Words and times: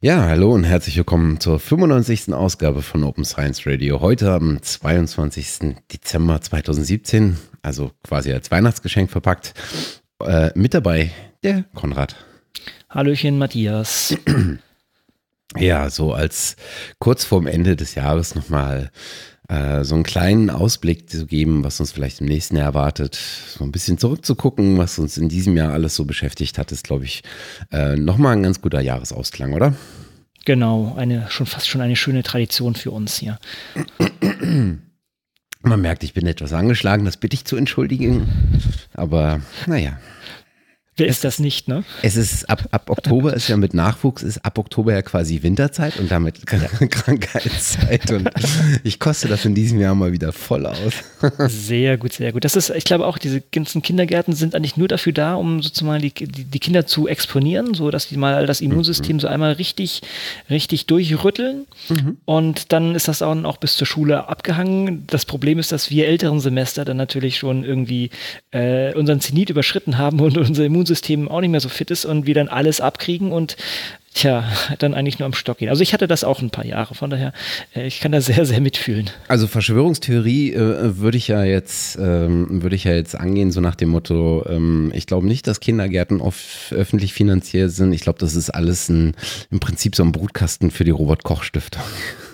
Ja, 0.00 0.26
hallo 0.26 0.54
und 0.54 0.62
herzlich 0.62 0.96
willkommen 0.96 1.40
zur 1.40 1.58
95. 1.58 2.32
Ausgabe 2.32 2.82
von 2.82 3.02
Open 3.02 3.24
Science 3.24 3.66
Radio. 3.66 4.00
Heute 4.00 4.30
am 4.30 4.62
22. 4.62 5.74
Dezember 5.92 6.40
2017, 6.40 7.36
also 7.62 7.90
quasi 8.04 8.32
als 8.32 8.48
Weihnachtsgeschenk 8.52 9.10
verpackt. 9.10 9.54
Äh, 10.20 10.52
mit 10.54 10.72
dabei 10.74 11.10
der 11.42 11.64
Konrad. 11.74 12.14
Hallöchen, 12.88 13.38
Matthias. 13.38 14.16
Ja, 15.56 15.88
so 15.88 16.12
als 16.12 16.56
kurz 16.98 17.24
vorm 17.24 17.46
Ende 17.46 17.74
des 17.74 17.94
Jahres 17.94 18.34
nochmal 18.34 18.90
äh, 19.48 19.82
so 19.82 19.94
einen 19.94 20.04
kleinen 20.04 20.50
Ausblick 20.50 21.08
zu 21.08 21.26
geben, 21.26 21.64
was 21.64 21.80
uns 21.80 21.90
vielleicht 21.90 22.20
im 22.20 22.26
nächsten 22.26 22.56
Jahr 22.56 22.66
erwartet. 22.66 23.18
So 23.48 23.64
ein 23.64 23.72
bisschen 23.72 23.98
zurückzugucken, 23.98 24.76
was 24.78 24.98
uns 24.98 25.16
in 25.16 25.28
diesem 25.28 25.56
Jahr 25.56 25.72
alles 25.72 25.96
so 25.96 26.04
beschäftigt 26.04 26.58
hat, 26.58 26.70
ist, 26.70 26.84
glaube 26.84 27.04
ich, 27.04 27.22
äh, 27.72 27.96
nochmal 27.96 28.34
ein 28.36 28.42
ganz 28.42 28.60
guter 28.60 28.80
Jahresausklang, 28.80 29.54
oder? 29.54 29.74
Genau, 30.44 30.94
eine 30.96 31.26
schon 31.30 31.46
fast 31.46 31.68
schon 31.68 31.80
eine 31.80 31.96
schöne 31.96 32.22
Tradition 32.22 32.74
für 32.74 32.90
uns 32.90 33.18
hier. 33.18 33.38
Man 35.62 35.80
merkt, 35.80 36.04
ich 36.04 36.14
bin 36.14 36.26
etwas 36.26 36.52
angeschlagen, 36.52 37.04
das 37.04 37.16
bitte 37.16 37.34
ich 37.34 37.44
zu 37.44 37.56
entschuldigen. 37.56 38.28
Aber 38.94 39.40
naja. 39.66 39.98
Wer 40.98 41.06
ist 41.06 41.22
das 41.22 41.38
nicht, 41.38 41.68
ne? 41.68 41.84
Es 42.02 42.16
ist 42.16 42.50
ab, 42.50 42.66
ab 42.72 42.90
Oktober 42.90 43.32
ist 43.32 43.46
ja 43.46 43.56
mit 43.56 43.72
Nachwuchs, 43.72 44.24
ist 44.24 44.44
ab 44.44 44.58
Oktober 44.58 44.92
ja 44.92 45.02
quasi 45.02 45.44
Winterzeit 45.44 45.96
und 46.00 46.10
damit 46.10 46.44
Krankheitszeit. 46.46 48.10
Und 48.10 48.28
ich 48.82 48.98
koste 48.98 49.28
das 49.28 49.44
in 49.44 49.54
diesem 49.54 49.80
Jahr 49.80 49.94
mal 49.94 50.10
wieder 50.10 50.32
voll 50.32 50.66
aus. 50.66 50.94
Sehr 51.48 51.98
gut, 51.98 52.12
sehr 52.12 52.32
gut. 52.32 52.44
Das 52.44 52.56
ist, 52.56 52.70
ich 52.70 52.84
glaube 52.84 53.06
auch, 53.06 53.16
diese 53.18 53.40
ganzen 53.40 53.80
Kindergärten 53.80 54.34
sind 54.34 54.56
eigentlich 54.56 54.76
nur 54.76 54.88
dafür 54.88 55.12
da, 55.12 55.34
um 55.34 55.62
sozusagen 55.62 56.02
die, 56.02 56.12
die, 56.12 56.44
die 56.44 56.58
Kinder 56.58 56.84
zu 56.86 57.06
exponieren, 57.06 57.74
so 57.74 57.90
dass 57.90 58.08
die 58.08 58.16
mal 58.16 58.46
das 58.46 58.60
Immunsystem 58.60 59.16
mhm. 59.16 59.20
so 59.20 59.28
einmal 59.28 59.52
richtig, 59.52 60.02
richtig 60.50 60.86
durchrütteln. 60.86 61.66
Mhm. 61.88 62.16
Und 62.24 62.72
dann 62.72 62.96
ist 62.96 63.06
das 63.06 63.22
auch, 63.22 63.36
auch 63.44 63.58
bis 63.58 63.76
zur 63.76 63.86
Schule 63.86 64.28
abgehangen. 64.28 65.04
Das 65.06 65.24
Problem 65.24 65.60
ist, 65.60 65.70
dass 65.70 65.90
wir 65.90 66.08
älteren 66.08 66.40
Semester 66.40 66.84
dann 66.84 66.96
natürlich 66.96 67.38
schon 67.38 67.62
irgendwie 67.62 68.10
äh, 68.50 68.94
unseren 68.94 69.20
Zenit 69.20 69.50
überschritten 69.50 69.96
haben 69.96 70.20
und 70.20 70.36
unser 70.48 70.64
Immunsystem 70.64 70.87
Immunsystem 70.88 71.28
auch 71.28 71.40
nicht 71.40 71.50
mehr 71.50 71.60
so 71.60 71.68
fit 71.68 71.90
ist 71.90 72.04
und 72.04 72.26
wir 72.26 72.34
dann 72.34 72.48
alles 72.48 72.80
abkriegen 72.80 73.32
und 73.32 73.56
tja, 74.14 74.44
dann 74.78 74.94
eigentlich 74.94 75.18
nur 75.18 75.26
am 75.26 75.34
Stock 75.34 75.58
gehen. 75.58 75.68
Also 75.68 75.82
ich 75.82 75.92
hatte 75.92 76.08
das 76.08 76.24
auch 76.24 76.40
ein 76.40 76.50
paar 76.50 76.64
Jahre, 76.64 76.94
von 76.94 77.10
daher, 77.10 77.32
äh, 77.76 77.86
ich 77.86 78.00
kann 78.00 78.10
da 78.10 78.20
sehr, 78.20 78.46
sehr 78.46 78.60
mitfühlen. 78.60 79.10
Also 79.28 79.46
Verschwörungstheorie 79.46 80.54
äh, 80.54 80.98
würde 80.98 81.18
ich 81.18 81.28
ja 81.28 81.44
jetzt, 81.44 81.96
ähm, 82.00 82.62
würde 82.62 82.74
ich 82.74 82.84
ja 82.84 82.94
jetzt 82.94 83.14
angehen, 83.14 83.50
so 83.50 83.60
nach 83.60 83.74
dem 83.74 83.90
Motto, 83.90 84.44
ähm, 84.48 84.90
ich 84.94 85.06
glaube 85.06 85.26
nicht, 85.26 85.46
dass 85.46 85.60
Kindergärten 85.60 86.20
oft 86.20 86.72
öffentlich 86.72 87.12
finanziert 87.12 87.70
sind. 87.70 87.92
Ich 87.92 88.00
glaube, 88.00 88.18
das 88.18 88.34
ist 88.34 88.50
alles 88.50 88.88
ein, 88.88 89.14
im 89.50 89.60
Prinzip 89.60 89.94
so 89.94 90.02
ein 90.02 90.12
Brutkasten 90.12 90.70
für 90.70 90.84
die 90.84 90.90
Robert-Koch-Stiftung. 90.90 91.82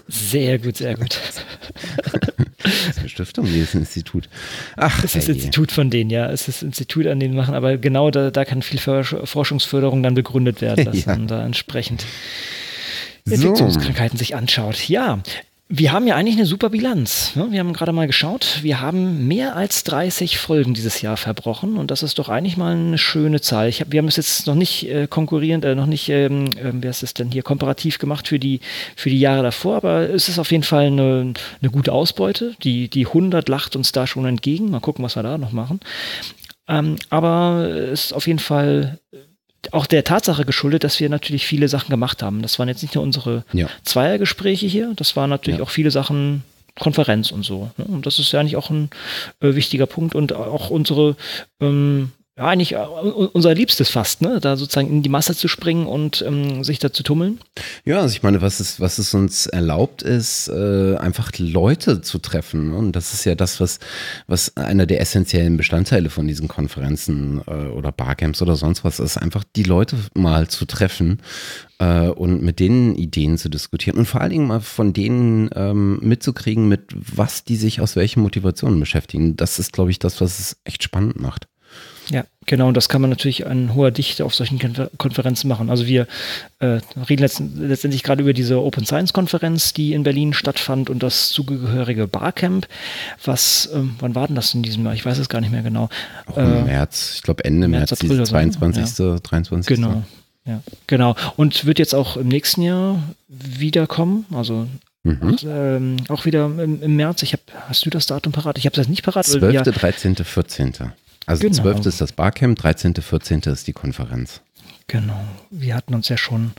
Sehr 0.07 0.59
gut, 0.59 0.77
sehr 0.77 0.95
gut. 0.95 1.19
Das 2.65 2.73
ist 2.89 2.99
eine 2.99 3.09
Stiftung, 3.09 3.47
wie 3.47 3.61
ist 3.61 3.75
ein 3.75 3.81
Institut? 3.81 4.29
Ach, 4.77 5.03
das 5.03 5.15
ist 5.15 5.29
das 5.29 5.37
Institut 5.37 5.71
von 5.71 5.91
denen, 5.91 6.11
ja. 6.11 6.31
Es 6.31 6.49
ist 6.49 6.63
das 6.63 6.63
Institut, 6.63 7.07
an 7.07 7.21
denen 7.21 7.37
machen, 7.37 7.55
aber 7.55 7.77
genau 7.77 8.11
da, 8.11 8.31
da 8.31 8.45
kann 8.45 8.63
viel 8.63 8.79
Forschungsförderung 8.79 10.03
dann 10.03 10.15
begründet 10.15 10.61
werden, 10.61 10.87
dass 10.87 11.05
ja. 11.05 11.13
man 11.13 11.27
da 11.27 11.45
entsprechend 11.45 12.07
Infektionskrankheiten 13.27 14.17
so. 14.17 14.23
sich 14.23 14.35
anschaut. 14.35 14.89
Ja, 14.89 15.21
wir 15.69 15.93
haben 15.93 16.07
ja 16.07 16.15
eigentlich 16.15 16.37
eine 16.37 16.45
super 16.45 16.69
Bilanz. 16.69 17.35
Ne? 17.37 17.47
Wir 17.51 17.61
haben 17.61 17.73
gerade 17.73 17.93
mal 17.93 18.07
geschaut, 18.07 18.59
wir 18.63 18.83
haben 18.83 19.27
mehr 19.27 19.57
als 19.57 19.83
30 19.85 20.39
Folgen 20.39 20.75
dieses 20.75 21.01
Jahr 21.01 21.17
verbrochen 21.17 21.79
und 21.79 21.91
das 21.91 22.03
ist 22.03 22.19
doch 22.19 22.29
eigentlich 22.29 22.59
mal 22.59 22.77
eine 22.77 22.99
schöne 22.99 23.41
Zahl. 23.41 23.71
Hab, 23.71 23.91
wir 23.91 23.99
haben 23.99 24.09
es 24.09 24.17
jetzt 24.17 24.47
noch 24.47 24.57
nicht 24.57 24.89
äh, 24.91 25.07
konkurrierend, 25.07 25.65
äh, 25.65 25.75
noch 25.75 25.87
nicht, 25.87 26.11
ähm, 26.11 26.49
äh, 26.49 26.71
wer 26.73 26.91
ist 26.91 27.03
es 27.03 27.15
denn 27.15 27.31
hier, 27.31 27.43
komparativ 27.43 27.99
gemacht 27.99 28.29
für 28.29 28.39
die, 28.39 28.61
für 28.95 29.09
die 29.09 29.19
Jahre 29.19 29.43
davor, 29.43 29.77
aber 29.77 30.11
es 30.11 30.29
ist 30.29 30.39
auf 30.39 30.53
jeden 30.53 30.65
Fall 30.65 30.87
eine, 30.87 31.33
eine 31.63 31.71
gute 31.71 31.93
Ausbeute. 31.93 32.55
Die, 32.63 32.89
die 32.89 33.07
100 33.07 33.49
lacht 33.49 33.75
uns 33.75 33.93
da 33.93 34.07
schon 34.07 34.27
entgegen. 34.27 34.71
Mal 34.71 34.81
gucken, 34.81 35.03
was 35.03 35.17
wir 35.17 35.23
da 35.23 35.39
noch 35.39 35.53
machen. 35.53 35.81
Ähm, 36.69 36.97
aber 37.09 37.69
es 37.71 38.07
ist 38.07 38.13
auf 38.13 38.27
jeden 38.27 38.39
Fall 38.39 38.99
auch 39.73 39.87
der 39.87 40.05
Tatsache 40.05 40.45
geschuldet, 40.45 40.85
dass 40.85 41.01
wir 41.01 41.09
natürlich 41.09 41.47
viele 41.47 41.69
Sachen 41.69 41.91
gemacht 41.91 42.23
haben. 42.23 42.43
Das 42.43 42.59
waren 42.59 42.69
jetzt 42.69 42.83
nicht 42.83 42.95
nur 42.95 43.05
unsere 43.05 43.45
ja. 43.53 43.69
Zweiergespräche 43.85 44.67
hier, 44.67 44.93
das 44.97 45.17
waren 45.17 45.31
natürlich 45.31 45.59
ja. 45.59 45.65
auch 45.65 45.71
viele 45.71 45.91
Sachen 45.91 46.43
Konferenz 46.79 47.31
und 47.31 47.45
so. 47.45 47.71
Ne? 47.77 47.85
Und 47.85 48.07
das 48.07 48.19
ist 48.19 48.33
ja 48.33 48.41
eigentlich 48.41 48.57
auch 48.57 48.71
ein 48.71 48.91
äh, 49.41 49.55
wichtiger 49.55 49.87
Punkt 49.87 50.15
und 50.15 50.33
auch 50.33 50.71
unsere 50.71 51.17
ähm, 51.61 52.11
ja, 52.37 52.47
eigentlich 52.47 52.73
äh, 52.73 52.79
unser 52.79 53.55
Liebstes 53.55 53.91
fast, 53.91 54.21
ne? 54.21 54.41
Da 54.41 54.57
sozusagen 54.57 54.89
in 54.89 55.03
die 55.05 55.09
Masse 55.09 55.37
zu 55.37 55.47
springen 55.47 55.87
und 55.87 56.21
ähm, 56.27 56.65
sich 56.65 56.81
da 56.81 56.93
zu 56.93 57.05
tummeln. 57.05 57.39
Ja, 57.85 58.01
also 58.01 58.13
ich 58.13 58.25
meine, 58.25 58.43
was 58.43 58.59
es, 58.59 58.81
was 58.81 58.99
es 58.99 59.15
uns 59.15 59.47
erlaubt 59.47 60.03
ist, 60.03 60.49
äh, 60.49 60.97
einfach 60.97 61.31
Leute 61.39 62.01
zu 62.01 62.19
treffen. 62.19 62.71
Ne? 62.71 62.77
Und 62.77 62.93
das 62.97 63.13
ist 63.13 63.25
ja 63.25 63.37
das, 63.37 63.61
was, 63.61 63.79
was 64.27 64.57
einer 64.57 64.87
der 64.87 65.01
essentiellen 65.01 65.57
Bestandteile 65.57 66.11
von 66.11 66.27
diesen 66.27 66.49
Konferenzen 66.49 67.41
äh, 67.47 67.69
oder 67.69 67.93
Barcamps 67.93 68.43
oder 68.43 68.57
sonst 68.57 68.83
was 68.83 68.99
ist, 68.99 69.17
einfach 69.17 69.45
die 69.55 69.63
Leute 69.63 69.97
mal 70.15 70.49
zu 70.49 70.65
treffen 70.65 71.21
äh, 71.79 72.09
und 72.09 72.43
mit 72.43 72.59
denen 72.59 72.97
Ideen 72.97 73.39
zu 73.39 73.49
diskutieren 73.49 73.97
und 73.97 74.07
vor 74.07 74.21
allen 74.21 74.33
Dingen 74.33 74.49
mal 74.49 74.61
von 74.61 74.93
denen 74.93 75.51
ähm, 75.55 76.01
mitzukriegen, 76.01 76.67
mit 76.67 76.83
was 76.95 77.45
die 77.45 77.57
sich 77.57 77.81
aus 77.81 77.95
welchen 77.95 78.23
Motivationen 78.23 78.81
beschäftigen. 78.81 79.37
Das 79.37 79.61
ist, 79.61 79.73
glaube 79.73 79.93
ich, 79.93 80.01
das, 80.01 80.21
was 80.21 80.41
es 80.41 80.57
echt 80.65 80.83
spannend 80.83 81.21
macht. 81.21 81.47
Ja, 82.11 82.25
genau. 82.47 82.69
Und 82.69 82.77
das 82.77 82.89
kann 82.89 83.01
man 83.01 83.11
natürlich 83.11 83.47
an 83.47 83.75
hoher 83.75 83.91
Dichte 83.91 84.25
auf 84.25 84.35
solchen 84.35 84.59
Konferenzen 84.99 85.49
machen. 85.49 85.71
Also 85.71 85.87
wir 85.87 86.07
äh, 86.59 86.81
reden 87.09 87.29
letztendlich 87.57 88.03
gerade 88.03 88.23
über 88.23 88.33
diese 88.33 88.61
Open 88.61 88.85
Science 88.85 89.13
Konferenz, 89.13 89.73
die 89.73 89.93
in 89.93 90.03
Berlin 90.03 90.33
stattfand 90.35 90.91
und 90.91 91.03
das 91.03 91.31
zugehörige 91.31 92.07
Barcamp. 92.07 92.67
Was, 93.25 93.71
ähm, 93.75 93.97
wann 94.01 94.15
war 94.15 94.27
denn 94.27 94.37
das 94.37 94.55
in 94.55 94.63
diesem 94.63 94.85
Jahr? 94.85 94.95
Ich 94.95 95.05
weiß 95.05 95.19
es 95.19 95.29
gar 95.29 95.41
nicht 95.41 95.53
mehr 95.53 95.63
genau. 95.63 95.89
Auch 96.27 96.37
Im 96.37 96.45
äh, 96.45 96.63
März, 96.65 97.15
ich 97.17 97.23
glaube 97.23 97.45
Ende 97.45 97.69
März, 97.69 97.91
März 97.91 98.03
April 98.03 98.27
22., 98.27 98.99
ja. 98.99 99.19
23. 99.19 99.77
Genau. 99.77 100.03
Ja, 100.47 100.61
genau. 100.87 101.17
Und 101.37 101.65
wird 101.65 101.79
jetzt 101.79 101.95
auch 101.95 102.19
im 102.19 102.29
nächsten 102.29 102.63
Jahr 102.63 103.03
wiederkommen. 103.29 104.27
Also 104.33 104.67
Mhm. 105.05 105.19
Und, 105.21 105.47
ähm, 105.47 105.97
auch 106.09 106.25
wieder 106.25 106.47
im, 106.47 106.83
im 106.83 106.97
März. 106.97 107.23
Ich 107.23 107.35
hab, 107.35 107.41
hast 107.69 107.85
du 107.85 107.91
das 107.91 108.07
Datum 108.07 108.33
parat? 108.33 108.57
Ich 108.59 108.65
habe 108.65 108.75
das 108.75 108.89
nicht 108.89 109.03
parat. 109.03 109.27
12., 109.27 109.53
ja, 109.53 109.63
13., 109.63 110.17
14. 110.17 110.73
Also 111.27 111.43
genau. 111.43 111.55
12. 111.55 111.87
ist 111.87 112.01
das 112.01 112.13
Barcamp, 112.13 112.59
13., 112.59 112.95
14. 112.95 113.41
ist 113.41 113.67
die 113.67 113.73
Konferenz. 113.73 114.41
Genau. 114.87 115.25
Wir 115.51 115.75
hatten 115.75 115.95
uns 115.95 116.09
ja 116.09 116.17
schon 116.17 116.53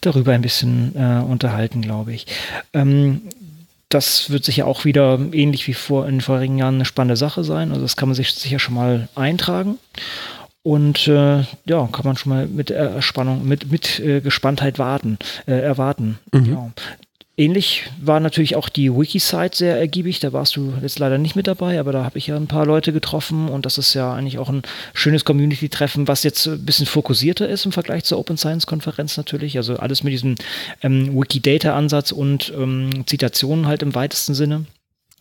darüber 0.00 0.32
ein 0.32 0.42
bisschen 0.42 0.96
äh, 0.96 1.22
unterhalten, 1.22 1.80
glaube 1.80 2.12
ich. 2.12 2.26
Ähm, 2.72 3.22
das 3.88 4.30
wird 4.30 4.44
sicher 4.44 4.66
auch 4.66 4.84
wieder 4.84 5.18
ähnlich 5.32 5.66
wie 5.68 5.74
vor 5.74 6.06
in 6.06 6.16
den 6.16 6.20
vorigen 6.22 6.58
Jahren 6.58 6.76
eine 6.76 6.84
spannende 6.84 7.16
Sache 7.16 7.44
sein. 7.44 7.70
Also 7.70 7.82
das 7.82 7.96
kann 7.96 8.08
man 8.08 8.16
sich 8.16 8.32
sicher 8.32 8.58
schon 8.58 8.74
mal 8.74 9.08
eintragen. 9.14 9.78
Und 10.62 11.08
äh, 11.08 11.40
ja, 11.64 11.88
kann 11.90 12.04
man 12.04 12.16
schon 12.16 12.30
mal 12.30 12.46
mit 12.46 12.70
Erspannung, 12.70 13.46
mit, 13.46 13.70
mit 13.70 13.98
äh, 13.98 14.20
Gespanntheit 14.20 14.78
warten, 14.78 15.18
äh, 15.46 15.52
erwarten. 15.52 16.18
Mhm. 16.32 16.52
Ja. 16.52 16.70
Ähnlich 17.42 17.90
war 18.00 18.20
natürlich 18.20 18.54
auch 18.54 18.68
die 18.68 18.94
Wiki-Site 18.94 19.56
sehr 19.56 19.76
ergiebig. 19.76 20.20
Da 20.20 20.32
warst 20.32 20.54
du 20.54 20.74
jetzt 20.80 21.00
leider 21.00 21.18
nicht 21.18 21.34
mit 21.34 21.48
dabei, 21.48 21.80
aber 21.80 21.90
da 21.90 22.04
habe 22.04 22.16
ich 22.16 22.28
ja 22.28 22.36
ein 22.36 22.46
paar 22.46 22.66
Leute 22.66 22.92
getroffen 22.92 23.48
und 23.48 23.66
das 23.66 23.78
ist 23.78 23.94
ja 23.94 24.14
eigentlich 24.14 24.38
auch 24.38 24.48
ein 24.48 24.62
schönes 24.94 25.24
Community-Treffen, 25.24 26.06
was 26.06 26.22
jetzt 26.22 26.46
ein 26.46 26.64
bisschen 26.64 26.86
fokussierter 26.86 27.48
ist 27.48 27.66
im 27.66 27.72
Vergleich 27.72 28.04
zur 28.04 28.20
Open 28.20 28.36
Science-Konferenz 28.36 29.16
natürlich. 29.16 29.56
Also 29.56 29.74
alles 29.74 30.04
mit 30.04 30.12
diesem 30.12 30.36
ähm, 30.82 31.18
Wikidata-Ansatz 31.18 32.12
und 32.12 32.52
ähm, 32.56 33.08
Zitationen 33.08 33.66
halt 33.66 33.82
im 33.82 33.96
weitesten 33.96 34.34
Sinne. 34.34 34.66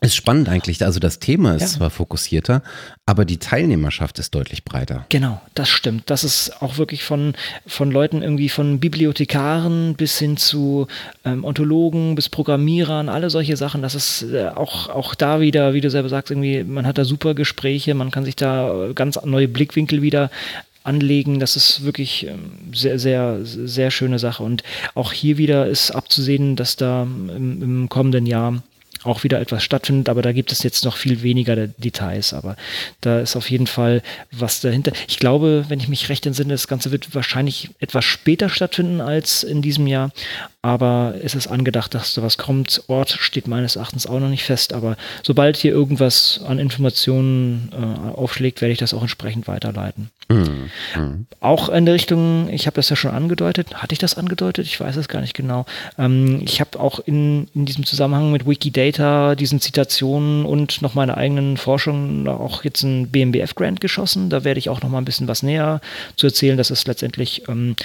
Ist 0.04 0.16
spannend 0.16 0.50
eigentlich. 0.50 0.84
Also 0.84 1.00
das 1.00 1.20
Thema 1.20 1.54
ist 1.54 1.62
ja. 1.62 1.68
zwar 1.68 1.90
fokussierter, 1.92 2.64
aber 3.06 3.24
die 3.24 3.38
Teilnehmerschaft 3.38 4.18
ist 4.18 4.34
deutlich 4.34 4.66
breiter. 4.66 5.06
Genau, 5.10 5.40
das 5.54 5.70
stimmt. 5.70 6.10
Das 6.10 6.24
ist 6.24 6.60
auch 6.60 6.80
wirklich 6.80 7.04
von, 7.04 7.36
von 7.68 7.92
Leuten 7.92 8.24
irgendwie 8.24 8.50
von 8.50 8.80
Bibliothekaren 8.80 9.94
bis 9.94 10.18
hin 10.18 10.38
zu 10.38 10.88
ähm, 11.24 11.44
Ontologen 11.44 12.16
bis 12.16 12.30
Programmierern, 12.30 13.10
alle 13.10 13.30
solche 13.30 13.56
Sachen. 13.58 13.84
Das 13.84 13.94
ist 13.94 14.24
äh, 14.24 14.48
auch, 14.48 14.90
auch 14.90 15.14
da 15.14 15.40
wieder, 15.40 15.76
wie 15.76 15.82
du 15.82 15.92
selber 15.92 16.10
sagst, 16.10 16.32
irgendwie, 16.32 16.64
man 16.64 16.88
hat 16.88 16.98
da 16.98 17.06
super 17.06 17.36
Gespräche, 17.36 17.94
man 17.94 18.10
kann 18.10 18.26
sich 18.26 18.36
da 18.36 18.90
ganz 18.96 19.20
neue 19.24 19.48
Blickwinkel 19.48 20.02
wieder 20.02 20.32
anlegen. 20.84 21.40
Das 21.40 21.56
ist 21.56 21.84
wirklich 21.84 22.26
ähm, 22.26 22.74
sehr, 22.74 22.98
sehr, 22.98 23.38
sehr 23.44 23.92
schöne 23.92 24.18
Sache. 24.18 24.42
Und 24.42 24.64
auch 24.96 25.12
hier 25.14 25.38
wieder 25.38 25.68
ist 25.68 25.92
abzusehen, 25.92 26.56
dass 26.56 26.76
da 26.76 27.04
im, 27.04 27.62
im 27.62 27.90
kommenden 27.90 28.26
Jahr 28.26 28.64
auch 29.04 29.24
wieder 29.24 29.40
etwas 29.40 29.64
stattfindet, 29.64 30.10
aber 30.10 30.22
da 30.22 30.32
gibt 30.32 30.52
es 30.52 30.64
jetzt 30.64 30.86
noch 30.86 30.98
viel 30.98 31.22
weniger 31.24 31.68
Details, 31.68 32.34
aber 32.34 32.56
da 33.02 33.20
ist 33.20 33.36
auf 33.36 33.50
jeden 33.50 33.68
Fall 33.68 34.02
was 34.32 34.62
dahinter. 34.62 34.92
Ich 35.08 35.20
glaube, 35.20 35.66
wenn 35.70 35.80
ich 35.80 35.88
mich 35.88 36.10
recht 36.10 36.26
entsinne, 36.26 36.54
das 36.54 36.68
Ganze 36.68 36.92
wird 36.92 37.14
wahrscheinlich 37.16 37.70
etwas 37.80 38.06
später 38.06 38.50
stattfinden 38.50 39.02
als 39.02 39.44
in 39.44 39.62
diesem 39.62 39.88
Jahr, 39.88 40.12
aber 40.64 41.16
es 41.24 41.34
ist 41.34 41.48
angedacht, 41.48 41.96
dass 41.96 42.14
da 42.14 42.22
was 42.22 42.38
kommt. 42.38 42.84
Ort 42.88 43.10
steht 43.10 43.48
meines 43.48 43.76
Erachtens 43.76 44.06
auch 44.06 44.20
noch 44.20 44.30
nicht 44.30 44.44
fest, 44.44 44.74
aber 44.74 44.96
sobald 45.24 45.58
hier 45.58 45.72
irgendwas 45.72 46.40
an 46.48 46.60
Informationen 46.60 47.72
äh, 47.72 48.12
aufschlägt, 48.12 48.62
werde 48.62 48.74
ich 48.74 48.78
das 48.78 48.94
auch 48.94 49.02
entsprechend 49.02 49.48
weiterleiten. 49.48 50.12
Mhm. 50.30 50.70
Mhm. 50.96 51.26
Auch 51.40 51.70
in 51.70 51.86
der 51.86 51.96
Richtung, 51.96 52.48
ich 52.50 52.68
habe 52.68 52.76
das 52.76 52.90
ja 52.90 52.96
schon 52.96 53.12
angedeutet, 53.12 53.74
hatte 53.74 53.94
ich 53.94 54.00
das 54.00 54.18
angedeutet? 54.18 54.68
Ich 54.68 54.80
weiß 54.80 54.98
es 54.98 55.08
gar 55.08 55.22
nicht 55.22 55.34
genau. 55.34 55.66
Ähm, 55.98 56.42
ich 56.44 56.62
habe 56.62 56.80
auch 56.80 57.00
in, 57.00 57.48
in 57.56 57.66
diesem 57.66 57.84
Zusammenhang 57.84 58.32
mit 58.32 58.48
Wikidata, 58.48 59.34
diesen 59.34 59.60
Zitationen 59.62 60.46
und 60.46 60.84
noch 60.84 60.94
meine 60.94 61.18
eigenen 61.18 61.58
Forschungen 61.58 62.28
auch 62.28 62.64
jetzt 62.64 62.84
ein 62.84 63.08
BMBF-Grant 63.10 63.82
geschossen. 63.82 64.30
Da 64.30 64.44
werde 64.44 64.60
ich 64.60 64.70
auch 64.70 64.82
noch 64.84 64.90
mal 64.90 65.00
ein 65.00 65.06
bisschen 65.06 65.28
was 65.28 65.42
näher 65.42 65.82
zu 66.18 66.28
erzählen. 66.28 66.56
Das 66.56 66.70
ist 66.70 66.88
letztendlich, 66.88 67.48
ähm, 67.50 67.76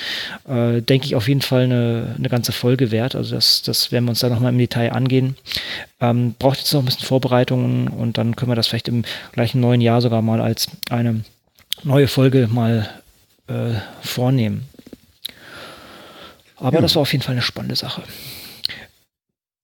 äh, 0.47 0.83
denke 0.83 1.07
ich, 1.07 1.17
auf 1.17 1.27
jeden 1.27 1.43
Fall 1.43 1.63
eine, 1.63 2.15
eine 2.19 2.29
ganze 2.29 2.53
Folge 2.53 2.66
wert. 2.91 3.15
Also 3.15 3.35
das, 3.35 3.63
das 3.63 3.93
werden 3.93 4.05
wir 4.05 4.11
uns 4.11 4.21
da 4.21 4.29
noch 4.29 4.41
mal 4.41 4.51
im 4.51 4.59
Detail 4.59 4.93
angehen. 4.93 5.37
Ähm, 6.01 6.35
braucht 6.39 6.59
jetzt 6.59 6.73
noch 6.73 6.83
ein 6.83 6.87
bisschen 6.87 7.07
Vorbereitungen 7.07 7.89
und 7.89 8.19
dann 8.19 8.37
können 8.37 8.51
wir 8.51 8.57
das 8.57 8.67
vielleicht 8.67 8.89
im 8.89 9.05
gleichen 9.33 9.61
neuen 9.61 9.81
Jahr 9.81 10.01
sogar 10.01 10.23
mal 10.23 10.41
als 10.41 10.69
eine 10.91 11.25
neue 11.85 12.09
Folge 12.09 12.49
mal 12.51 12.89
äh, 13.49 13.75
vornehmen. 14.03 14.69
Aber 16.57 16.77
ja. 16.77 16.83
das 16.83 16.95
war 16.95 17.03
auf 17.03 17.13
jeden 17.13 17.23
Fall 17.23 17.35
eine 17.35 17.43
spannende 17.43 17.77
Sache. 17.77 18.03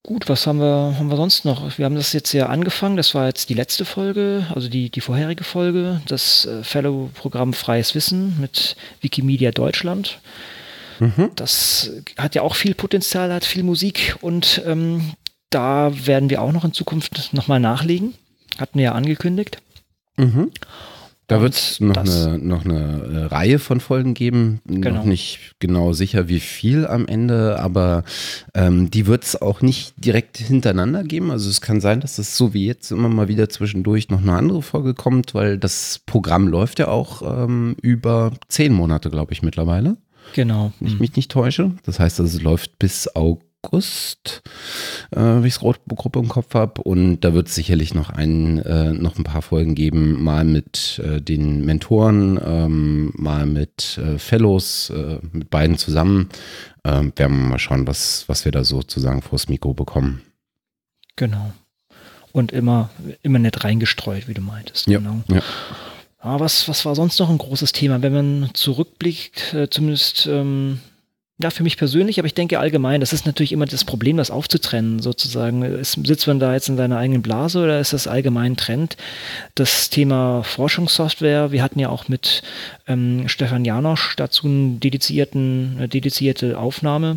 Gut, 0.04 0.28
was 0.28 0.48
haben 0.48 0.58
wir, 0.58 0.96
haben 0.98 1.08
wir 1.08 1.16
sonst 1.16 1.44
noch? 1.44 1.78
Wir 1.78 1.84
haben 1.84 1.94
das 1.94 2.12
jetzt 2.12 2.32
ja 2.32 2.46
angefangen, 2.46 2.96
das 2.96 3.14
war 3.14 3.26
jetzt 3.26 3.48
die 3.50 3.54
letzte 3.54 3.84
Folge, 3.84 4.46
also 4.52 4.68
die, 4.68 4.90
die 4.90 5.00
vorherige 5.00 5.44
Folge, 5.44 6.02
das 6.06 6.44
äh, 6.44 6.64
Fellow-Programm 6.64 7.52
Freies 7.52 7.94
Wissen 7.94 8.36
mit 8.40 8.74
Wikimedia 9.00 9.52
Deutschland. 9.52 10.18
Mhm. 11.02 11.30
Das 11.34 11.90
hat 12.16 12.36
ja 12.36 12.42
auch 12.42 12.54
viel 12.54 12.74
Potenzial, 12.74 13.32
hat 13.32 13.44
viel 13.44 13.64
Musik 13.64 14.16
und 14.20 14.62
ähm, 14.64 15.14
da 15.50 15.92
werden 16.06 16.30
wir 16.30 16.40
auch 16.40 16.52
noch 16.52 16.64
in 16.64 16.72
Zukunft 16.72 17.32
nochmal 17.32 17.58
nachlegen. 17.58 18.14
Hatten 18.58 18.78
wir 18.78 18.84
ja 18.84 18.92
angekündigt. 18.92 19.58
Mhm. 20.16 20.52
Da 21.26 21.40
wird 21.40 21.54
es 21.54 21.80
noch, 21.80 21.96
eine, 21.96 22.38
noch 22.38 22.64
eine 22.64 22.80
äh, 23.04 23.24
Reihe 23.24 23.58
von 23.58 23.80
Folgen 23.80 24.12
geben. 24.14 24.60
Genau. 24.66 24.98
Noch 24.98 25.04
nicht 25.04 25.54
genau 25.58 25.92
sicher, 25.92 26.28
wie 26.28 26.40
viel 26.40 26.86
am 26.86 27.06
Ende, 27.08 27.58
aber 27.58 28.04
ähm, 28.54 28.90
die 28.90 29.06
wird 29.06 29.24
es 29.24 29.40
auch 29.40 29.60
nicht 29.60 29.94
direkt 29.96 30.36
hintereinander 30.38 31.02
geben. 31.04 31.30
Also 31.30 31.48
es 31.48 31.60
kann 31.60 31.80
sein, 31.80 32.00
dass 32.00 32.18
es 32.18 32.36
so 32.36 32.54
wie 32.54 32.66
jetzt 32.66 32.92
immer 32.92 33.08
mal 33.08 33.28
wieder 33.28 33.48
zwischendurch 33.48 34.08
noch 34.10 34.20
eine 34.20 34.34
andere 34.34 34.62
Folge 34.62 34.94
kommt, 34.94 35.34
weil 35.34 35.58
das 35.58 36.00
Programm 36.06 36.48
läuft 36.48 36.78
ja 36.78 36.88
auch 36.88 37.22
ähm, 37.22 37.76
über 37.80 38.32
zehn 38.48 38.72
Monate, 38.72 39.10
glaube 39.10 39.32
ich, 39.32 39.42
mittlerweile. 39.42 39.96
Genau. 40.34 40.72
Wenn 40.80 40.88
ich 40.88 41.00
mich 41.00 41.16
nicht 41.16 41.30
täusche. 41.30 41.72
Das 41.84 41.98
heißt, 42.00 42.20
es 42.20 42.40
läuft 42.40 42.78
bis 42.78 43.08
August. 43.14 44.42
Äh, 45.10 45.20
wenn 45.20 45.44
ich 45.44 45.54
es 45.54 45.60
Gruppe 45.60 46.18
im 46.18 46.28
Kopf 46.28 46.54
habe. 46.54 46.82
Und 46.82 47.20
da 47.20 47.34
wird 47.34 47.48
es 47.48 47.54
sicherlich 47.54 47.94
noch 47.94 48.10
ein, 48.10 48.58
äh, 48.58 48.92
noch 48.92 49.18
ein 49.18 49.24
paar 49.24 49.42
Folgen 49.42 49.74
geben, 49.74 50.22
mal 50.22 50.44
mit 50.44 51.00
äh, 51.04 51.20
den 51.20 51.64
Mentoren, 51.64 52.40
ähm, 52.44 53.12
mal 53.16 53.46
mit 53.46 53.98
äh, 53.98 54.18
Fellows, 54.18 54.90
äh, 54.90 55.18
mit 55.32 55.50
beiden 55.50 55.78
zusammen. 55.78 56.28
Ähm, 56.84 57.12
werden 57.16 57.38
wir 57.38 57.48
mal 57.50 57.58
schauen, 57.58 57.86
was, 57.86 58.24
was 58.26 58.44
wir 58.44 58.52
da 58.52 58.64
sozusagen 58.64 59.22
vors 59.22 59.48
Mikro 59.48 59.74
bekommen. 59.74 60.22
Genau. 61.16 61.52
Und 62.32 62.50
immer, 62.50 62.88
immer 63.22 63.38
nett 63.38 63.62
reingestreut, 63.62 64.26
wie 64.26 64.34
du 64.34 64.40
meintest. 64.40 64.86
Ja, 64.86 64.98
genau. 64.98 65.22
Ja. 65.28 65.42
Aber 66.22 66.44
was, 66.44 66.68
was 66.68 66.84
war 66.84 66.94
sonst 66.94 67.18
noch 67.18 67.28
ein 67.28 67.38
großes 67.38 67.72
Thema? 67.72 68.00
Wenn 68.00 68.12
man 68.12 68.50
zurückblickt, 68.54 69.54
äh, 69.54 69.68
zumindest 69.68 70.28
ähm, 70.28 70.78
ja, 71.42 71.50
für 71.50 71.64
mich 71.64 71.76
persönlich, 71.76 72.20
aber 72.20 72.26
ich 72.26 72.34
denke 72.34 72.60
allgemein, 72.60 73.00
das 73.00 73.12
ist 73.12 73.26
natürlich 73.26 73.50
immer 73.50 73.66
das 73.66 73.84
Problem, 73.84 74.16
das 74.18 74.30
aufzutrennen, 74.30 75.00
sozusagen. 75.00 75.62
Ist, 75.62 75.98
sitzt 76.06 76.28
man 76.28 76.38
da 76.38 76.54
jetzt 76.54 76.68
in 76.68 76.76
seiner 76.76 76.96
eigenen 76.96 77.22
Blase 77.22 77.64
oder 77.64 77.80
ist 77.80 77.92
das 77.92 78.06
allgemein 78.06 78.56
Trend? 78.56 78.96
Das 79.56 79.90
Thema 79.90 80.44
Forschungssoftware, 80.44 81.50
wir 81.50 81.60
hatten 81.60 81.80
ja 81.80 81.88
auch 81.88 82.06
mit 82.06 82.42
ähm, 82.86 83.28
Stefan 83.28 83.64
Janosch 83.64 84.14
dazu 84.14 84.46
eine 84.46 84.76
dedizierten, 84.76 85.74
eine 85.76 85.88
dedizierte 85.88 86.56
Aufnahme. 86.56 87.16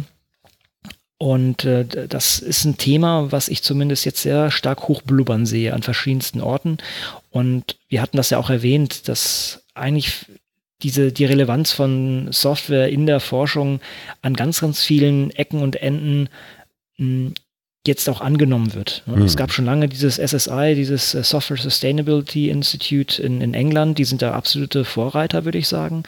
Und 1.17 1.63
äh, 1.63 1.85
das 2.07 2.39
ist 2.39 2.65
ein 2.65 2.77
Thema, 2.77 3.31
was 3.31 3.47
ich 3.47 3.63
zumindest 3.63 4.05
jetzt 4.05 4.21
sehr 4.21 4.51
stark 4.51 4.87
hochblubbern 4.87 5.45
sehe 5.45 5.73
an 5.73 5.81
verschiedensten 5.81 6.41
Orten. 6.41 6.77
Und 7.31 7.77
wir 7.87 8.01
hatten 8.01 8.17
das 8.17 8.29
ja 8.29 8.37
auch 8.37 8.49
erwähnt, 8.49 9.07
dass 9.07 9.63
eigentlich 9.73 10.25
diese, 10.83 11.13
die 11.13 11.25
Relevanz 11.25 11.71
von 11.71 12.27
Software 12.31 12.89
in 12.89 13.05
der 13.05 13.21
Forschung 13.21 13.79
an 14.21 14.33
ganz, 14.33 14.59
ganz 14.59 14.83
vielen 14.83 15.31
Ecken 15.31 15.61
und 15.61 15.77
Enden 15.77 16.29
mh, 16.97 17.05
hm, 17.05 17.33
jetzt 17.87 18.09
auch 18.09 18.21
angenommen 18.21 18.73
wird. 18.73 19.03
Mhm. 19.05 19.23
Es 19.23 19.37
gab 19.37 19.51
schon 19.51 19.65
lange 19.65 19.87
dieses 19.87 20.15
SSI, 20.17 20.73
dieses 20.75 21.13
äh, 21.13 21.23
Software 21.23 21.57
Sustainability 21.57 22.49
Institute 22.49 23.21
in, 23.21 23.41
in 23.41 23.53
England, 23.53 23.97
die 23.99 24.05
sind 24.05 24.21
da 24.21 24.33
absolute 24.33 24.85
Vorreiter, 24.85 25.45
würde 25.45 25.59
ich 25.59 25.67
sagen. 25.67 26.03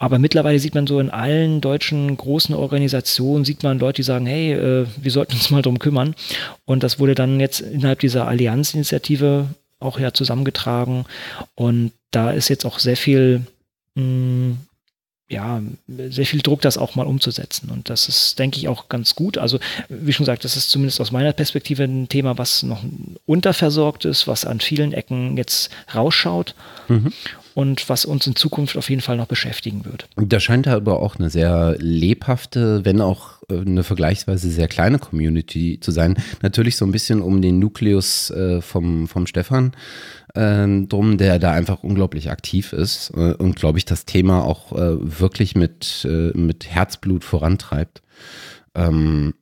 Aber 0.00 0.18
mittlerweile 0.18 0.58
sieht 0.58 0.74
man 0.74 0.86
so 0.86 0.98
in 0.98 1.10
allen 1.10 1.60
deutschen 1.60 2.16
großen 2.16 2.54
Organisationen, 2.54 3.44
sieht 3.44 3.62
man 3.62 3.78
Leute, 3.78 3.96
die 3.96 4.02
sagen, 4.02 4.24
hey, 4.24 4.54
äh, 4.54 4.86
wir 4.96 5.10
sollten 5.10 5.34
uns 5.34 5.50
mal 5.50 5.60
drum 5.60 5.78
kümmern. 5.78 6.14
Und 6.64 6.82
das 6.82 6.98
wurde 6.98 7.14
dann 7.14 7.38
jetzt 7.38 7.60
innerhalb 7.60 8.00
dieser 8.00 8.26
Allianzinitiative 8.26 9.48
auch 9.78 10.00
ja 10.00 10.14
zusammengetragen. 10.14 11.04
Und 11.54 11.92
da 12.12 12.30
ist 12.30 12.48
jetzt 12.48 12.64
auch 12.64 12.78
sehr 12.78 12.96
viel 12.96 13.42
mh, 13.94 14.56
ja, 15.28 15.62
sehr 15.86 16.26
viel 16.26 16.40
Druck, 16.40 16.62
das 16.62 16.78
auch 16.78 16.96
mal 16.96 17.06
umzusetzen. 17.06 17.70
Und 17.70 17.90
das 17.90 18.08
ist, 18.08 18.38
denke 18.38 18.58
ich, 18.58 18.68
auch 18.68 18.88
ganz 18.88 19.14
gut. 19.14 19.36
Also, 19.36 19.60
wie 19.90 20.12
schon 20.14 20.24
gesagt, 20.24 20.44
das 20.44 20.56
ist 20.56 20.70
zumindest 20.70 21.00
aus 21.00 21.12
meiner 21.12 21.32
Perspektive 21.32 21.84
ein 21.84 22.08
Thema, 22.08 22.38
was 22.38 22.62
noch 22.62 22.82
unterversorgt 23.26 24.06
ist, 24.06 24.26
was 24.26 24.46
an 24.46 24.60
vielen 24.60 24.94
Ecken 24.94 25.36
jetzt 25.36 25.70
rausschaut. 25.94 26.54
Mhm 26.88 27.12
und 27.54 27.88
was 27.88 28.04
uns 28.04 28.26
in 28.26 28.36
Zukunft 28.36 28.76
auf 28.76 28.90
jeden 28.90 29.02
Fall 29.02 29.16
noch 29.16 29.26
beschäftigen 29.26 29.84
wird. 29.84 30.08
Da 30.16 30.40
scheint 30.40 30.68
aber 30.68 31.00
auch 31.00 31.16
eine 31.16 31.30
sehr 31.30 31.76
lebhafte, 31.78 32.84
wenn 32.84 33.00
auch 33.00 33.42
äh, 33.48 33.60
eine 33.60 33.82
vergleichsweise 33.82 34.50
sehr 34.50 34.68
kleine 34.68 34.98
Community 34.98 35.78
zu 35.80 35.90
sein. 35.90 36.16
Natürlich 36.42 36.76
so 36.76 36.84
ein 36.84 36.92
bisschen 36.92 37.22
um 37.22 37.42
den 37.42 37.58
Nukleus 37.58 38.30
äh, 38.30 38.60
vom, 38.60 39.08
vom 39.08 39.26
Stefan 39.26 39.72
äh, 40.34 40.66
drum, 40.86 41.18
der 41.18 41.38
da 41.38 41.52
einfach 41.52 41.82
unglaublich 41.82 42.30
aktiv 42.30 42.72
ist 42.72 43.10
äh, 43.16 43.34
und, 43.34 43.56
glaube 43.56 43.78
ich, 43.78 43.84
das 43.84 44.04
Thema 44.04 44.44
auch 44.44 44.72
wirklich 44.72 45.56
mit, 45.56 46.06
mit 46.34 46.66
Herzblut 46.68 47.24
vorantreibt. 47.24 48.02
Ähm, 48.74 49.34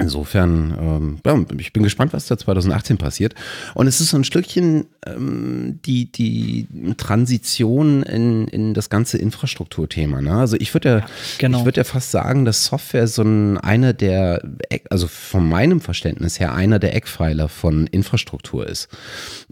Insofern, 0.00 0.76
ähm, 0.80 1.18
ja, 1.26 1.38
ich 1.58 1.72
bin 1.72 1.82
gespannt, 1.82 2.12
was 2.14 2.26
da 2.26 2.38
2018 2.38 2.96
passiert. 2.96 3.34
Und 3.74 3.86
es 3.86 4.00
ist 4.00 4.10
so 4.10 4.16
ein 4.16 4.24
Stückchen 4.24 4.86
ähm, 5.06 5.80
die, 5.84 6.10
die 6.10 6.66
Transition 6.96 8.02
in, 8.02 8.48
in 8.48 8.72
das 8.72 8.88
ganze 8.88 9.18
Infrastrukturthema. 9.18 10.22
Ne? 10.22 10.32
Also 10.32 10.56
ich 10.58 10.72
würde 10.74 10.88
ja, 10.88 10.98
ja 10.98 11.06
genau. 11.38 11.58
ich 11.58 11.64
würde 11.66 11.80
ja 11.80 11.84
fast 11.84 12.10
sagen, 12.10 12.46
dass 12.46 12.64
Software 12.64 13.06
so 13.06 13.22
ein, 13.22 13.58
einer 13.58 13.92
der, 13.92 14.42
also 14.88 15.06
von 15.06 15.46
meinem 15.46 15.80
Verständnis 15.80 16.40
her, 16.40 16.54
einer 16.54 16.78
der 16.78 16.96
Eckpfeiler 16.96 17.48
von 17.48 17.86
Infrastruktur 17.86 18.66
ist. 18.66 18.88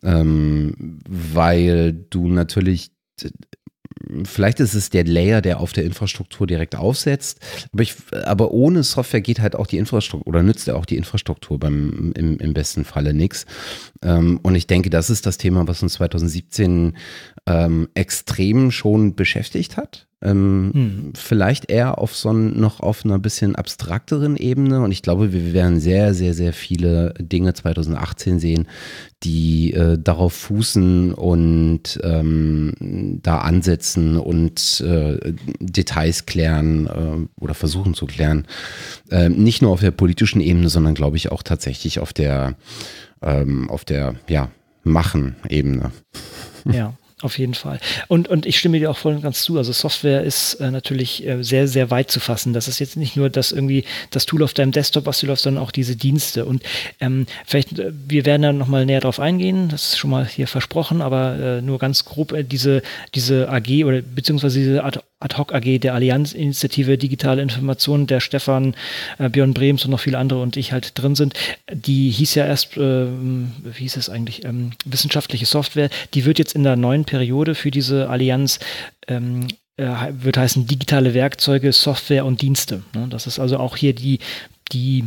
Ähm, 0.02 0.98
weil 1.06 1.92
du 1.92 2.28
natürlich 2.28 2.90
vielleicht 4.24 4.60
ist 4.60 4.74
es 4.74 4.90
der 4.90 5.04
Layer, 5.04 5.40
der 5.40 5.60
auf 5.60 5.72
der 5.72 5.84
Infrastruktur 5.84 6.46
direkt 6.46 6.76
aufsetzt, 6.76 7.40
aber, 7.72 7.82
ich, 7.82 7.94
aber 8.24 8.50
ohne 8.50 8.82
Software 8.82 9.20
geht 9.20 9.40
halt 9.40 9.56
auch 9.56 9.66
die 9.66 9.78
Infrastruktur 9.78 10.26
oder 10.26 10.42
nützt 10.42 10.66
ja 10.66 10.74
auch 10.74 10.86
die 10.86 10.96
Infrastruktur 10.96 11.58
beim, 11.58 12.12
im, 12.16 12.38
im 12.38 12.54
besten 12.54 12.84
Falle 12.84 13.14
nichts. 13.14 13.46
Ähm, 14.02 14.40
und 14.42 14.54
ich 14.54 14.66
denke, 14.66 14.90
das 14.90 15.10
ist 15.10 15.26
das 15.26 15.38
Thema, 15.38 15.68
was 15.68 15.82
uns 15.82 15.94
2017 15.94 16.96
ähm, 17.46 17.88
extrem 17.94 18.70
schon 18.70 19.14
beschäftigt 19.14 19.76
hat. 19.76 20.07
Ähm, 20.20 20.70
hm. 20.74 21.12
Vielleicht 21.14 21.70
eher 21.70 21.98
auf 21.98 22.16
so 22.16 22.30
ein, 22.30 22.58
noch 22.58 22.80
auf 22.80 23.04
einer 23.04 23.18
bisschen 23.18 23.54
abstrakteren 23.54 24.36
Ebene. 24.36 24.80
Und 24.80 24.90
ich 24.90 25.02
glaube, 25.02 25.32
wir 25.32 25.52
werden 25.52 25.78
sehr, 25.78 26.14
sehr, 26.14 26.34
sehr 26.34 26.52
viele 26.52 27.14
Dinge 27.18 27.54
2018 27.54 28.40
sehen, 28.40 28.66
die 29.22 29.72
äh, 29.74 29.98
darauf 29.98 30.32
fußen 30.32 31.14
und 31.14 32.00
ähm, 32.02 33.20
da 33.22 33.38
ansetzen 33.38 34.16
und 34.16 34.80
äh, 34.80 35.34
Details 35.60 36.26
klären 36.26 36.86
äh, 36.86 37.40
oder 37.40 37.54
versuchen 37.54 37.94
zu 37.94 38.06
klären. 38.06 38.46
Ähm, 39.10 39.42
nicht 39.42 39.62
nur 39.62 39.70
auf 39.70 39.80
der 39.80 39.92
politischen 39.92 40.40
Ebene, 40.40 40.68
sondern 40.68 40.94
glaube 40.94 41.16
ich 41.16 41.30
auch 41.30 41.42
tatsächlich 41.42 42.00
auf 42.00 42.12
der, 42.12 42.56
ähm, 43.22 43.70
auf 43.70 43.84
der, 43.84 44.16
ja, 44.28 44.50
Machen-Ebene. 44.84 45.92
Ja. 46.64 46.94
Auf 47.20 47.36
jeden 47.36 47.54
Fall. 47.54 47.80
Und, 48.06 48.28
und 48.28 48.46
ich 48.46 48.58
stimme 48.58 48.78
dir 48.78 48.92
auch 48.92 48.96
voll 48.96 49.14
und 49.14 49.22
ganz 49.22 49.42
zu. 49.42 49.58
Also 49.58 49.72
Software 49.72 50.22
ist 50.22 50.54
äh, 50.54 50.70
natürlich 50.70 51.26
äh, 51.26 51.42
sehr, 51.42 51.66
sehr 51.66 51.90
weit 51.90 52.12
zu 52.12 52.20
fassen. 52.20 52.52
Das 52.52 52.68
ist 52.68 52.78
jetzt 52.78 52.96
nicht 52.96 53.16
nur 53.16 53.28
das 53.28 53.50
irgendwie 53.50 53.84
das 54.10 54.24
Tool 54.24 54.44
auf 54.44 54.54
deinem 54.54 54.70
Desktop, 54.70 55.04
was 55.04 55.18
du 55.18 55.26
läufst, 55.26 55.42
sondern 55.42 55.64
auch 55.64 55.72
diese 55.72 55.96
Dienste. 55.96 56.44
Und 56.44 56.62
ähm, 57.00 57.26
vielleicht, 57.44 57.76
äh, 57.80 57.92
wir 58.06 58.24
werden 58.24 58.42
da 58.42 58.52
nochmal 58.52 58.86
näher 58.86 59.00
drauf 59.00 59.18
eingehen, 59.18 59.68
das 59.68 59.86
ist 59.86 59.98
schon 59.98 60.10
mal 60.10 60.26
hier 60.26 60.46
versprochen, 60.46 61.02
aber 61.02 61.36
äh, 61.38 61.60
nur 61.60 61.80
ganz 61.80 62.04
grob 62.04 62.30
äh, 62.30 62.44
diese, 62.44 62.82
diese 63.16 63.48
AG 63.48 63.84
oder 63.84 64.00
beziehungsweise 64.00 64.60
diese 64.60 64.84
Art 64.84 65.02
Ad-Hoc 65.20 65.52
AG 65.52 65.80
der 65.80 65.94
Allianz-Initiative 65.94 66.96
Digitale 66.96 67.42
Information, 67.42 68.06
der 68.06 68.20
Stefan, 68.20 68.74
äh, 69.18 69.28
Björn 69.28 69.54
Brems 69.54 69.84
und 69.84 69.90
noch 69.90 70.00
viele 70.00 70.18
andere 70.18 70.40
und 70.40 70.56
ich 70.56 70.72
halt 70.72 70.92
drin 70.94 71.14
sind. 71.14 71.34
Die 71.72 72.10
hieß 72.10 72.36
ja 72.36 72.46
erst, 72.46 72.76
äh, 72.76 73.06
wie 73.06 73.82
hieß 73.82 73.96
es 73.96 74.08
eigentlich, 74.08 74.44
ähm, 74.44 74.72
wissenschaftliche 74.84 75.46
Software. 75.46 75.90
Die 76.14 76.24
wird 76.24 76.38
jetzt 76.38 76.54
in 76.54 76.62
der 76.62 76.76
neuen 76.76 77.04
Periode 77.04 77.54
für 77.54 77.70
diese 77.70 78.08
Allianz 78.08 78.60
ähm, 79.08 79.48
äh, 79.78 79.86
wird 80.10 80.36
heißen 80.36 80.66
digitale 80.66 81.14
Werkzeuge, 81.14 81.72
Software 81.72 82.24
und 82.24 82.42
Dienste. 82.42 82.82
Ne? 82.94 83.06
Das 83.08 83.26
ist 83.26 83.38
also 83.38 83.58
auch 83.58 83.76
hier 83.76 83.94
die 83.94 84.18
die 84.72 85.04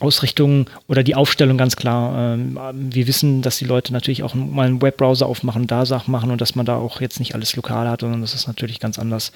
Ausrichtung 0.00 0.70
oder 0.86 1.02
die 1.02 1.14
Aufstellung 1.14 1.58
ganz 1.58 1.76
klar. 1.76 2.34
Ähm, 2.34 2.58
wir 2.74 3.06
wissen, 3.06 3.42
dass 3.42 3.58
die 3.58 3.64
Leute 3.64 3.92
natürlich 3.92 4.22
auch 4.22 4.34
mal 4.34 4.66
einen 4.66 4.82
Webbrowser 4.82 5.26
aufmachen, 5.26 5.66
da 5.66 5.86
Sachen 5.86 6.12
machen 6.12 6.30
und 6.30 6.40
dass 6.40 6.54
man 6.54 6.66
da 6.66 6.76
auch 6.76 7.00
jetzt 7.00 7.18
nicht 7.18 7.34
alles 7.34 7.56
lokal 7.56 7.88
hat, 7.88 8.00
sondern 8.00 8.20
dass 8.20 8.34
es 8.34 8.46
natürlich 8.46 8.80
ganz 8.80 8.98
anders 8.98 9.32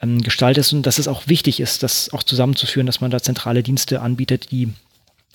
ähm, 0.00 0.20
gestaltet 0.22 0.62
ist 0.62 0.72
und 0.72 0.86
dass 0.86 0.98
es 0.98 1.08
auch 1.08 1.28
wichtig 1.28 1.60
ist, 1.60 1.82
das 1.82 2.12
auch 2.12 2.22
zusammenzuführen, 2.22 2.86
dass 2.86 3.00
man 3.00 3.10
da 3.10 3.22
zentrale 3.22 3.62
Dienste 3.62 4.00
anbietet, 4.00 4.50
die 4.50 4.72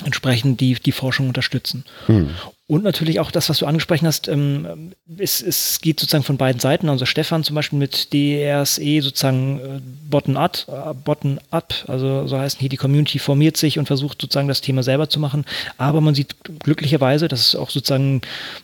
entsprechend 0.04 0.62
die, 0.62 0.76
die 0.76 0.92
Forschung 0.92 1.28
unterstützen. 1.28 1.84
Hm. 2.06 2.30
Und 2.70 2.84
natürlich 2.84 3.22
auch 3.22 3.32
das, 3.32 3.48
was 3.48 3.60
du 3.60 3.66
angesprochen 3.66 4.06
hast, 4.06 4.28
ähm, 4.28 4.92
es, 5.18 5.42
es 5.42 5.80
geht 5.80 6.02
sozusagen 6.02 6.26
von 6.26 6.36
beiden 6.36 6.60
Seiten. 6.60 6.90
Also 6.90 7.06
Stefan 7.06 7.46
zum 7.46 7.56
Beispiel 7.56 7.80
mit 7.80 8.14
DRSE 8.14 9.02
sozusagen 9.02 9.60
äh, 9.60 9.80
bottom-up, 10.10 10.66
äh, 10.68 10.94
bottom 10.94 11.40
up, 11.50 11.74
also 11.88 12.28
so 12.28 12.38
heißt 12.38 12.60
hier, 12.60 12.68
die 12.68 12.76
Community 12.76 13.20
formiert 13.20 13.56
sich 13.56 13.80
und 13.80 13.86
versucht 13.86 14.22
sozusagen 14.22 14.50
das 14.50 14.60
Thema 14.60 14.84
selber 14.84 15.10
zu 15.10 15.22
machen. 15.22 15.46
Aber 15.78 16.02
man 16.02 16.14
sieht 16.14 16.36
glücklicherweise, 16.60 17.30
dass 17.30 17.48
es 17.48 17.56
auch 17.56 17.70
sozusagen 17.70 18.20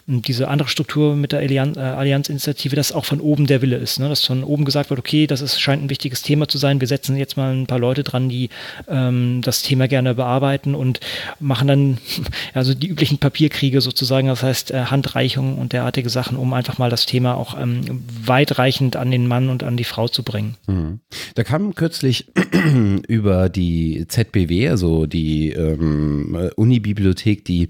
diese 0.05 0.49
andere 0.49 0.67
Struktur 0.67 1.15
mit 1.15 1.31
der 1.31 1.41
äh, 1.41 1.59
Allianz-Initiative, 1.79 2.75
dass 2.75 2.91
auch 2.91 3.05
von 3.05 3.21
oben 3.21 3.47
der 3.47 3.61
Wille 3.61 3.77
ist. 3.77 3.99
Ne? 3.99 4.09
Dass 4.09 4.25
von 4.25 4.43
oben 4.43 4.65
gesagt 4.65 4.89
wird, 4.89 4.99
okay, 4.99 5.27
das 5.27 5.39
ist, 5.39 5.61
scheint 5.61 5.81
ein 5.81 5.89
wichtiges 5.89 6.23
Thema 6.23 6.49
zu 6.49 6.57
sein. 6.57 6.81
Wir 6.81 6.89
setzen 6.89 7.15
jetzt 7.15 7.37
mal 7.37 7.53
ein 7.53 7.67
paar 7.67 7.79
Leute 7.79 8.03
dran, 8.03 8.27
die 8.27 8.49
ähm, 8.89 9.41
das 9.41 9.61
Thema 9.61 9.87
gerne 9.87 10.13
bearbeiten 10.13 10.75
und 10.75 10.99
machen 11.39 11.69
dann 11.69 11.97
also 12.53 12.73
die 12.73 12.87
üblichen 12.87 13.17
Papierkriege 13.17 13.79
so 13.79 13.92
sozusagen, 13.93 14.27
das 14.27 14.41
heißt 14.41 14.71
äh, 14.71 14.85
Handreichungen 14.85 15.57
und 15.59 15.71
derartige 15.71 16.09
Sachen, 16.09 16.37
um 16.37 16.53
einfach 16.53 16.79
mal 16.79 16.89
das 16.89 17.05
Thema 17.05 17.35
auch 17.35 17.59
ähm, 17.59 18.03
weitreichend 18.25 18.95
an 18.95 19.11
den 19.11 19.27
Mann 19.27 19.49
und 19.49 19.63
an 19.63 19.77
die 19.77 19.83
Frau 19.83 20.07
zu 20.07 20.23
bringen. 20.23 20.55
Mhm. 20.67 20.99
Da 21.35 21.43
kam 21.43 21.75
kürzlich 21.75 22.31
über 23.07 23.49
die 23.49 24.05
ZBW, 24.07 24.69
also 24.69 25.05
die 25.05 25.51
ähm, 25.51 26.49
Uni-Bibliothek, 26.55 27.45
die 27.45 27.67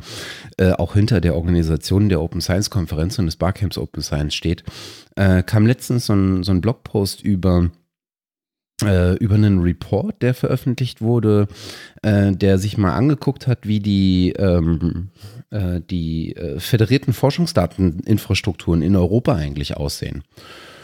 äh, 0.57 0.71
auch 0.71 0.93
hinter 0.93 1.19
der 1.19 1.35
Organisation 1.35 2.07
der 2.07 2.21
Open 2.21 2.39
Science 2.39 2.69
Konferenz 2.69 3.19
und 3.19 3.25
des 3.25 3.35
Barcamps 3.35 3.77
Open 3.77 4.01
Science 4.01 4.33
steht, 4.33 4.63
äh, 5.15 5.43
kam 5.43 5.67
letztens 5.67 6.05
so 6.05 6.13
ein, 6.13 6.43
so 6.43 6.53
ein 6.53 6.61
Blogpost 6.61 7.21
über 7.21 7.69
äh, 8.83 9.15
über 9.17 9.35
einen 9.35 9.59
Report, 9.59 10.21
der 10.21 10.33
veröffentlicht 10.33 11.01
wurde, 11.01 11.47
äh, 12.01 12.31
der 12.31 12.57
sich 12.57 12.77
mal 12.77 12.93
angeguckt 12.93 13.47
hat, 13.47 13.67
wie 13.67 13.79
die, 13.79 14.33
ähm, 14.37 15.09
äh, 15.53 15.81
die 15.89 16.35
äh, 16.35 16.59
föderierten 16.59 17.13
Forschungsdateninfrastrukturen 17.13 18.81
in 18.81 18.95
Europa 18.95 19.35
eigentlich 19.35 19.77
aussehen. 19.77 20.23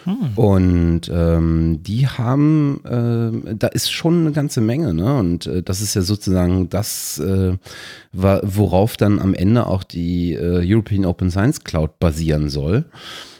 Hm. 0.06 0.32
Und 0.36 1.02
ähm, 1.14 1.80
die 1.84 2.08
haben, 2.08 2.82
äh, 2.86 3.56
da 3.56 3.68
ist 3.68 3.92
schon 3.92 4.22
eine 4.22 4.32
ganze 4.32 4.62
Menge, 4.62 4.94
ne? 4.94 5.18
Und 5.18 5.46
äh, 5.48 5.62
das 5.62 5.82
ist 5.82 5.94
ja 5.94 6.02
sozusagen 6.02 6.70
das, 6.70 7.20
äh, 7.20 7.58
worauf 8.14 8.98
dann 8.98 9.20
am 9.20 9.34
Ende 9.34 9.68
auch 9.68 9.84
die 9.84 10.34
äh, 10.34 10.62
European 10.64 11.06
Open 11.06 11.32
Science 11.32 11.64
Cloud 11.64 12.00
basieren 12.00 12.50
soll. 12.50 12.86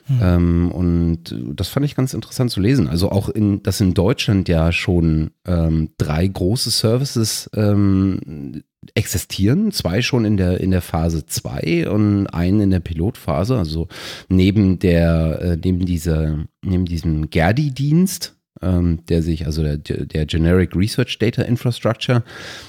Mhm. 0.10 0.20
Ähm, 0.22 0.72
und 0.72 1.36
das 1.54 1.70
fand 1.70 1.86
ich 1.86 1.96
ganz 1.96 2.14
interessant 2.14 2.52
zu 2.52 2.60
lesen. 2.60 2.88
Also 2.88 3.10
auch 3.10 3.30
in, 3.30 3.64
dass 3.64 3.80
in 3.80 3.94
Deutschland 3.94 4.50
ja 4.50 4.72
schon 4.72 5.32
ähm, 5.46 5.90
drei 5.98 6.28
große 6.28 6.72
Services 6.72 7.50
ähm, 7.54 8.64
existieren, 8.96 9.72
zwei 9.72 10.02
schon 10.02 10.26
in 10.26 10.38
der, 10.38 10.60
in 10.60 10.72
der 10.72 10.82
Phase 10.82 11.26
2 11.26 11.90
und 11.90 12.28
einen 12.28 12.62
in 12.62 12.70
der 12.72 12.80
Pilotphase, 12.80 13.58
also 13.58 13.88
neben 14.30 14.80
der, 14.80 15.40
äh, 15.42 15.58
neben 15.64 15.86
dieser, 15.86 16.46
neben 16.64 16.86
diesem 16.86 17.30
GERDI-Dienst, 17.30 18.36
ähm, 18.62 19.06
der 19.08 19.22
sich, 19.22 19.46
also 19.46 19.64
der, 19.64 19.78
der 19.78 20.26
Generic 20.26 20.76
Research 20.76 21.18
Data 21.20 21.42
Infrastructure, 21.44 22.24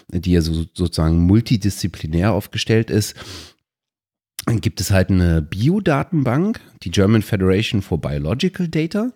die 0.08 0.32
ja 0.32 0.40
so, 0.40 0.64
sozusagen 0.74 1.18
multidisziplinär 1.20 2.32
aufgestellt 2.32 2.90
ist, 2.90 3.16
dann 4.46 4.60
gibt 4.60 4.80
es 4.80 4.90
halt 4.90 5.10
eine 5.10 5.42
Biodatenbank, 5.42 6.60
die 6.82 6.90
German 6.90 7.22
Federation 7.22 7.82
for 7.82 8.00
Biological 8.00 8.68
Data, 8.68 9.12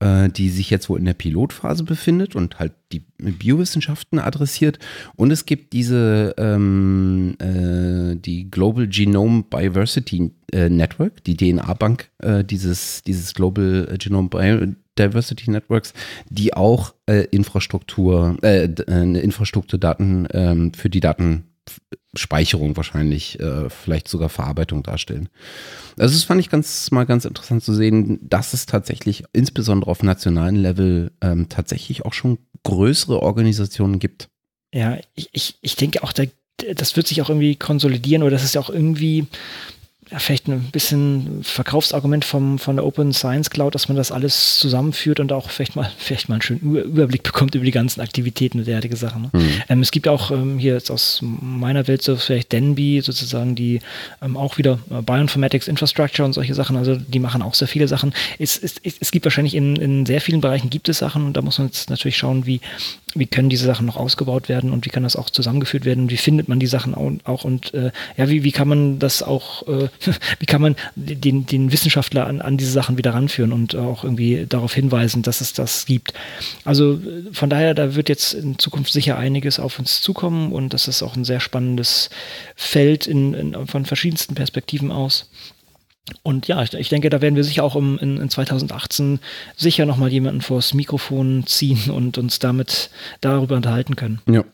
äh, 0.00 0.28
die 0.30 0.48
sich 0.48 0.70
jetzt 0.70 0.88
wohl 0.88 0.98
in 0.98 1.04
der 1.04 1.14
Pilotphase 1.14 1.84
befindet 1.84 2.34
und 2.34 2.58
halt 2.58 2.72
die 2.92 3.04
Biowissenschaften 3.18 4.18
adressiert. 4.18 4.78
Und 5.16 5.30
es 5.30 5.46
gibt 5.46 5.72
diese, 5.72 6.34
ähm, 6.38 7.36
äh, 7.38 8.16
die 8.16 8.50
Global 8.50 8.88
Genome 8.88 9.44
Biodiversity 9.48 10.32
äh, 10.52 10.68
Network, 10.68 11.22
die 11.24 11.36
DNA-Bank 11.36 12.10
äh, 12.18 12.42
dieses, 12.42 13.02
dieses 13.02 13.34
Global 13.34 13.96
Genome 13.98 14.28
Biodiversity 14.28 15.50
Networks, 15.50 15.94
die 16.28 16.54
auch 16.54 16.94
äh, 17.06 17.26
Infrastruktur, 17.30 18.38
äh, 18.42 18.64
Infrastrukturdaten 18.64 20.26
ähm, 20.32 20.74
für 20.74 20.90
die 20.90 21.00
Daten 21.00 21.44
Speicherung 22.14 22.76
wahrscheinlich, 22.76 23.40
äh, 23.40 23.70
vielleicht 23.70 24.08
sogar 24.08 24.28
Verarbeitung 24.28 24.82
darstellen. 24.82 25.28
Also 25.98 26.14
das 26.14 26.24
fand 26.24 26.40
ich 26.40 26.50
ganz 26.50 26.90
mal 26.90 27.04
ganz 27.04 27.24
interessant 27.24 27.62
zu 27.62 27.72
sehen, 27.74 28.18
dass 28.22 28.52
es 28.52 28.66
tatsächlich 28.66 29.24
insbesondere 29.32 29.90
auf 29.90 30.02
nationalen 30.02 30.56
Level 30.56 31.12
ähm, 31.22 31.48
tatsächlich 31.48 32.04
auch 32.04 32.12
schon 32.12 32.38
größere 32.64 33.20
Organisationen 33.20 33.98
gibt. 33.98 34.28
Ja, 34.74 34.98
ich, 35.14 35.30
ich, 35.32 35.58
ich 35.60 35.76
denke 35.76 36.02
auch, 36.02 36.12
da, 36.12 36.24
das 36.74 36.96
wird 36.96 37.06
sich 37.06 37.22
auch 37.22 37.28
irgendwie 37.28 37.56
konsolidieren 37.56 38.22
oder 38.22 38.32
das 38.32 38.44
ist 38.44 38.54
ja 38.54 38.60
auch 38.60 38.70
irgendwie 38.70 39.26
ja, 40.12 40.18
vielleicht 40.18 40.46
ein 40.46 40.70
bisschen 40.70 41.42
Verkaufsargument 41.42 42.26
vom, 42.26 42.58
von 42.58 42.76
der 42.76 42.84
Open 42.84 43.14
Science 43.14 43.48
Cloud, 43.48 43.74
dass 43.74 43.88
man 43.88 43.96
das 43.96 44.12
alles 44.12 44.58
zusammenführt 44.58 45.20
und 45.20 45.32
auch 45.32 45.48
vielleicht 45.48 45.74
mal, 45.74 45.90
vielleicht 45.98 46.28
mal 46.28 46.34
einen 46.34 46.42
schönen 46.42 46.76
Überblick 46.76 47.22
bekommt 47.22 47.54
über 47.54 47.64
die 47.64 47.70
ganzen 47.70 48.02
Aktivitäten 48.02 48.58
und 48.58 48.66
derartige 48.66 48.96
Sachen. 48.96 49.22
Ne? 49.22 49.30
Mhm. 49.32 49.48
Ähm, 49.70 49.80
es 49.80 49.90
gibt 49.90 50.08
auch 50.08 50.30
ähm, 50.30 50.58
hier 50.58 50.74
jetzt 50.74 50.90
aus 50.90 51.20
meiner 51.22 51.88
Welt 51.88 52.02
so 52.02 52.16
vielleicht 52.16 52.52
Denby 52.52 53.00
sozusagen, 53.00 53.54
die 53.54 53.80
ähm, 54.20 54.36
auch 54.36 54.58
wieder 54.58 54.78
äh, 54.90 55.00
Bioinformatics 55.00 55.66
Infrastructure 55.66 56.26
und 56.26 56.34
solche 56.34 56.54
Sachen, 56.54 56.76
also 56.76 56.96
die 56.96 57.18
machen 57.18 57.40
auch 57.40 57.54
sehr 57.54 57.68
viele 57.68 57.88
Sachen. 57.88 58.12
Es, 58.38 58.58
es, 58.58 58.74
es 58.82 59.10
gibt 59.12 59.24
wahrscheinlich 59.24 59.54
in, 59.54 59.76
in 59.76 60.04
sehr 60.04 60.20
vielen 60.20 60.42
Bereichen 60.42 60.68
gibt 60.68 60.90
es 60.90 60.98
Sachen 60.98 61.24
und 61.24 61.38
da 61.38 61.42
muss 61.42 61.58
man 61.58 61.68
jetzt 61.68 61.88
natürlich 61.88 62.18
schauen, 62.18 62.44
wie, 62.44 62.60
wie 63.14 63.26
können 63.26 63.50
diese 63.50 63.66
Sachen 63.66 63.86
noch 63.86 63.96
ausgebaut 63.96 64.48
werden 64.48 64.72
und 64.72 64.84
wie 64.84 64.90
kann 64.90 65.02
das 65.02 65.16
auch 65.16 65.30
zusammengeführt 65.30 65.84
werden 65.84 66.04
und 66.04 66.10
wie 66.10 66.16
findet 66.16 66.48
man 66.48 66.58
die 66.58 66.66
Sachen 66.66 66.94
auch 67.24 67.44
und 67.44 67.74
äh, 67.74 67.90
ja, 68.16 68.28
wie, 68.28 68.44
wie 68.44 68.52
kann 68.52 68.68
man 68.68 68.98
das 68.98 69.22
auch, 69.22 69.66
äh, 69.68 69.88
wie 70.38 70.46
kann 70.46 70.62
man 70.62 70.76
den, 70.94 71.46
den 71.46 71.72
Wissenschaftler 71.72 72.26
an, 72.26 72.40
an 72.40 72.56
diese 72.56 72.72
Sachen 72.72 72.98
wieder 72.98 73.14
ranführen 73.14 73.52
und 73.52 73.74
auch 73.76 74.04
irgendwie 74.04 74.46
darauf 74.48 74.74
hinweisen, 74.74 75.22
dass 75.22 75.40
es 75.40 75.52
das 75.52 75.86
gibt. 75.86 76.14
Also 76.64 76.94
äh, 76.94 77.32
von 77.32 77.50
daher, 77.50 77.74
da 77.74 77.94
wird 77.94 78.08
jetzt 78.08 78.34
in 78.34 78.58
Zukunft 78.58 78.92
sicher 78.92 79.18
einiges 79.18 79.58
auf 79.58 79.78
uns 79.78 80.00
zukommen 80.00 80.52
und 80.52 80.72
das 80.72 80.88
ist 80.88 81.02
auch 81.02 81.16
ein 81.16 81.24
sehr 81.24 81.40
spannendes 81.40 82.10
Feld 82.56 83.06
in, 83.06 83.34
in 83.34 83.66
von 83.66 83.84
verschiedensten 83.84 84.34
Perspektiven 84.34 84.90
aus. 84.90 85.28
Und 86.22 86.48
ja, 86.48 86.62
ich, 86.62 86.74
ich, 86.74 86.88
denke, 86.88 87.10
da 87.10 87.20
werden 87.20 87.36
wir 87.36 87.44
sicher 87.44 87.64
auch 87.64 87.76
im, 87.76 87.98
in, 87.98 88.18
in 88.18 88.28
2018 88.28 89.20
sicher 89.56 89.86
nochmal 89.86 90.10
jemanden 90.10 90.40
vors 90.40 90.74
Mikrofon 90.74 91.44
ziehen 91.46 91.90
und 91.90 92.18
uns 92.18 92.38
damit 92.38 92.90
darüber 93.20 93.56
unterhalten 93.56 93.96
können. 93.96 94.20
Ja. 94.28 94.44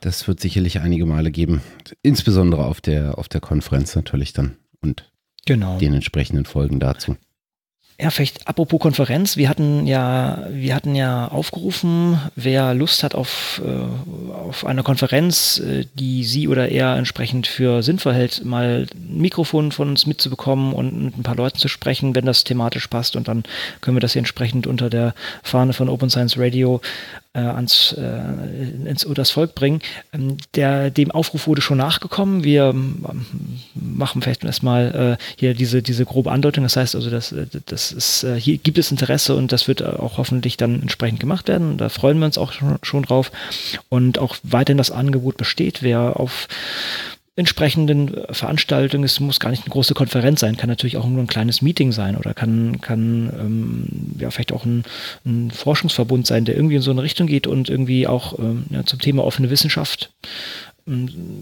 Das 0.00 0.28
wird 0.28 0.40
sicherlich 0.40 0.80
einige 0.80 1.06
Male 1.06 1.30
geben. 1.30 1.62
Insbesondere 2.02 2.66
auf 2.66 2.80
der, 2.80 3.18
auf 3.18 3.28
der 3.28 3.40
Konferenz 3.40 3.94
natürlich 3.94 4.34
dann 4.34 4.56
und 4.82 5.10
genau. 5.46 5.78
den 5.78 5.94
entsprechenden 5.94 6.44
Folgen 6.44 6.78
dazu. 6.78 7.16
Ja, 8.00 8.10
vielleicht 8.10 8.48
apropos 8.48 8.80
Konferenz, 8.80 9.36
wir 9.36 9.48
hatten 9.48 9.86
ja, 9.86 10.48
wir 10.50 10.74
hatten 10.74 10.96
ja 10.96 11.28
aufgerufen, 11.28 12.18
wer 12.34 12.74
Lust 12.74 13.04
hat 13.04 13.14
auf, 13.14 13.62
äh, 13.64 14.34
auf 14.34 14.66
eine 14.66 14.82
Konferenz, 14.82 15.58
äh, 15.58 15.84
die 15.94 16.24
sie 16.24 16.48
oder 16.48 16.70
er 16.70 16.96
entsprechend 16.96 17.46
für 17.46 17.84
sinnvoll 17.84 18.14
hält, 18.14 18.44
mal 18.44 18.88
ein 18.92 19.18
Mikrofon 19.18 19.70
von 19.70 19.90
uns 19.90 20.06
mitzubekommen 20.06 20.72
und 20.72 21.04
mit 21.04 21.18
ein 21.18 21.22
paar 21.22 21.36
Leuten 21.36 21.58
zu 21.58 21.68
sprechen, 21.68 22.16
wenn 22.16 22.26
das 22.26 22.42
thematisch 22.42 22.88
passt. 22.88 23.14
Und 23.14 23.28
dann 23.28 23.44
können 23.80 23.96
wir 23.96 24.00
das 24.00 24.14
hier 24.14 24.20
entsprechend 24.20 24.66
unter 24.66 24.90
der 24.90 25.14
Fahne 25.44 25.72
von 25.72 25.88
Open 25.88 26.10
Science 26.10 26.36
Radio 26.36 26.80
äh, 27.34 27.40
ans 27.40 27.92
äh, 27.92 28.88
ins 28.88 29.06
das 29.14 29.30
Volk 29.30 29.54
bringen. 29.54 29.80
Ähm, 30.12 30.36
der, 30.54 30.90
dem 30.90 31.10
Aufruf 31.10 31.46
wurde 31.46 31.60
schon 31.60 31.78
nachgekommen. 31.78 32.44
Wir 32.44 32.66
ähm, 32.70 33.04
machen 33.74 34.22
vielleicht 34.22 34.44
erstmal 34.44 35.18
äh, 35.18 35.24
hier 35.36 35.54
diese, 35.54 35.82
diese 35.82 36.04
grobe 36.04 36.32
Andeutung. 36.32 36.64
Das 36.64 36.76
heißt 36.76 36.94
also, 36.94 37.10
dass, 37.10 37.32
äh, 37.32 37.46
das 37.66 37.92
ist, 37.92 38.24
äh, 38.24 38.40
hier 38.40 38.58
gibt 38.58 38.78
es 38.78 38.90
Interesse 38.90 39.34
und 39.34 39.52
das 39.52 39.68
wird 39.68 39.84
auch 39.84 40.18
hoffentlich 40.18 40.56
dann 40.56 40.80
entsprechend 40.80 41.20
gemacht 41.20 41.48
werden. 41.48 41.76
Da 41.76 41.88
freuen 41.88 42.18
wir 42.18 42.26
uns 42.26 42.38
auch 42.38 42.52
schon, 42.52 42.78
schon 42.82 43.02
drauf. 43.02 43.30
Und 43.88 44.18
auch 44.18 44.36
weiterhin 44.42 44.78
das 44.78 44.90
Angebot 44.90 45.36
besteht. 45.36 45.82
Wer 45.82 46.18
auf 46.18 46.48
entsprechenden 47.36 48.14
Veranstaltung. 48.30 49.02
Es 49.02 49.18
muss 49.18 49.40
gar 49.40 49.50
nicht 49.50 49.64
eine 49.64 49.72
große 49.72 49.94
Konferenz 49.94 50.40
sein, 50.40 50.56
kann 50.56 50.68
natürlich 50.68 50.96
auch 50.96 51.06
nur 51.06 51.20
ein 51.20 51.26
kleines 51.26 51.62
Meeting 51.62 51.90
sein 51.90 52.16
oder 52.16 52.32
kann, 52.32 52.80
kann 52.80 53.32
ähm, 53.38 53.86
ja 54.18 54.30
vielleicht 54.30 54.52
auch 54.52 54.64
ein, 54.64 54.84
ein, 55.24 55.50
Forschungsverbund 55.50 56.26
sein, 56.26 56.44
der 56.44 56.54
irgendwie 56.54 56.76
in 56.76 56.82
so 56.82 56.92
eine 56.92 57.02
Richtung 57.02 57.26
geht 57.26 57.46
und 57.46 57.68
irgendwie 57.68 58.06
auch 58.06 58.38
ähm, 58.38 58.66
ja, 58.70 58.84
zum 58.84 59.00
Thema 59.00 59.24
offene 59.24 59.50
Wissenschaft 59.50 60.10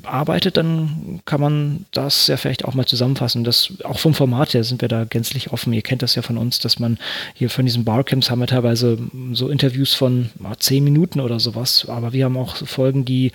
arbeitet, 0.04 0.56
dann 0.56 1.20
kann 1.24 1.40
man 1.40 1.84
das 1.90 2.28
ja 2.28 2.36
vielleicht 2.36 2.64
auch 2.64 2.74
mal 2.74 2.86
zusammenfassen. 2.86 3.42
Das, 3.42 3.72
auch 3.82 3.98
vom 3.98 4.14
Format 4.14 4.54
her 4.54 4.62
sind 4.62 4.80
wir 4.80 4.88
da 4.88 5.02
gänzlich 5.02 5.52
offen. 5.52 5.72
Ihr 5.72 5.82
kennt 5.82 6.02
das 6.02 6.14
ja 6.14 6.22
von 6.22 6.38
uns, 6.38 6.60
dass 6.60 6.78
man 6.78 6.96
hier 7.34 7.50
von 7.50 7.66
diesen 7.66 7.84
Barcamps 7.84 8.30
haben 8.30 8.38
wir 8.38 8.46
teilweise 8.46 8.98
so 9.32 9.48
Interviews 9.48 9.94
von 9.94 10.30
ah, 10.44 10.54
zehn 10.56 10.84
Minuten 10.84 11.18
oder 11.18 11.40
sowas, 11.40 11.86
aber 11.88 12.12
wir 12.12 12.26
haben 12.26 12.36
auch 12.36 12.56
Folgen, 12.56 13.04
die 13.04 13.32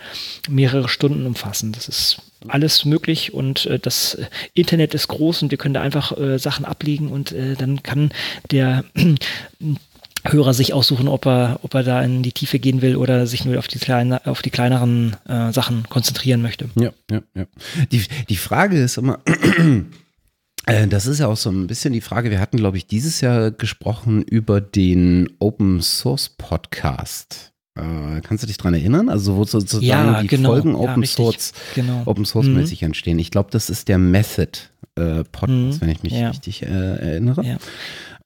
mehrere 0.48 0.88
Stunden 0.88 1.26
umfassen. 1.26 1.74
Das 1.74 1.90
ist 1.90 2.22
alles 2.50 2.86
möglich 2.86 3.34
und 3.34 3.66
äh, 3.66 3.80
das 3.80 4.18
Internet 4.54 4.94
ist 4.94 5.08
groß 5.08 5.44
und 5.44 5.52
wir 5.52 5.58
können 5.58 5.74
da 5.74 5.82
einfach 5.82 6.18
äh, 6.18 6.38
Sachen 6.38 6.66
ablegen 6.66 7.10
und 7.10 7.32
äh, 7.32 7.56
dann 7.56 7.84
kann 7.84 8.12
der 8.52 8.84
Hörer 10.26 10.54
sich 10.54 10.74
aussuchen, 10.74 11.08
ob 11.08 11.26
er, 11.26 11.60
ob 11.64 11.74
er 11.74 11.84
da 11.84 12.02
in 12.02 12.24
die 12.24 12.32
Tiefe 12.32 12.60
gehen 12.60 12.82
will 12.82 12.96
oder 12.96 13.28
sich 13.28 13.46
nur 13.46 13.58
auf 13.60 13.68
die, 13.68 13.80
kleine, 13.80 14.26
auf 14.26 14.42
die 14.42 14.50
kleineren 14.50 15.16
äh, 15.28 15.54
Sachen 15.54 15.88
konzentrieren 15.90 16.42
möchte. 16.42 16.70
Ja, 16.76 16.92
ja, 17.10 17.22
ja. 17.34 17.46
Die, 17.92 18.04
die 18.28 18.36
Frage 18.36 18.78
ist 18.78 18.98
immer, 18.98 19.20
äh, 20.66 20.88
das 20.88 21.06
ist 21.06 21.20
ja 21.20 21.28
auch 21.28 21.38
so 21.38 21.50
ein 21.50 21.68
bisschen 21.68 21.94
die 21.94 22.02
Frage, 22.02 22.30
wir 22.30 22.40
hatten, 22.40 22.58
glaube 22.58 22.78
ich, 22.78 22.88
dieses 22.88 23.22
Jahr 23.22 23.52
gesprochen 23.52 24.22
über 24.22 24.60
den 24.60 25.30
Open 25.40 25.82
Source 25.82 26.30
Podcast. 26.30 27.54
Äh, 27.78 28.22
kannst 28.22 28.44
du 28.44 28.48
dich 28.48 28.58
daran 28.58 28.74
erinnern? 28.74 29.10
Also 29.10 29.36
wo 29.36 29.44
sozusagen 29.44 29.86
ja, 29.86 30.22
die 30.22 30.28
genau. 30.28 30.50
Folgen 30.50 30.76
Open 30.76 31.04
ja, 31.04 31.08
Source, 31.08 31.54
genau. 31.76 32.02
Open 32.06 32.26
Source 32.26 32.48
mäßig 32.48 32.82
mhm. 32.82 32.88
entstehen. 32.88 33.20
Ich 33.20 33.32
glaube, 33.32 33.50
das 33.52 33.70
ist 33.70 33.88
der 33.88 33.98
Method 33.98 34.60
äh, 34.96 35.24
Podcast, 35.24 35.50
mhm. 35.50 35.82
wenn 35.82 35.90
ich 35.90 36.04
mich 36.04 36.14
ja. 36.14 36.30
richtig 36.30 36.64
äh, 36.64 36.66
erinnere. 36.66 37.60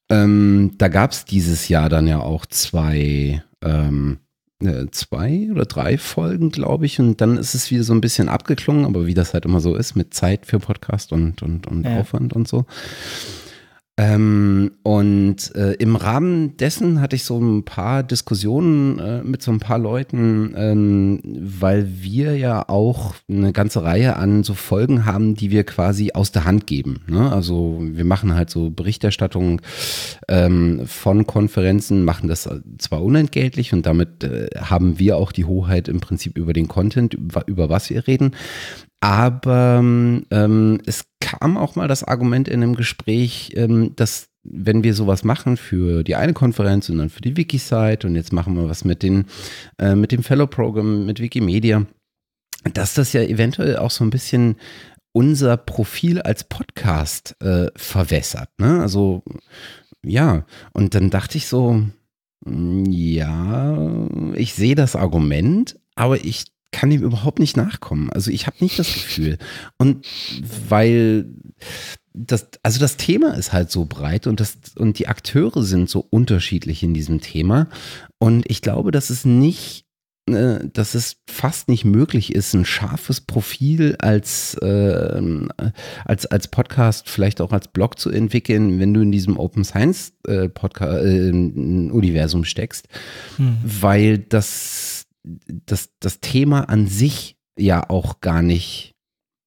Ähm, 0.09 0.71
da 0.77 0.87
gab 0.87 1.11
es 1.11 1.25
dieses 1.25 1.67
Jahr 1.67 1.89
dann 1.89 2.07
ja 2.07 2.19
auch 2.19 2.45
zwei, 2.45 3.43
ähm, 3.63 4.19
äh, 4.63 4.85
zwei 4.91 5.49
oder 5.51 5.65
drei 5.65 5.97
Folgen, 5.97 6.51
glaube 6.51 6.85
ich. 6.85 6.99
Und 6.99 7.21
dann 7.21 7.37
ist 7.37 7.53
es 7.53 7.71
wieder 7.71 7.83
so 7.83 7.93
ein 7.93 8.01
bisschen 8.01 8.29
abgeklungen, 8.29 8.85
aber 8.85 9.05
wie 9.05 9.13
das 9.13 9.33
halt 9.33 9.45
immer 9.45 9.59
so 9.59 9.75
ist, 9.75 9.95
mit 9.95 10.13
Zeit 10.13 10.45
für 10.45 10.59
Podcast 10.59 11.11
und, 11.11 11.41
und, 11.41 11.67
und 11.67 11.85
ja. 11.85 11.99
Aufwand 11.99 12.33
und 12.33 12.47
so. 12.47 12.65
Ähm, 14.01 14.71
und 14.81 15.53
äh, 15.53 15.73
im 15.73 15.95
Rahmen 15.95 16.57
dessen 16.57 17.01
hatte 17.01 17.15
ich 17.15 17.23
so 17.23 17.37
ein 17.37 17.63
paar 17.65 18.01
Diskussionen 18.01 18.97
äh, 18.97 19.21
mit 19.23 19.43
so 19.43 19.51
ein 19.51 19.59
paar 19.59 19.77
Leuten, 19.77 20.55
ähm, 20.57 21.19
weil 21.23 21.87
wir 22.01 22.35
ja 22.35 22.67
auch 22.67 23.13
eine 23.29 23.53
ganze 23.53 23.83
Reihe 23.83 24.15
an 24.15 24.43
so 24.43 24.55
Folgen 24.55 25.05
haben, 25.05 25.35
die 25.35 25.51
wir 25.51 25.65
quasi 25.65 26.13
aus 26.13 26.31
der 26.31 26.45
Hand 26.45 26.65
geben. 26.65 27.01
Ne? 27.05 27.31
Also 27.31 27.77
wir 27.79 28.03
machen 28.03 28.33
halt 28.33 28.49
so 28.49 28.71
Berichterstattung 28.71 29.61
ähm, 30.27 30.81
von 30.87 31.27
Konferenzen, 31.27 32.03
machen 32.03 32.27
das 32.27 32.49
zwar 32.79 33.03
unentgeltlich 33.03 33.71
und 33.71 33.85
damit 33.85 34.23
äh, 34.23 34.47
haben 34.57 34.97
wir 34.97 35.17
auch 35.17 35.31
die 35.31 35.45
Hoheit 35.45 35.87
im 35.87 35.99
Prinzip 35.99 36.39
über 36.39 36.53
den 36.53 36.67
Content, 36.67 37.13
über, 37.13 37.47
über 37.47 37.69
was 37.69 37.91
wir 37.91 38.07
reden. 38.07 38.31
Aber 39.01 39.79
ähm, 39.79 40.81
es 40.85 41.05
kam 41.19 41.57
auch 41.57 41.75
mal 41.75 41.87
das 41.87 42.03
Argument 42.03 42.47
in 42.47 42.61
einem 42.61 42.75
Gespräch, 42.75 43.51
ähm, 43.55 43.95
dass 43.95 44.29
wenn 44.43 44.83
wir 44.83 44.93
sowas 44.93 45.23
machen 45.23 45.57
für 45.57 46.03
die 46.03 46.15
eine 46.15 46.33
Konferenz 46.33 46.89
und 46.89 46.97
dann 46.97 47.09
für 47.09 47.21
die 47.21 47.37
Wiki-Site 47.37 48.07
und 48.07 48.15
jetzt 48.15 48.33
machen 48.33 48.55
wir 48.55 48.69
was 48.69 48.85
mit, 48.85 49.03
den, 49.03 49.25
äh, 49.77 49.95
mit 49.95 50.11
dem 50.11 50.23
Fellow-Programm, 50.23 51.05
mit 51.05 51.19
Wikimedia, 51.19 51.85
dass 52.73 52.93
das 52.93 53.13
ja 53.13 53.21
eventuell 53.21 53.77
auch 53.77 53.91
so 53.91 54.03
ein 54.03 54.09
bisschen 54.09 54.55
unser 55.13 55.57
Profil 55.57 56.21
als 56.21 56.43
Podcast 56.43 57.35
äh, 57.41 57.67
verwässert. 57.75 58.49
Ne? 58.59 58.81
Also 58.81 59.23
ja, 60.03 60.45
und 60.73 60.95
dann 60.95 61.09
dachte 61.09 61.37
ich 61.37 61.47
so, 61.47 61.83
mm, 62.45 62.85
ja, 62.85 64.07
ich 64.35 64.53
sehe 64.53 64.75
das 64.75 64.95
Argument, 64.95 65.79
aber 65.95 66.23
ich 66.23 66.45
kann 66.71 66.91
ihm 66.91 67.03
überhaupt 67.03 67.39
nicht 67.39 67.57
nachkommen. 67.57 68.09
Also 68.11 68.31
ich 68.31 68.47
habe 68.47 68.57
nicht 68.59 68.79
das 68.79 68.93
Gefühl. 68.93 69.37
Und 69.77 70.05
weil 70.69 71.25
das, 72.13 72.49
also 72.63 72.79
das 72.79 72.97
Thema 72.97 73.35
ist 73.35 73.53
halt 73.53 73.71
so 73.71 73.85
breit 73.85 74.27
und 74.27 74.39
das, 74.39 74.57
und 74.77 74.99
die 74.99 75.07
Akteure 75.07 75.63
sind 75.63 75.89
so 75.89 76.05
unterschiedlich 76.09 76.83
in 76.83 76.93
diesem 76.93 77.21
Thema. 77.21 77.67
Und 78.19 78.49
ich 78.49 78.61
glaube, 78.61 78.91
dass 78.91 79.09
es 79.09 79.23
nicht, 79.23 79.85
äh, 80.29 80.59
dass 80.71 80.93
es 80.93 81.17
fast 81.29 81.69
nicht 81.69 81.85
möglich 81.85 82.33
ist, 82.35 82.53
ein 82.53 82.65
scharfes 82.65 83.21
Profil 83.21 83.95
als, 83.99 84.55
äh, 84.55 85.21
als, 86.03 86.25
als 86.25 86.47
Podcast, 86.49 87.09
vielleicht 87.09 87.39
auch 87.39 87.53
als 87.53 87.69
Blog 87.69 87.97
zu 87.97 88.09
entwickeln, 88.09 88.79
wenn 88.79 88.93
du 88.93 89.01
in 89.01 89.11
diesem 89.11 89.37
Open 89.37 89.63
Science 89.63 90.13
äh, 90.27 90.49
Podcast, 90.49 91.05
äh, 91.05 91.29
Universum 91.29 92.43
steckst, 92.43 92.87
hm. 93.37 93.57
weil 93.63 94.17
das 94.17 95.05
das, 95.23 95.89
das 95.99 96.19
Thema 96.19 96.69
an 96.69 96.87
sich 96.87 97.37
ja 97.57 97.89
auch 97.89 98.21
gar 98.21 98.41
nicht 98.41 98.95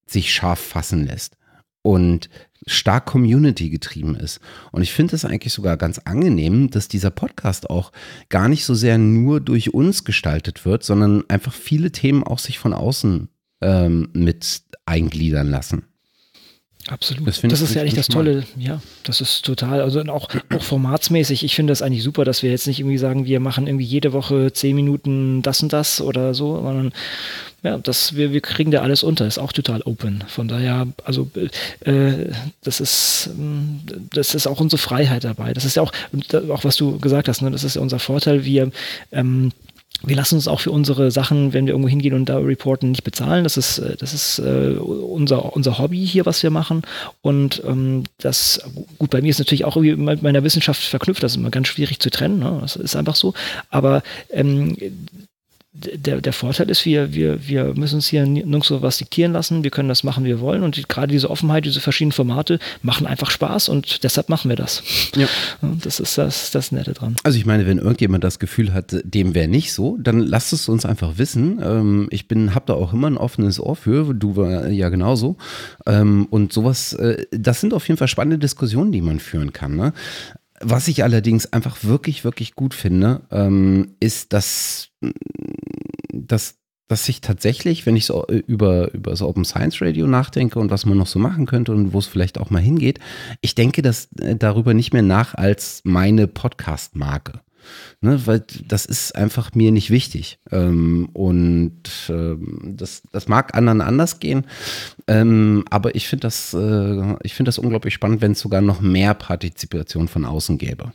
sich 0.06 0.32
scharf 0.32 0.60
fassen 0.60 1.06
lässt 1.06 1.36
und 1.82 2.28
stark 2.66 3.06
Community 3.06 3.68
getrieben 3.68 4.16
ist. 4.16 4.40
Und 4.72 4.82
ich 4.82 4.92
finde 4.92 5.16
es 5.16 5.24
eigentlich 5.24 5.52
sogar 5.52 5.76
ganz 5.76 5.98
angenehm, 5.98 6.70
dass 6.70 6.88
dieser 6.88 7.10
Podcast 7.10 7.68
auch 7.68 7.92
gar 8.30 8.48
nicht 8.48 8.64
so 8.64 8.74
sehr 8.74 8.96
nur 8.96 9.40
durch 9.40 9.74
uns 9.74 10.04
gestaltet 10.04 10.64
wird, 10.64 10.82
sondern 10.82 11.28
einfach 11.28 11.52
viele 11.52 11.92
Themen 11.92 12.24
auch 12.24 12.38
sich 12.38 12.58
von 12.58 12.72
außen 12.72 13.28
ähm, 13.60 14.08
mit 14.14 14.62
eingliedern 14.86 15.48
lassen. 15.48 15.84
Absolut. 16.88 17.26
Das, 17.26 17.40
das 17.40 17.60
ist 17.62 17.74
ja 17.74 17.80
eigentlich 17.80 17.94
das 17.94 18.08
Tolle. 18.08 18.44
Ja, 18.58 18.80
das 19.04 19.20
ist 19.20 19.44
total, 19.44 19.80
also 19.80 20.00
auch, 20.02 20.28
auch 20.54 20.62
formatsmäßig. 20.62 21.42
Ich 21.42 21.54
finde 21.54 21.70
das 21.70 21.80
eigentlich 21.80 22.02
super, 22.02 22.24
dass 22.24 22.42
wir 22.42 22.50
jetzt 22.50 22.66
nicht 22.66 22.80
irgendwie 22.80 22.98
sagen, 22.98 23.24
wir 23.24 23.40
machen 23.40 23.66
irgendwie 23.66 23.86
jede 23.86 24.12
Woche 24.12 24.52
zehn 24.52 24.76
Minuten 24.76 25.40
das 25.40 25.62
und 25.62 25.72
das 25.72 26.02
oder 26.02 26.34
so, 26.34 26.60
sondern 26.60 26.92
ja, 27.62 27.78
das, 27.78 28.14
wir, 28.14 28.32
wir 28.32 28.42
kriegen 28.42 28.70
da 28.70 28.82
alles 28.82 29.02
unter. 29.02 29.26
Ist 29.26 29.38
auch 29.38 29.52
total 29.52 29.80
open. 29.82 30.22
Von 30.28 30.48
daher, 30.48 30.86
also 31.04 31.30
äh, 31.80 32.30
das 32.62 32.80
ist, 32.80 33.30
das 34.12 34.34
ist 34.34 34.46
auch 34.46 34.60
unsere 34.60 34.80
Freiheit 34.80 35.24
dabei. 35.24 35.54
Das 35.54 35.64
ist 35.64 35.76
ja 35.76 35.82
auch, 35.82 35.92
auch 36.50 36.64
was 36.64 36.76
du 36.76 36.98
gesagt 36.98 37.28
hast, 37.28 37.40
ne, 37.40 37.50
das 37.50 37.64
ist 37.64 37.76
ja 37.76 37.82
unser 37.82 37.98
Vorteil. 37.98 38.44
Wir 38.44 38.70
ähm, 39.10 39.52
wir 40.06 40.16
lassen 40.16 40.36
uns 40.36 40.48
auch 40.48 40.60
für 40.60 40.70
unsere 40.70 41.10
Sachen, 41.10 41.52
wenn 41.52 41.66
wir 41.66 41.72
irgendwo 41.72 41.88
hingehen 41.88 42.14
und 42.14 42.28
da 42.28 42.38
reporten, 42.38 42.90
nicht 42.90 43.04
bezahlen. 43.04 43.44
Das 43.44 43.56
ist, 43.56 43.78
äh, 43.78 43.96
das 43.96 44.14
ist 44.14 44.38
äh, 44.38 44.76
unser, 44.78 45.54
unser 45.54 45.78
Hobby 45.78 46.06
hier, 46.06 46.26
was 46.26 46.42
wir 46.42 46.50
machen. 46.50 46.82
Und 47.22 47.62
ähm, 47.66 48.04
das, 48.18 48.60
gut, 48.98 49.10
bei 49.10 49.20
mir 49.20 49.30
ist 49.30 49.38
natürlich 49.38 49.64
auch 49.64 49.76
irgendwie 49.76 49.96
mit 49.96 50.22
meiner 50.22 50.44
Wissenschaft 50.44 50.82
verknüpft. 50.82 51.22
Das 51.22 51.32
ist 51.32 51.36
immer 51.36 51.50
ganz 51.50 51.68
schwierig 51.68 52.00
zu 52.00 52.10
trennen. 52.10 52.38
Ne? 52.38 52.58
Das 52.60 52.76
ist 52.76 52.96
einfach 52.96 53.16
so. 53.16 53.34
Aber 53.70 54.02
ähm, 54.30 54.76
der, 55.94 56.20
der 56.20 56.32
Vorteil 56.32 56.70
ist, 56.70 56.84
wir, 56.84 57.14
wir, 57.14 57.46
wir 57.46 57.74
müssen 57.74 57.96
uns 57.96 58.08
hier 58.08 58.26
nirgendwo 58.26 58.82
was 58.82 58.98
diktieren 58.98 59.32
lassen. 59.32 59.64
Wir 59.64 59.70
können 59.70 59.88
das 59.88 60.04
machen, 60.04 60.24
wie 60.24 60.28
wir 60.28 60.40
wollen. 60.40 60.62
Und 60.62 60.76
die, 60.76 60.82
gerade 60.82 61.08
diese 61.08 61.30
Offenheit, 61.30 61.64
diese 61.64 61.80
verschiedenen 61.80 62.12
Formate 62.12 62.58
machen 62.82 63.06
einfach 63.06 63.30
Spaß 63.30 63.68
und 63.68 64.04
deshalb 64.04 64.28
machen 64.28 64.48
wir 64.48 64.56
das. 64.56 64.82
Ja. 65.16 65.26
Das 65.82 66.00
ist 66.00 66.18
das, 66.18 66.50
das 66.50 66.72
Nette 66.72 66.92
dran. 66.92 67.16
Also 67.22 67.38
ich 67.38 67.46
meine, 67.46 67.66
wenn 67.66 67.78
irgendjemand 67.78 68.24
das 68.24 68.38
Gefühl 68.38 68.72
hat, 68.72 68.96
dem 69.04 69.34
wäre 69.34 69.48
nicht 69.48 69.72
so, 69.72 69.96
dann 70.00 70.18
lasst 70.18 70.52
es 70.52 70.68
uns 70.68 70.86
einfach 70.86 71.18
wissen. 71.18 71.60
Ähm, 71.62 72.08
ich 72.10 72.28
bin, 72.28 72.54
habe 72.54 72.66
da 72.66 72.74
auch 72.74 72.92
immer 72.92 73.08
ein 73.08 73.16
offenes 73.16 73.60
Ohr 73.60 73.76
für. 73.76 74.14
Du 74.14 74.36
war 74.36 74.68
ja 74.68 74.88
genauso. 74.88 75.36
Ähm, 75.86 76.26
und 76.30 76.52
sowas, 76.52 76.92
äh, 76.94 77.26
das 77.30 77.60
sind 77.60 77.74
auf 77.74 77.88
jeden 77.88 77.98
Fall 77.98 78.08
spannende 78.08 78.38
Diskussionen, 78.38 78.92
die 78.92 79.00
man 79.00 79.20
führen 79.20 79.52
kann. 79.52 79.76
Ne? 79.76 79.92
Was 80.60 80.88
ich 80.88 81.02
allerdings 81.02 81.52
einfach 81.52 81.82
wirklich, 81.82 82.24
wirklich 82.24 82.54
gut 82.54 82.74
finde, 82.74 83.22
ähm, 83.30 83.96
ist, 84.00 84.32
dass, 84.32 84.88
dass, 86.26 86.56
dass 86.88 87.08
ich 87.08 87.20
tatsächlich, 87.20 87.86
wenn 87.86 87.96
ich 87.96 88.06
so 88.06 88.26
äh, 88.26 88.42
über, 88.46 88.92
über 88.94 89.16
so 89.16 89.28
Open 89.28 89.44
Science 89.44 89.80
Radio 89.80 90.06
nachdenke 90.06 90.58
und 90.58 90.70
was 90.70 90.86
man 90.86 90.98
noch 90.98 91.06
so 91.06 91.18
machen 91.18 91.46
könnte 91.46 91.72
und 91.72 91.92
wo 91.92 91.98
es 91.98 92.06
vielleicht 92.06 92.38
auch 92.38 92.50
mal 92.50 92.62
hingeht, 92.62 93.00
ich 93.40 93.54
denke 93.54 93.82
das 93.82 94.08
äh, 94.20 94.36
darüber 94.36 94.74
nicht 94.74 94.92
mehr 94.92 95.02
nach 95.02 95.34
als 95.34 95.80
meine 95.84 96.26
Podcast-Marke. 96.26 97.40
Ne, 98.02 98.26
weil 98.26 98.44
das 98.66 98.84
ist 98.84 99.16
einfach 99.16 99.54
mir 99.54 99.72
nicht 99.72 99.90
wichtig. 99.90 100.38
Ähm, 100.50 101.08
und 101.14 101.82
ähm, 102.10 102.74
das, 102.76 103.02
das 103.12 103.28
mag 103.28 103.54
anderen 103.54 103.80
anders 103.80 104.20
gehen. 104.20 104.46
Ähm, 105.06 105.64
aber 105.70 105.94
ich 105.94 106.06
finde 106.06 106.22
das, 106.22 106.52
äh, 106.52 107.14
ich 107.22 107.34
finde 107.34 107.48
das 107.48 107.58
unglaublich 107.58 107.94
spannend, 107.94 108.20
wenn 108.20 108.32
es 108.32 108.40
sogar 108.40 108.60
noch 108.60 108.80
mehr 108.82 109.14
Partizipation 109.14 110.08
von 110.08 110.26
außen 110.26 110.58
gäbe. 110.58 110.92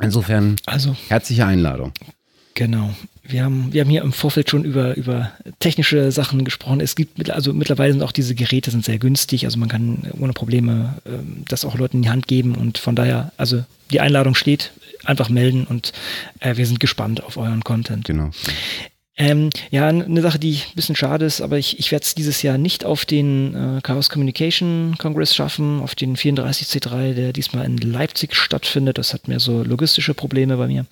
Insofern 0.00 0.56
also, 0.66 0.96
herzliche 1.08 1.46
Einladung. 1.46 1.92
Genau. 2.54 2.94
Wir 3.24 3.44
haben, 3.44 3.72
wir 3.72 3.80
haben 3.80 3.90
hier 3.90 4.02
im 4.02 4.12
Vorfeld 4.12 4.50
schon 4.50 4.64
über, 4.64 4.96
über 4.96 5.32
technische 5.60 6.10
Sachen 6.10 6.44
gesprochen. 6.44 6.80
Es 6.80 6.96
gibt, 6.96 7.30
also 7.30 7.52
mittlerweile 7.52 7.92
sind 7.92 8.02
auch 8.02 8.12
diese 8.12 8.34
Geräte 8.34 8.70
sind 8.70 8.84
sehr 8.84 8.98
günstig. 8.98 9.44
Also 9.44 9.58
man 9.58 9.68
kann 9.68 10.10
ohne 10.18 10.32
Probleme 10.32 10.96
ähm, 11.06 11.44
das 11.48 11.64
auch 11.64 11.76
Leuten 11.76 11.98
in 11.98 12.02
die 12.02 12.10
Hand 12.10 12.26
geben. 12.26 12.54
Und 12.56 12.78
von 12.78 12.96
daher, 12.96 13.32
also 13.36 13.64
die 13.90 14.00
Einladung 14.00 14.34
steht, 14.34 14.72
einfach 15.04 15.28
melden 15.28 15.64
und 15.64 15.92
äh, 16.40 16.56
wir 16.56 16.66
sind 16.66 16.80
gespannt 16.80 17.22
auf 17.22 17.36
euren 17.36 17.64
Content. 17.64 18.04
Genau. 18.04 18.30
Ähm, 19.22 19.50
ja, 19.70 19.86
eine 19.86 20.20
Sache, 20.20 20.40
die 20.40 20.54
ein 20.54 20.74
bisschen 20.74 20.96
schade 20.96 21.24
ist, 21.24 21.40
aber 21.40 21.56
ich, 21.56 21.78
ich 21.78 21.92
werde 21.92 22.02
es 22.02 22.16
dieses 22.16 22.42
Jahr 22.42 22.58
nicht 22.58 22.84
auf 22.84 23.04
den 23.04 23.54
äh, 23.54 23.80
Chaos 23.80 24.10
Communication 24.10 24.96
Congress 24.98 25.32
schaffen, 25.32 25.80
auf 25.80 25.94
den 25.94 26.16
34C3, 26.16 27.14
der 27.14 27.32
diesmal 27.32 27.64
in 27.64 27.78
Leipzig 27.78 28.34
stattfindet. 28.34 28.98
Das 28.98 29.14
hat 29.14 29.28
mehr 29.28 29.38
so 29.38 29.62
logistische 29.62 30.14
Probleme 30.14 30.56
bei 30.56 30.66
mir. 30.66 30.86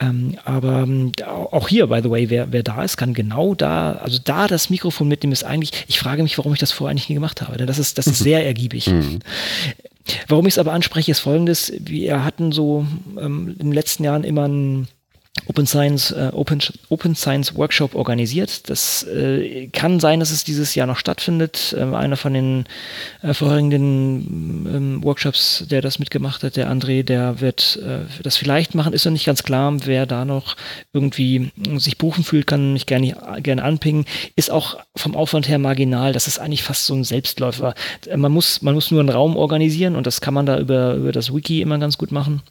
Ähm, 0.00 0.38
aber 0.44 0.84
ähm, 0.84 1.12
auch 1.26 1.68
hier, 1.68 1.88
by 1.88 2.00
the 2.02 2.10
way, 2.10 2.30
wer, 2.30 2.50
wer 2.50 2.62
da 2.62 2.82
ist, 2.82 2.96
kann 2.96 3.12
genau 3.12 3.54
da, 3.54 3.92
also 3.92 4.18
da 4.24 4.46
das 4.46 4.70
Mikrofon 4.70 5.08
mitnehmen, 5.08 5.34
ist 5.34 5.44
eigentlich, 5.44 5.84
ich 5.86 5.98
frage 5.98 6.22
mich, 6.22 6.38
warum 6.38 6.54
ich 6.54 6.60
das 6.60 6.72
vorher 6.72 6.92
eigentlich 6.92 7.10
nie 7.10 7.16
gemacht 7.16 7.42
habe. 7.42 7.58
Denn 7.58 7.66
das 7.66 7.78
ist, 7.78 7.98
das 7.98 8.06
ist 8.06 8.18
sehr 8.20 8.46
ergiebig. 8.46 8.86
Mhm. 8.86 9.18
Warum 10.28 10.46
ich 10.46 10.54
es 10.54 10.58
aber 10.58 10.72
anspreche, 10.72 11.10
ist 11.10 11.20
folgendes. 11.20 11.74
Wir 11.78 12.24
hatten 12.24 12.52
so 12.52 12.86
ähm, 13.20 13.48
in 13.58 13.66
den 13.66 13.72
letzten 13.72 14.04
Jahren 14.04 14.24
immer 14.24 14.48
ein 14.48 14.88
Open 15.46 15.66
Science, 15.66 16.10
äh, 16.10 16.30
Open, 16.32 16.60
Open 16.88 17.14
Science 17.14 17.54
Workshop 17.54 17.94
organisiert. 17.94 18.68
Das 18.68 19.04
äh, 19.04 19.68
kann 19.68 20.00
sein, 20.00 20.20
dass 20.20 20.32
es 20.32 20.42
dieses 20.42 20.74
Jahr 20.74 20.88
noch 20.88 20.98
stattfindet. 20.98 21.74
Ähm, 21.78 21.94
einer 21.94 22.16
von 22.16 22.34
den 22.34 22.64
äh, 23.22 23.32
vorherigen 23.32 24.66
ähm, 24.66 25.04
Workshops, 25.04 25.64
der 25.70 25.82
das 25.82 26.00
mitgemacht 26.00 26.42
hat, 26.42 26.56
der 26.56 26.70
André, 26.70 27.04
der 27.04 27.40
wird 27.40 27.80
äh, 27.84 28.00
das 28.22 28.36
vielleicht 28.36 28.74
machen. 28.74 28.92
Ist 28.92 29.04
noch 29.04 29.12
nicht 29.12 29.24
ganz 29.24 29.44
klar, 29.44 29.72
wer 29.84 30.04
da 30.04 30.24
noch 30.24 30.56
irgendwie 30.92 31.52
sich 31.76 31.96
buchen 31.96 32.24
fühlt, 32.24 32.48
kann 32.48 32.72
mich 32.72 32.86
gerne, 32.86 33.16
gerne 33.40 33.62
anpingen. 33.62 34.06
Ist 34.34 34.50
auch 34.50 34.78
vom 34.96 35.14
Aufwand 35.14 35.48
her 35.48 35.58
marginal. 35.58 36.12
Das 36.12 36.26
ist 36.26 36.40
eigentlich 36.40 36.64
fast 36.64 36.86
so 36.86 36.94
ein 36.94 37.04
Selbstläufer. 37.04 37.74
Man 38.14 38.32
muss, 38.32 38.62
man 38.62 38.74
muss 38.74 38.90
nur 38.90 39.00
einen 39.00 39.08
Raum 39.08 39.36
organisieren 39.36 39.94
und 39.94 40.06
das 40.06 40.20
kann 40.20 40.34
man 40.34 40.46
da 40.46 40.58
über, 40.58 40.94
über 40.94 41.12
das 41.12 41.32
Wiki 41.32 41.62
immer 41.62 41.78
ganz 41.78 41.98
gut 41.98 42.10
machen. 42.10 42.42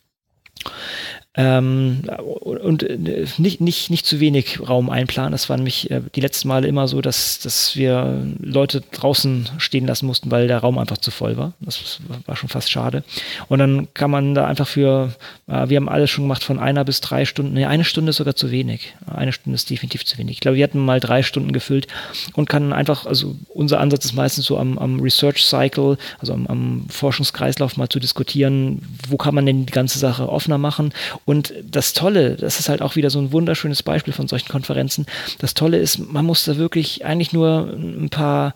Ähm, 1.35 2.01
und 2.17 2.81
äh, 2.81 3.27
nicht, 3.37 3.61
nicht, 3.61 3.91
nicht 3.91 4.05
zu 4.07 4.19
wenig 4.19 4.67
Raum 4.67 4.89
einplanen. 4.89 5.31
Das 5.31 5.47
war 5.47 5.57
nämlich 5.57 5.91
äh, 5.91 6.01
die 6.15 6.21
letzten 6.21 6.47
Male 6.47 6.67
immer 6.67 6.87
so, 6.87 7.01
dass, 7.01 7.39
dass 7.39 7.75
wir 7.75 8.25
Leute 8.39 8.81
draußen 8.81 9.47
stehen 9.59 9.85
lassen 9.85 10.07
mussten, 10.07 10.31
weil 10.31 10.47
der 10.47 10.57
Raum 10.57 10.79
einfach 10.79 10.97
zu 10.97 11.11
voll 11.11 11.37
war. 11.37 11.53
Das 11.59 11.99
war 12.25 12.35
schon 12.35 12.49
fast 12.49 12.71
schade. 12.71 13.03
Und 13.47 13.59
dann 13.59 13.87
kann 13.93 14.09
man 14.09 14.33
da 14.33 14.47
einfach 14.47 14.67
für, 14.67 15.13
äh, 15.45 15.69
wir 15.69 15.77
haben 15.77 15.87
alles 15.87 16.09
schon 16.09 16.23
gemacht 16.23 16.43
von 16.43 16.57
einer 16.57 16.83
bis 16.83 16.99
drei 16.99 17.25
Stunden. 17.25 17.53
Nee, 17.53 17.65
eine 17.65 17.85
Stunde 17.85 18.09
ist 18.09 18.17
sogar 18.17 18.35
zu 18.35 18.49
wenig. 18.49 18.95
Eine 19.05 19.31
Stunde 19.31 19.53
ist 19.53 19.69
definitiv 19.69 20.05
zu 20.05 20.17
wenig. 20.17 20.37
Ich 20.37 20.41
glaube, 20.41 20.57
wir 20.57 20.63
hatten 20.63 20.79
mal 20.79 20.99
drei 20.99 21.21
Stunden 21.21 21.53
gefüllt 21.53 21.87
und 22.33 22.49
kann 22.49 22.73
einfach, 22.73 23.05
also 23.05 23.35
unser 23.49 23.79
Ansatz 23.79 24.05
ist 24.05 24.13
meistens 24.13 24.47
so 24.47 24.57
am, 24.57 24.79
am 24.79 24.99
Research 24.99 25.45
Cycle, 25.45 25.99
also 26.17 26.33
am, 26.33 26.47
am 26.47 26.85
Forschungskreislauf 26.89 27.77
mal 27.77 27.87
zu 27.87 27.99
diskutieren, 27.99 28.81
wo 29.07 29.17
kann 29.17 29.35
man 29.35 29.45
denn 29.45 29.67
die 29.67 29.73
ganze 29.73 29.99
Sache 29.99 30.27
offener 30.27 30.57
machen 30.57 30.91
und 31.29 31.53
das 31.63 31.93
Tolle, 31.93 32.37
das 32.37 32.59
ist 32.59 32.69
halt 32.69 32.81
auch 32.81 32.95
wieder 32.95 33.11
so 33.11 33.19
ein 33.19 33.31
wunderschönes 33.31 33.83
Beispiel 33.83 34.13
von 34.13 34.27
solchen 34.27 34.49
Konferenzen. 34.49 35.05
Das 35.37 35.53
Tolle 35.53 35.77
ist, 35.77 35.99
man 35.99 36.25
muss 36.25 36.43
da 36.43 36.57
wirklich 36.57 37.05
eigentlich 37.05 37.33
nur 37.33 37.71
ein 37.71 38.09
paar 38.09 38.55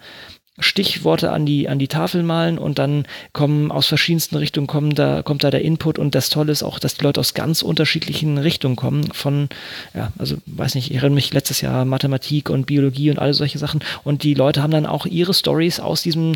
Stichworte 0.58 1.32
an 1.32 1.46
die, 1.46 1.70
an 1.70 1.78
die 1.78 1.88
Tafel 1.88 2.24
malen 2.24 2.58
und 2.58 2.80
dann 2.80 3.06
kommen 3.32 3.72
aus 3.72 3.86
verschiedensten 3.86 4.38
Richtungen 4.38 4.66
kommen 4.66 4.96
da, 4.96 5.22
kommt 5.22 5.44
da 5.44 5.52
der 5.52 5.62
Input 5.62 6.00
und 6.00 6.16
das 6.16 6.30
Tolle 6.30 6.52
ist 6.52 6.64
auch, 6.64 6.80
dass 6.80 6.96
die 6.96 7.04
Leute 7.04 7.20
aus 7.20 7.36
ganz 7.36 7.62
unterschiedlichen 7.62 8.40
Richtungen 8.40 8.76
kommen 8.76 9.04
von, 9.14 9.50
ja, 9.94 10.12
also 10.18 10.38
weiß 10.48 10.74
nicht, 10.74 10.90
ich 10.90 10.98
erinnere 10.98 11.14
mich 11.14 11.32
letztes 11.32 11.62
Jahr 11.62 11.86
Mathematik 11.86 12.50
und 12.50 12.66
Biologie 12.66 13.12
und 13.12 13.20
alle 13.20 13.36
solche 13.36 13.60
Sachen 13.60 13.84
und 14.04 14.24
die 14.24 14.34
Leute 14.34 14.64
haben 14.64 14.72
dann 14.72 14.88
auch 14.88 15.06
ihre 15.06 15.36
Stories 15.36 15.80
aus 15.80 16.02
diesem, 16.02 16.34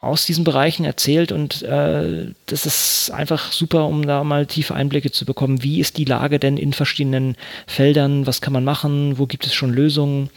aus 0.00 0.24
diesen 0.24 0.44
Bereichen 0.44 0.84
erzählt 0.84 1.30
und 1.30 1.62
äh, 1.62 2.32
das 2.46 2.64
ist 2.64 3.10
einfach 3.10 3.52
super, 3.52 3.86
um 3.86 4.06
da 4.06 4.24
mal 4.24 4.46
tiefe 4.46 4.74
Einblicke 4.74 5.10
zu 5.10 5.26
bekommen. 5.26 5.62
Wie 5.62 5.78
ist 5.78 5.98
die 5.98 6.06
Lage 6.06 6.38
denn 6.38 6.56
in 6.56 6.72
verschiedenen 6.72 7.36
Feldern? 7.66 8.26
Was 8.26 8.40
kann 8.40 8.54
man 8.54 8.64
machen? 8.64 9.18
Wo 9.18 9.26
gibt 9.26 9.46
es 9.46 9.52
schon 9.52 9.72
Lösungen? 9.72 10.30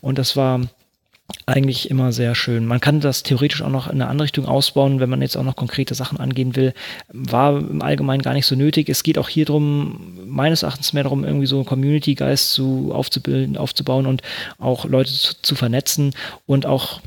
Und 0.00 0.18
das 0.18 0.36
war 0.36 0.62
eigentlich 1.46 1.90
immer 1.90 2.12
sehr 2.12 2.34
schön. 2.34 2.66
Man 2.66 2.80
kann 2.80 3.00
das 3.00 3.22
theoretisch 3.22 3.62
auch 3.62 3.70
noch 3.70 3.86
in 3.86 3.94
eine 3.94 4.08
andere 4.08 4.24
Richtung 4.24 4.46
ausbauen, 4.46 4.98
wenn 4.98 5.08
man 5.08 5.22
jetzt 5.22 5.36
auch 5.36 5.42
noch 5.44 5.56
konkrete 5.56 5.94
Sachen 5.94 6.18
angehen 6.18 6.56
will. 6.56 6.74
War 7.12 7.56
im 7.56 7.82
Allgemeinen 7.82 8.22
gar 8.22 8.34
nicht 8.34 8.46
so 8.46 8.56
nötig. 8.56 8.88
Es 8.88 9.04
geht 9.04 9.16
auch 9.16 9.28
hier 9.28 9.44
drum, 9.44 10.18
meines 10.26 10.64
Erachtens 10.64 10.92
mehr 10.92 11.04
darum, 11.04 11.24
irgendwie 11.24 11.46
so 11.46 11.62
Community-Geist 11.62 12.52
zu 12.52 12.90
aufzubilden, 12.92 13.56
aufzubauen 13.56 14.06
und 14.06 14.22
auch 14.58 14.84
Leute 14.86 15.12
zu, 15.12 15.34
zu 15.40 15.54
vernetzen 15.54 16.14
und 16.46 16.66
auch 16.66 17.00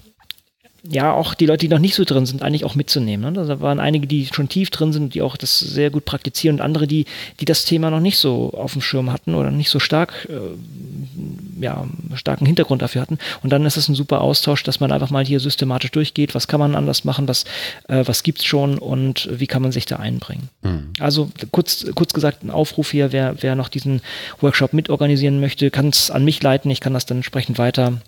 ja, 0.84 1.14
auch 1.14 1.34
die 1.34 1.46
Leute, 1.46 1.66
die 1.66 1.74
noch 1.74 1.80
nicht 1.80 1.96
so 1.96 2.04
drin 2.04 2.26
sind, 2.26 2.42
eigentlich 2.42 2.64
auch 2.64 2.76
mitzunehmen. 2.76 3.34
Ne? 3.34 3.46
Da 3.46 3.60
waren 3.60 3.80
einige, 3.80 4.08
die 4.08 4.28
schon 4.28 4.48
tief 4.48 4.70
drin 4.70 4.94
sind, 4.94 5.14
die 5.14 5.22
auch 5.22 5.36
das 5.36 5.60
sehr 5.60 5.90
gut 5.90 6.06
praktizieren 6.06 6.58
und 6.58 6.62
andere, 6.62 6.88
die, 6.88 7.06
die 7.40 7.46
das 7.46 7.66
Thema 7.66 7.90
noch 7.90 8.00
nicht 8.00 8.18
so 8.18 8.54
auf 8.54 8.74
dem 8.74 8.82
Schirm 8.82 9.12
hatten 9.12 9.36
oder 9.36 9.52
nicht 9.52 9.70
so 9.70 9.80
stark, 9.80 10.28
äh, 10.30 11.62
ja, 11.62 11.86
starken 12.16 12.46
Hintergrund 12.46 12.82
dafür 12.82 13.02
hatten. 13.02 13.18
Und 13.44 13.52
dann 13.52 13.66
ist 13.66 13.78
es 13.78 13.90
ein 13.90 13.96
super 13.96 14.22
Austausch, 14.22 14.64
dass 14.64 14.80
man 14.80 14.92
einfach 14.92 15.10
mal 15.10 15.26
hier 15.26 15.40
systematisch 15.40 15.92
durchgeht, 15.92 16.36
was 16.36 16.48
kann 16.48 16.60
man 16.60 16.76
anders 16.76 17.04
machen, 17.04 17.28
was, 17.28 17.44
äh, 17.88 18.04
was 18.06 18.24
gibt's 18.24 18.46
schon 18.46 18.78
und 18.78 19.28
wie 19.32 19.48
kann 19.48 19.62
man 19.62 19.72
sich 19.72 19.86
da 19.86 19.98
einbringen. 19.98 20.50
Mhm. 20.62 20.94
Also 21.00 21.32
kurz, 21.52 21.86
kurz 21.96 22.14
gesagt, 22.14 22.44
ein 22.44 22.52
Aufruf 22.52 22.92
hier, 22.92 23.12
wer, 23.12 23.36
wer 23.42 23.56
noch 23.56 23.70
diesen 23.70 24.02
Workshop 24.42 24.74
mitorganisieren 24.74 25.40
möchte, 25.40 25.72
kann 25.72 25.90
es 25.90 26.12
an 26.12 26.24
mich 26.24 26.42
leiten, 26.42 26.72
ich 26.72 26.82
kann 26.82 26.94
das 26.94 27.06
dann 27.06 27.18
entsprechend 27.18 27.58
weiter 27.58 28.00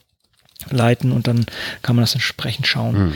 leiten 0.70 1.12
und 1.12 1.28
dann 1.28 1.46
kann 1.82 1.96
man 1.96 2.04
das 2.04 2.14
entsprechend 2.14 2.68
schauen. 2.68 3.08
Mhm. 3.08 3.14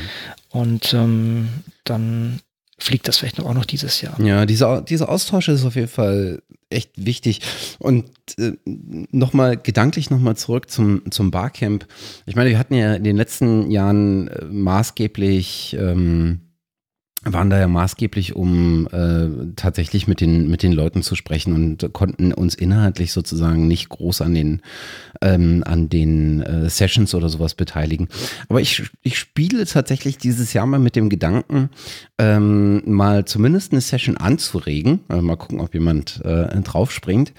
Und 0.50 0.94
ähm, 0.94 1.50
dann 1.84 2.40
fliegt 2.78 3.08
das 3.08 3.18
vielleicht 3.18 3.40
auch 3.40 3.54
noch 3.54 3.66
dieses 3.66 4.02
Jahr. 4.02 4.20
Ja, 4.20 4.46
dieser, 4.46 4.82
dieser 4.82 5.10
Austausch 5.10 5.48
ist 5.48 5.66
auf 5.66 5.76
jeden 5.76 5.88
Fall 5.88 6.42
echt 6.70 6.92
wichtig. 6.96 7.42
Und 7.80 8.06
äh, 8.38 8.54
nochmal 8.66 9.58
gedanklich 9.58 10.10
nochmal 10.10 10.36
zurück 10.36 10.70
zum, 10.70 11.10
zum 11.12 11.32
Barcamp. 11.32 11.88
Ich 12.26 12.36
meine, 12.36 12.50
wir 12.50 12.60
hatten 12.60 12.74
ja 12.74 12.96
in 12.96 13.04
den 13.04 13.16
letzten 13.16 13.72
Jahren 13.72 14.28
äh, 14.28 14.46
maßgeblich 14.46 15.78
ähm, 15.80 16.42
waren 17.26 17.50
da 17.50 17.60
ja 17.60 17.68
maßgeblich, 17.68 18.36
um 18.36 18.88
äh, 18.92 19.54
tatsächlich 19.56 20.08
mit 20.08 20.20
den, 20.20 20.50
mit 20.50 20.64
den 20.64 20.74
Leuten 20.74 21.04
zu 21.04 21.16
sprechen 21.16 21.54
und 21.54 21.94
konnten 21.94 22.34
uns 22.34 22.56
inhaltlich 22.56 23.14
sozusagen 23.14 23.68
nicht 23.68 23.90
groß 23.90 24.22
an 24.22 24.34
den, 24.34 24.62
ähm, 25.22 25.64
an 25.66 25.90
den 25.90 26.42
äh, 26.42 26.70
Sessions 26.70 27.16
oder 27.16 27.30
sowas 27.30 27.56
beteiligen. 27.56 28.10
Aber 28.50 28.60
ich, 28.60 28.84
ich 29.02 29.18
spiele 29.18 29.66
tatsächlich 29.66 30.18
dieses 30.18 30.54
Jahr 30.54 30.66
mal 30.66 30.80
mit 30.80 30.96
dem 30.96 31.10
Gedanken, 31.10 31.70
ähm, 32.18 32.82
mal 32.86 33.26
zumindest 33.26 33.72
eine 33.72 33.82
Session 33.82 34.18
anzuregen. 34.18 35.00
Äh, 35.10 35.22
mal 35.22 35.38
gucken, 35.38 35.62
ob 35.62 35.74
jemand 35.74 36.22
äh, 36.26 36.62
draufspringt. 36.62 37.34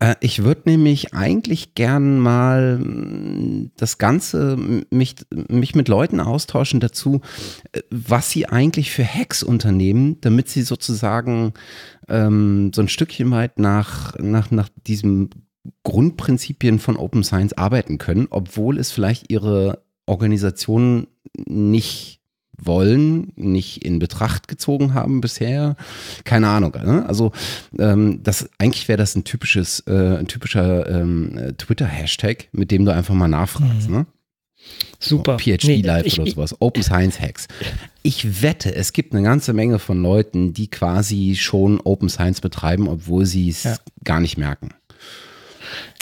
Äh, 0.00 0.14
ich 0.20 0.44
würde 0.44 0.62
nämlich 0.64 1.12
eigentlich 1.14 1.74
gern 1.74 2.18
mal 2.18 2.78
mm, 2.78 3.72
das 3.76 3.98
Ganze, 3.98 4.56
mich, 4.90 5.16
mich 5.30 5.74
mit 5.74 5.88
Leuten 5.88 6.20
austauschen 6.20 6.80
dazu, 6.80 7.20
äh, 7.72 7.82
was 7.90 8.30
sie 8.30 8.46
eigentlich 8.46 8.90
für 8.90 9.04
Hacks 9.04 9.25
Hacks 9.26 9.42
unternehmen, 9.42 10.18
damit 10.20 10.48
sie 10.48 10.62
sozusagen 10.62 11.52
ähm, 12.08 12.70
so 12.72 12.80
ein 12.80 12.88
Stückchen 12.88 13.30
weit 13.32 13.58
nach, 13.58 14.16
nach, 14.18 14.50
nach 14.52 14.68
diesem 14.86 15.30
Grundprinzipien 15.82 16.78
von 16.78 16.96
Open 16.96 17.24
Science 17.24 17.52
arbeiten 17.54 17.98
können, 17.98 18.28
obwohl 18.30 18.78
es 18.78 18.92
vielleicht 18.92 19.32
ihre 19.32 19.82
Organisation 20.06 21.08
nicht 21.34 22.20
wollen, 22.56 23.32
nicht 23.34 23.84
in 23.84 23.98
Betracht 23.98 24.46
gezogen 24.46 24.94
haben 24.94 25.20
bisher. 25.20 25.76
Keine 26.24 26.48
Ahnung. 26.48 26.72
Ne? 26.82 27.04
Also 27.06 27.32
ähm, 27.78 28.20
das 28.22 28.48
eigentlich 28.58 28.86
wäre 28.86 28.96
das 28.96 29.16
ein 29.16 29.24
typisches, 29.24 29.80
äh, 29.88 30.18
ein 30.18 30.28
typischer 30.28 30.88
ähm, 30.88 31.54
Twitter-Hashtag, 31.58 32.48
mit 32.52 32.70
dem 32.70 32.84
du 32.84 32.94
einfach 32.94 33.14
mal 33.14 33.28
nachfragst. 33.28 33.90
Mhm. 33.90 33.96
Ne? 33.96 34.06
Super. 34.98 35.38
PhD 35.38 35.64
nee, 35.64 35.82
Live 35.82 36.06
ich, 36.06 36.18
oder 36.18 36.30
sowas. 36.30 36.56
Open 36.60 36.82
Science 36.82 37.20
Hacks. 37.20 37.46
Ich 38.02 38.42
wette, 38.42 38.74
es 38.74 38.92
gibt 38.92 39.12
eine 39.12 39.22
ganze 39.22 39.52
Menge 39.52 39.78
von 39.78 40.02
Leuten, 40.02 40.52
die 40.52 40.68
quasi 40.68 41.36
schon 41.36 41.80
Open 41.80 42.08
Science 42.08 42.40
betreiben, 42.40 42.88
obwohl 42.88 43.26
sie 43.26 43.48
es 43.48 43.64
ja. 43.64 43.76
gar 44.04 44.20
nicht 44.20 44.38
merken. 44.38 44.70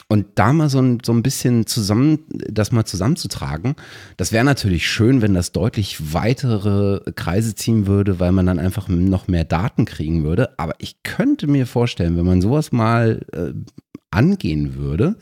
Und 0.06 0.26
da 0.34 0.52
mal 0.52 0.68
so 0.68 0.80
ein, 0.80 0.98
so 1.04 1.12
ein 1.12 1.22
bisschen 1.22 1.66
zusammen, 1.66 2.20
das 2.28 2.72
mal 2.72 2.84
zusammenzutragen, 2.84 3.74
das 4.16 4.32
wäre 4.32 4.44
natürlich 4.44 4.86
schön, 4.86 5.22
wenn 5.22 5.34
das 5.34 5.52
deutlich 5.52 6.12
weitere 6.12 7.00
Kreise 7.12 7.54
ziehen 7.54 7.86
würde, 7.86 8.20
weil 8.20 8.30
man 8.30 8.46
dann 8.46 8.58
einfach 8.58 8.88
noch 8.88 9.28
mehr 9.28 9.44
Daten 9.44 9.86
kriegen 9.86 10.22
würde. 10.22 10.58
Aber 10.58 10.74
ich 10.78 11.02
könnte 11.02 11.46
mir 11.46 11.66
vorstellen, 11.66 12.16
wenn 12.16 12.26
man 12.26 12.42
sowas 12.42 12.70
mal 12.70 13.22
äh, 13.32 13.54
angehen 14.14 14.74
würde, 14.76 15.16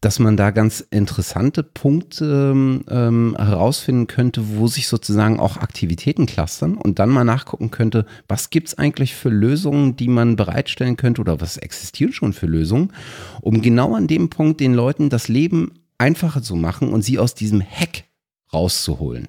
dass 0.00 0.18
man 0.18 0.36
da 0.36 0.50
ganz 0.50 0.80
interessante 0.80 1.62
Punkte 1.62 2.52
ähm, 2.88 3.34
herausfinden 3.36 4.06
könnte, 4.06 4.56
wo 4.56 4.66
sich 4.68 4.88
sozusagen 4.88 5.40
auch 5.40 5.56
Aktivitäten 5.56 6.26
clustern 6.26 6.76
und 6.76 6.98
dann 6.98 7.08
mal 7.08 7.24
nachgucken 7.24 7.70
könnte, 7.70 8.06
was 8.28 8.50
gibt 8.50 8.68
es 8.68 8.78
eigentlich 8.78 9.14
für 9.14 9.30
Lösungen, 9.30 9.96
die 9.96 10.08
man 10.08 10.36
bereitstellen 10.36 10.96
könnte 10.96 11.20
oder 11.20 11.40
was 11.40 11.56
existieren 11.56 12.12
schon 12.12 12.32
für 12.32 12.46
Lösungen, 12.46 12.92
um 13.40 13.62
genau 13.62 13.94
an 13.94 14.06
dem 14.06 14.30
Punkt 14.30 14.60
den 14.60 14.74
Leuten 14.74 15.10
das 15.10 15.28
Leben 15.28 15.72
einfacher 15.98 16.42
zu 16.42 16.56
machen 16.56 16.92
und 16.92 17.02
sie 17.02 17.18
aus 17.18 17.34
diesem 17.34 17.62
Hack 17.62 18.04
rauszuholen. 18.52 19.28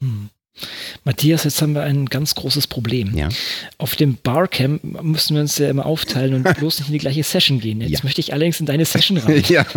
Hm. 0.00 0.30
Matthias, 1.04 1.44
jetzt 1.44 1.60
haben 1.62 1.74
wir 1.74 1.82
ein 1.82 2.06
ganz 2.06 2.34
großes 2.34 2.66
Problem. 2.66 3.14
Ja. 3.16 3.28
Auf 3.78 3.94
dem 3.96 4.16
Barcamp 4.22 4.82
müssen 5.02 5.34
wir 5.34 5.42
uns 5.42 5.58
ja 5.58 5.68
immer 5.68 5.86
aufteilen 5.86 6.34
und 6.34 6.42
bloß 6.58 6.78
nicht 6.80 6.88
in 6.88 6.92
die 6.94 6.98
gleiche 6.98 7.22
Session 7.22 7.60
gehen. 7.60 7.80
Jetzt 7.80 7.90
Ja. 7.90 7.98
möchte 8.02 8.20
ich 8.20 8.32
allerdings 8.32 8.60
in 8.60 8.66
deine 8.66 8.84
Session 8.84 9.18
rein. 9.18 9.42
ja. 9.48 9.64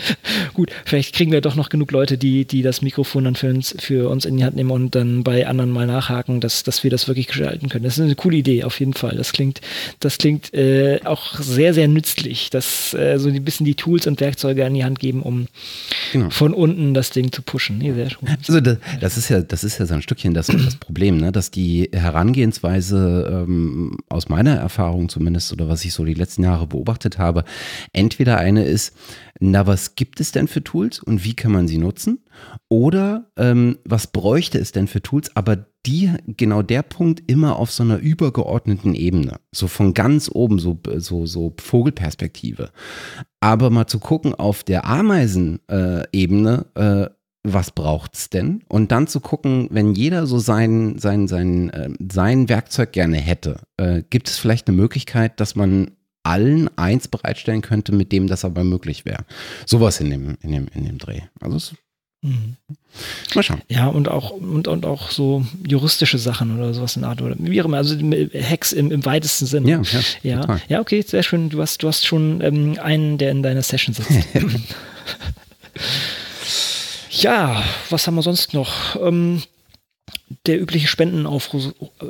Gut, 0.54 0.70
vielleicht 0.84 1.14
kriegen 1.14 1.32
wir 1.32 1.40
doch 1.40 1.54
noch 1.54 1.68
genug 1.68 1.90
Leute, 1.92 2.18
die, 2.18 2.44
die 2.44 2.62
das 2.62 2.82
Mikrofon 2.82 3.24
dann 3.24 3.34
für 3.34 3.50
uns, 3.50 3.74
für 3.78 4.08
uns 4.08 4.24
in 4.24 4.36
die 4.36 4.44
Hand 4.44 4.56
nehmen 4.56 4.70
und 4.70 4.94
dann 4.94 5.24
bei 5.24 5.46
anderen 5.46 5.70
mal 5.70 5.86
nachhaken, 5.86 6.40
dass, 6.40 6.62
dass 6.62 6.84
wir 6.84 6.90
das 6.90 7.08
wirklich 7.08 7.26
gestalten 7.28 7.68
können. 7.68 7.84
Das 7.84 7.98
ist 7.98 8.04
eine 8.04 8.14
coole 8.14 8.36
Idee, 8.38 8.64
auf 8.64 8.78
jeden 8.80 8.94
Fall. 8.94 9.16
Das 9.16 9.32
klingt, 9.32 9.60
das 10.00 10.18
klingt 10.18 10.52
äh, 10.54 11.00
auch 11.04 11.34
sehr, 11.38 11.74
sehr 11.74 11.88
nützlich, 11.88 12.50
dass 12.50 12.94
äh, 12.94 13.18
so 13.18 13.28
ein 13.28 13.44
bisschen 13.44 13.66
die 13.66 13.74
Tools 13.74 14.06
und 14.06 14.20
Werkzeuge 14.20 14.64
an 14.64 14.74
die 14.74 14.84
Hand 14.84 14.98
geben, 14.98 15.22
um 15.22 15.46
Genau. 16.12 16.30
von 16.30 16.54
unten 16.54 16.94
das 16.94 17.10
Ding 17.10 17.32
zu 17.32 17.42
pushen. 17.42 17.78
Nee, 17.78 17.92
sehr 17.92 18.08
gut. 18.08 18.28
Also 18.46 18.60
das, 18.60 18.78
das 19.00 19.16
ist 19.18 19.28
ja, 19.28 19.40
das 19.40 19.64
ist 19.64 19.78
ja 19.78 19.86
so 19.86 19.94
ein 19.94 20.02
Stückchen 20.02 20.34
das, 20.34 20.46
das 20.46 20.76
Problem, 20.76 21.18
ne? 21.18 21.32
dass 21.32 21.50
die 21.50 21.90
Herangehensweise 21.92 23.44
ähm, 23.46 23.98
aus 24.08 24.28
meiner 24.28 24.54
Erfahrung 24.56 25.08
zumindest 25.08 25.52
oder 25.52 25.68
was 25.68 25.84
ich 25.84 25.92
so 25.92 26.04
die 26.04 26.14
letzten 26.14 26.44
Jahre 26.44 26.66
beobachtet 26.66 27.18
habe, 27.18 27.44
entweder 27.92 28.38
eine 28.38 28.64
ist, 28.64 28.94
na 29.40 29.66
was 29.66 29.94
gibt 29.94 30.20
es 30.20 30.32
denn 30.32 30.48
für 30.48 30.62
Tools 30.62 31.00
und 31.00 31.24
wie 31.24 31.34
kann 31.34 31.52
man 31.52 31.68
sie 31.68 31.78
nutzen? 31.78 32.24
Oder 32.68 33.30
ähm, 33.36 33.78
was 33.84 34.08
bräuchte 34.08 34.58
es 34.58 34.72
denn 34.72 34.88
für 34.88 35.02
Tools? 35.02 35.34
Aber 35.36 35.66
die 35.86 36.10
genau 36.26 36.62
der 36.62 36.82
Punkt 36.82 37.22
immer 37.30 37.56
auf 37.56 37.70
so 37.70 37.82
einer 37.82 37.98
übergeordneten 37.98 38.94
Ebene, 38.94 39.40
so 39.52 39.68
von 39.68 39.94
ganz 39.94 40.30
oben, 40.32 40.58
so 40.58 40.78
so 40.96 41.26
so 41.26 41.54
Vogelperspektive. 41.60 42.70
Aber 43.40 43.70
mal 43.70 43.86
zu 43.86 44.00
gucken 44.00 44.34
auf 44.34 44.64
der 44.64 44.84
Ameisenebene, 44.86 46.66
äh, 46.74 47.06
was 47.44 47.70
braucht's 47.70 48.30
denn? 48.30 48.62
Und 48.68 48.92
dann 48.92 49.06
zu 49.06 49.20
gucken, 49.20 49.68
wenn 49.70 49.94
jeder 49.94 50.26
so 50.26 50.38
sein, 50.38 50.98
sein, 50.98 51.28
sein, 51.28 51.70
äh, 51.70 51.90
sein 52.10 52.48
Werkzeug 52.48 52.92
gerne 52.92 53.16
hätte, 53.16 53.60
äh, 53.76 54.02
gibt 54.10 54.28
es 54.28 54.38
vielleicht 54.38 54.68
eine 54.68 54.76
Möglichkeit, 54.76 55.40
dass 55.40 55.54
man 55.54 55.92
allen 56.28 56.70
eins 56.76 57.08
bereitstellen 57.08 57.62
könnte, 57.62 57.92
mit 57.92 58.12
dem 58.12 58.26
das 58.26 58.44
aber 58.44 58.64
möglich 58.64 59.04
wäre. 59.04 59.24
Sowas 59.66 60.00
in 60.00 60.10
dem, 60.10 60.36
in 60.42 60.52
dem, 60.52 60.66
in 60.74 60.84
dem 60.84 60.98
Dreh. 60.98 61.22
Also 61.40 61.56
es, 61.56 61.74
Mhm. 62.20 62.56
mal 63.36 63.44
schauen. 63.44 63.62
Ja, 63.68 63.86
und 63.86 64.08
auch, 64.08 64.30
und, 64.30 64.66
und 64.66 64.84
auch 64.84 65.12
so 65.12 65.46
juristische 65.64 66.18
Sachen 66.18 66.58
oder 66.58 66.74
sowas 66.74 66.96
in 66.96 67.04
Art 67.04 67.22
oder 67.22 67.36
wie 67.38 67.62
auch 67.62 67.66
immer, 67.66 67.76
also 67.76 67.94
Hacks 67.96 68.72
im, 68.72 68.90
im 68.90 69.04
weitesten 69.04 69.46
Sinne. 69.46 69.70
Ja, 69.70 69.82
ja, 69.82 70.00
ja, 70.22 70.40
total. 70.40 70.60
ja, 70.68 70.80
okay, 70.80 71.02
sehr 71.02 71.22
schön. 71.22 71.48
Du 71.48 71.62
hast, 71.62 71.80
du 71.84 71.86
hast 71.86 72.04
schon 72.04 72.40
ähm, 72.40 72.76
einen, 72.82 73.18
der 73.18 73.30
in 73.30 73.44
deiner 73.44 73.62
Session 73.62 73.94
sitzt. 73.94 74.10
ja, 77.10 77.62
was 77.90 78.06
haben 78.08 78.16
wir 78.16 78.22
sonst 78.22 78.52
noch? 78.52 78.96
Ähm, 79.00 79.42
der 80.48 80.60
übliche 80.60 80.88
Spendenaufruf, 80.88 81.74
äh, 82.00 82.04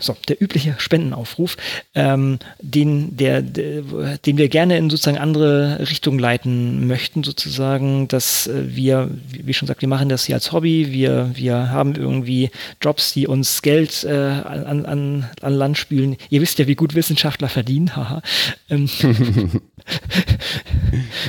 so, 0.00 0.16
der 0.28 0.42
übliche 0.42 0.74
Spendenaufruf, 0.78 1.56
ähm, 1.94 2.38
den, 2.60 3.16
der, 3.16 3.42
der, 3.42 3.82
den 4.18 4.38
wir 4.38 4.48
gerne 4.48 4.78
in 4.78 4.90
sozusagen 4.90 5.18
andere 5.18 5.88
Richtungen 5.88 6.18
leiten 6.18 6.86
möchten, 6.86 7.22
sozusagen, 7.22 8.08
dass 8.08 8.46
äh, 8.46 8.74
wir, 8.74 9.10
wie 9.30 9.54
schon 9.54 9.66
gesagt, 9.66 9.82
wir 9.82 9.88
machen 9.88 10.08
das 10.08 10.24
hier 10.24 10.34
als 10.34 10.52
Hobby, 10.52 10.90
wir, 10.90 11.30
wir 11.34 11.70
haben 11.70 11.94
irgendwie 11.94 12.50
Jobs, 12.80 13.12
die 13.12 13.26
uns 13.26 13.62
Geld 13.62 14.04
äh, 14.04 14.12
an, 14.12 14.86
an, 14.86 15.30
an 15.40 15.54
Land 15.54 15.78
spülen. 15.78 16.16
Ihr 16.30 16.40
wisst 16.40 16.58
ja, 16.58 16.66
wie 16.66 16.74
gut 16.74 16.94
Wissenschaftler 16.94 17.48
verdienen, 17.48 17.90
haha. 17.96 18.22
Ähm, 18.70 18.88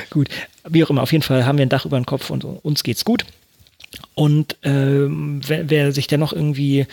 gut, 0.10 0.30
wie 0.68 0.84
auch 0.84 0.90
immer, 0.90 1.04
auf 1.04 1.12
jeden 1.12 1.24
Fall 1.24 1.46
haben 1.46 1.58
wir 1.58 1.66
ein 1.66 1.70
Dach 1.70 1.86
über 1.86 2.00
den 2.00 2.06
Kopf 2.06 2.30
und 2.30 2.46
uns 2.46 2.84
geht's 2.84 3.04
gut. 3.04 3.26
Und 4.16 4.58
ähm, 4.64 5.42
wer, 5.46 5.70
wer 5.70 5.92
sich 5.92 6.08
dennoch 6.08 6.34
irgendwie 6.34 6.88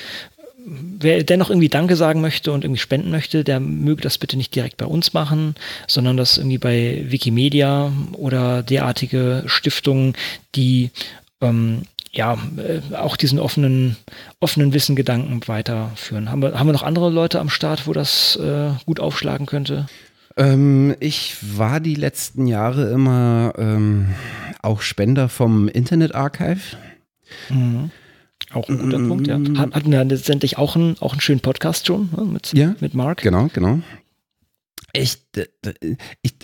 wer 0.67 1.23
dennoch 1.23 1.51
irgendwie 1.51 1.69
Danke 1.69 1.97
sagen 1.97 2.21
möchte 2.21 2.53
und 2.53 2.65
irgendwie 2.65 2.81
spenden 2.81 3.11
möchte, 3.11 3.45
der 3.45 3.61
möge 3.61 4.03
das 4.03 4.19
bitte 4.19 4.37
nicht 4.37 4.55
direkt 4.55 4.77
bei 4.77 4.87
uns 4.87 5.13
machen, 5.13 5.55
sondern 5.87 6.17
das 6.17 6.39
irgendwie 6.39 6.59
bei 6.59 7.05
Wikimedia 7.09 7.93
oder 8.13 8.63
derartige 8.63 9.43
Stiftungen, 9.47 10.15
die 10.55 10.91
ähm, 11.41 11.83
ja 12.13 12.39
äh, 12.57 12.95
auch 12.95 13.17
diesen 13.17 13.39
offenen, 13.39 13.97
offenen 14.41 14.73
Wissengedanken 14.73 15.47
weiterführen. 15.47 16.31
Haben 16.31 16.43
wir, 16.43 16.59
haben 16.59 16.69
wir 16.69 16.73
noch 16.73 16.83
andere 16.83 17.11
Leute 17.11 17.41
am 17.41 17.51
Start, 17.51 17.87
wo 17.87 17.93
das 17.93 18.37
äh, 18.37 18.71
gut 18.87 19.01
aufschlagen 19.01 19.47
könnte? 19.47 19.87
Ähm, 20.37 20.95
ich 21.01 21.37
war 21.57 21.81
die 21.81 21.95
letzten 21.95 22.47
Jahre 22.47 22.91
immer 22.91 23.53
ähm, 23.59 24.15
auch 24.63 24.81
Spender 24.83 25.29
vom 25.29 25.69
Internet 25.69 26.15
Archive. 26.15 26.77
Mhm. 27.49 27.91
Auch 28.53 28.69
ein 28.69 28.79
guter 28.79 28.99
Mm. 28.99 29.09
Punkt, 29.09 29.27
ja. 29.29 29.39
Hat- 29.59 29.75
Hatten 29.75 29.93
wir 29.93 30.03
letztendlich 30.05 30.59
auch 30.59 30.75
einen, 30.75 30.99
auch 30.99 31.13
einen 31.13 31.21
schönen 31.21 31.41
Podcast 31.41 31.87
schon 31.87 32.11
ne, 32.17 32.25
mit, 32.25 32.53
Ja, 32.53 32.75
mit 32.81 32.95
Mark. 32.95 33.23
Genau, 33.23 33.49
genau. 33.53 33.81
Ich, 34.93 35.19
ich, 36.23 36.35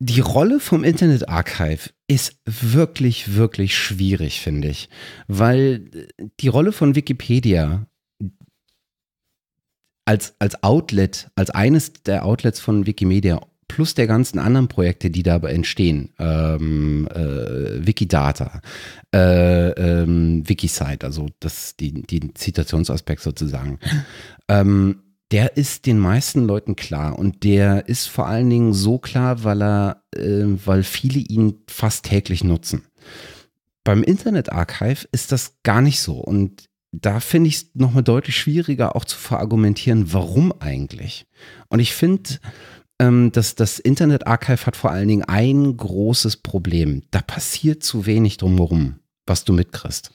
die 0.00 0.20
Rolle 0.20 0.58
vom 0.58 0.82
Internet 0.82 1.28
Archive 1.28 1.90
ist 2.08 2.36
wirklich, 2.44 3.36
wirklich 3.36 3.76
schwierig, 3.76 4.40
finde 4.40 4.68
ich. 4.68 4.88
Weil 5.28 6.08
die 6.40 6.48
Rolle 6.48 6.72
von 6.72 6.96
Wikipedia 6.96 7.86
als, 10.04 10.34
als 10.40 10.62
Outlet, 10.64 11.30
als 11.36 11.50
eines 11.50 11.92
der 12.02 12.24
Outlets 12.24 12.58
von 12.58 12.86
Wikimedia 12.86 13.40
plus 13.74 13.94
der 13.94 14.06
ganzen 14.06 14.38
anderen 14.38 14.68
Projekte, 14.68 15.10
die 15.10 15.22
dabei 15.22 15.52
entstehen, 15.52 16.10
ähm, 16.18 17.08
äh, 17.14 17.86
Wikidata, 17.86 18.60
äh, 19.14 19.70
ähm, 19.70 20.46
Wikisite, 20.46 21.06
also 21.06 21.28
das, 21.40 21.76
die, 21.76 22.02
die 22.02 22.34
Zitationsaspekt 22.34 23.22
sozusagen, 23.22 23.78
ähm, 24.48 25.02
der 25.30 25.56
ist 25.56 25.86
den 25.86 25.98
meisten 25.98 26.44
Leuten 26.44 26.76
klar 26.76 27.18
und 27.18 27.44
der 27.44 27.88
ist 27.88 28.08
vor 28.08 28.26
allen 28.26 28.50
Dingen 28.50 28.74
so 28.74 28.98
klar, 28.98 29.42
weil 29.42 29.62
er, 29.62 30.02
äh, 30.14 30.44
weil 30.66 30.82
viele 30.82 31.20
ihn 31.20 31.54
fast 31.66 32.04
täglich 32.04 32.44
nutzen. 32.44 32.82
Beim 33.84 34.02
Internet 34.02 34.52
Archive 34.52 35.08
ist 35.12 35.32
das 35.32 35.56
gar 35.62 35.80
nicht 35.80 36.00
so 36.00 36.18
und 36.18 36.68
da 36.92 37.20
finde 37.20 37.48
ich 37.48 37.56
es 37.56 37.70
nochmal 37.72 38.02
deutlich 38.02 38.36
schwieriger 38.36 38.94
auch 38.94 39.06
zu 39.06 39.16
verargumentieren, 39.16 40.12
warum 40.12 40.52
eigentlich. 40.60 41.24
Und 41.70 41.80
ich 41.80 41.94
finde, 41.94 42.38
ähm, 43.02 43.32
dass 43.32 43.56
das 43.56 43.80
Internet 43.80 44.26
Archive 44.28 44.64
hat 44.64 44.76
vor 44.76 44.92
allen 44.92 45.08
Dingen 45.08 45.24
ein 45.24 45.76
großes 45.76 46.36
Problem. 46.36 47.02
Da 47.10 47.20
passiert 47.20 47.82
zu 47.82 48.06
wenig 48.06 48.36
drumherum, 48.36 49.00
was 49.26 49.44
du 49.44 49.52
mitkriegst. 49.52 50.12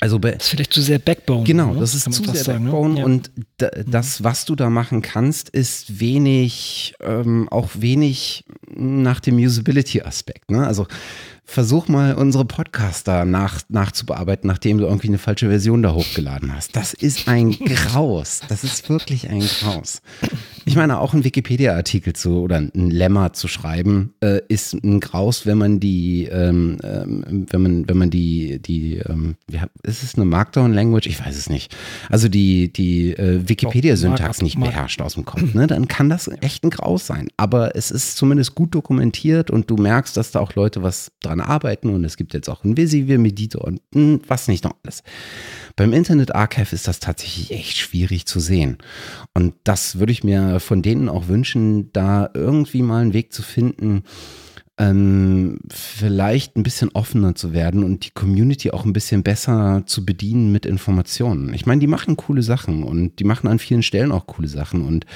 Also 0.00 0.18
Das 0.18 0.34
ist 0.34 0.48
vielleicht 0.48 0.72
zu 0.72 0.82
sehr 0.82 0.98
Backbone. 0.98 1.44
Genau, 1.44 1.74
ne? 1.74 1.80
das 1.80 1.94
ist 1.94 2.12
zu 2.12 2.24
sehr 2.24 2.34
sagen, 2.42 2.64
ne? 2.64 2.70
Backbone 2.72 2.98
Ja. 2.98 3.04
und 3.04 3.30
da, 3.58 3.70
das, 3.86 4.24
was 4.24 4.44
du 4.44 4.56
da 4.56 4.68
machen 4.68 5.00
kannst, 5.02 5.48
ist 5.50 6.00
wenig, 6.00 6.94
ähm, 7.00 7.48
auch 7.50 7.68
wenig 7.74 8.44
nach 8.68 9.20
dem 9.20 9.36
Usability-Aspekt. 9.36 10.50
Ne? 10.50 10.66
Also 10.66 10.88
versuch 11.52 11.88
mal 11.88 12.14
unsere 12.14 12.44
Podcaster 12.44 13.24
nach, 13.24 13.60
nachzubearbeiten, 13.68 14.46
nachdem 14.48 14.78
du 14.78 14.84
irgendwie 14.84 15.08
eine 15.08 15.18
falsche 15.18 15.48
Version 15.48 15.82
da 15.82 15.92
hochgeladen 15.92 16.54
hast. 16.54 16.74
Das 16.76 16.94
ist 16.94 17.28
ein 17.28 17.50
Graus. 17.64 18.40
Das 18.48 18.64
ist 18.64 18.88
wirklich 18.88 19.28
ein 19.28 19.40
Graus. 19.40 20.00
Ich 20.64 20.76
meine, 20.76 20.98
auch 20.98 21.12
ein 21.12 21.24
Wikipedia-Artikel 21.24 22.12
zu 22.14 22.40
oder 22.40 22.56
ein 22.56 22.70
Lemma 22.90 23.32
zu 23.32 23.48
schreiben, 23.48 24.14
äh, 24.20 24.40
ist 24.48 24.74
ein 24.74 25.00
Graus, 25.00 25.44
wenn 25.44 25.58
man 25.58 25.80
die, 25.80 26.24
ähm, 26.26 26.78
ähm, 26.84 27.46
wenn 27.50 27.62
man, 27.62 27.88
wenn 27.88 27.98
man 27.98 28.10
die, 28.10 28.60
die, 28.60 28.96
ähm, 28.98 29.34
hab- 29.58 29.70
ist 29.82 30.02
es 30.02 30.14
eine 30.14 30.24
Markdown-Language? 30.24 31.06
Ich 31.06 31.24
weiß 31.24 31.36
es 31.36 31.50
nicht. 31.50 31.76
Also 32.08 32.28
die, 32.28 32.72
die 32.72 33.10
äh, 33.12 33.46
Wikipedia-Syntax 33.48 34.40
nicht 34.42 34.58
beherrscht 34.58 35.00
aus 35.02 35.14
dem 35.14 35.24
Kopf, 35.24 35.52
ne? 35.54 35.66
Dann 35.66 35.88
kann 35.88 36.08
das 36.08 36.28
echt 36.40 36.64
ein 36.64 36.70
Graus 36.70 37.06
sein. 37.06 37.28
Aber 37.36 37.76
es 37.76 37.90
ist 37.90 38.16
zumindest 38.16 38.54
gut 38.54 38.74
dokumentiert 38.74 39.50
und 39.50 39.68
du 39.68 39.76
merkst, 39.76 40.16
dass 40.16 40.30
da 40.30 40.40
auch 40.40 40.54
Leute 40.54 40.82
was 40.82 41.10
dran 41.20 41.40
arbeiten 41.42 41.90
und 41.90 42.04
es 42.04 42.16
gibt 42.16 42.34
jetzt 42.34 42.48
auch 42.48 42.64
ein 42.64 42.76
Visible 42.76 43.18
Medito 43.18 43.60
und 43.60 43.80
hm, 43.94 44.20
was 44.26 44.48
nicht 44.48 44.64
noch 44.64 44.74
alles. 44.82 45.02
Beim 45.76 45.92
Internet 45.92 46.34
Archive 46.34 46.74
ist 46.74 46.88
das 46.88 47.00
tatsächlich 47.00 47.50
echt 47.50 47.76
schwierig 47.76 48.26
zu 48.26 48.40
sehen. 48.40 48.78
Und 49.34 49.54
das 49.64 49.98
würde 49.98 50.12
ich 50.12 50.24
mir 50.24 50.60
von 50.60 50.82
denen 50.82 51.08
auch 51.08 51.28
wünschen, 51.28 51.92
da 51.92 52.30
irgendwie 52.34 52.82
mal 52.82 53.02
einen 53.02 53.12
Weg 53.12 53.32
zu 53.32 53.42
finden, 53.42 54.04
ähm, 54.82 55.60
vielleicht 55.70 56.56
ein 56.56 56.64
bisschen 56.64 56.90
offener 56.92 57.36
zu 57.36 57.52
werden 57.52 57.84
und 57.84 58.04
die 58.04 58.10
Community 58.10 58.72
auch 58.72 58.84
ein 58.84 58.92
bisschen 58.92 59.22
besser 59.22 59.84
zu 59.86 60.04
bedienen 60.04 60.50
mit 60.50 60.66
Informationen. 60.66 61.54
Ich 61.54 61.66
meine, 61.66 61.80
die 61.80 61.86
machen 61.86 62.16
coole 62.16 62.42
Sachen 62.42 62.82
und 62.82 63.20
die 63.20 63.24
machen 63.24 63.46
an 63.46 63.60
vielen 63.60 63.84
Stellen 63.84 64.10
auch 64.10 64.26
coole 64.26 64.48
Sachen 64.48 64.84
und 64.84 65.06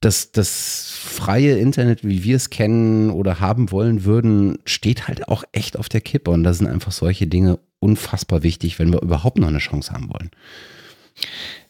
das, 0.00 0.32
das 0.32 0.90
freie 0.96 1.58
Internet, 1.58 2.04
wie 2.04 2.24
wir 2.24 2.36
es 2.36 2.48
kennen 2.48 3.10
oder 3.10 3.38
haben 3.38 3.70
wollen 3.70 4.04
würden, 4.04 4.58
steht 4.64 5.08
halt 5.08 5.28
auch 5.28 5.44
echt 5.52 5.78
auf 5.78 5.90
der 5.90 6.00
Kippe 6.00 6.30
und 6.30 6.42
da 6.42 6.54
sind 6.54 6.66
einfach 6.66 6.92
solche 6.92 7.26
Dinge 7.26 7.58
unfassbar 7.80 8.42
wichtig, 8.42 8.78
wenn 8.78 8.92
wir 8.92 9.02
überhaupt 9.02 9.38
noch 9.38 9.48
eine 9.48 9.58
Chance 9.58 9.92
haben 9.92 10.08
wollen. 10.08 10.30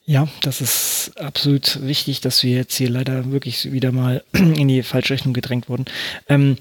Ja, 0.05 0.29
das 0.43 0.61
ist 0.61 1.13
absolut 1.17 1.87
wichtig, 1.87 2.21
dass 2.21 2.43
wir 2.43 2.53
jetzt 2.53 2.75
hier 2.75 2.91
leider 2.91 3.31
wirklich 3.31 3.73
wieder 3.73 3.93
mal 3.93 4.25
in 4.33 4.69
die 4.69 4.83
falsche 4.83 5.15
Richtung 5.15 5.33
gedrängt 5.33 5.69
wurden. 5.69 5.85
Ähm, 6.29 6.57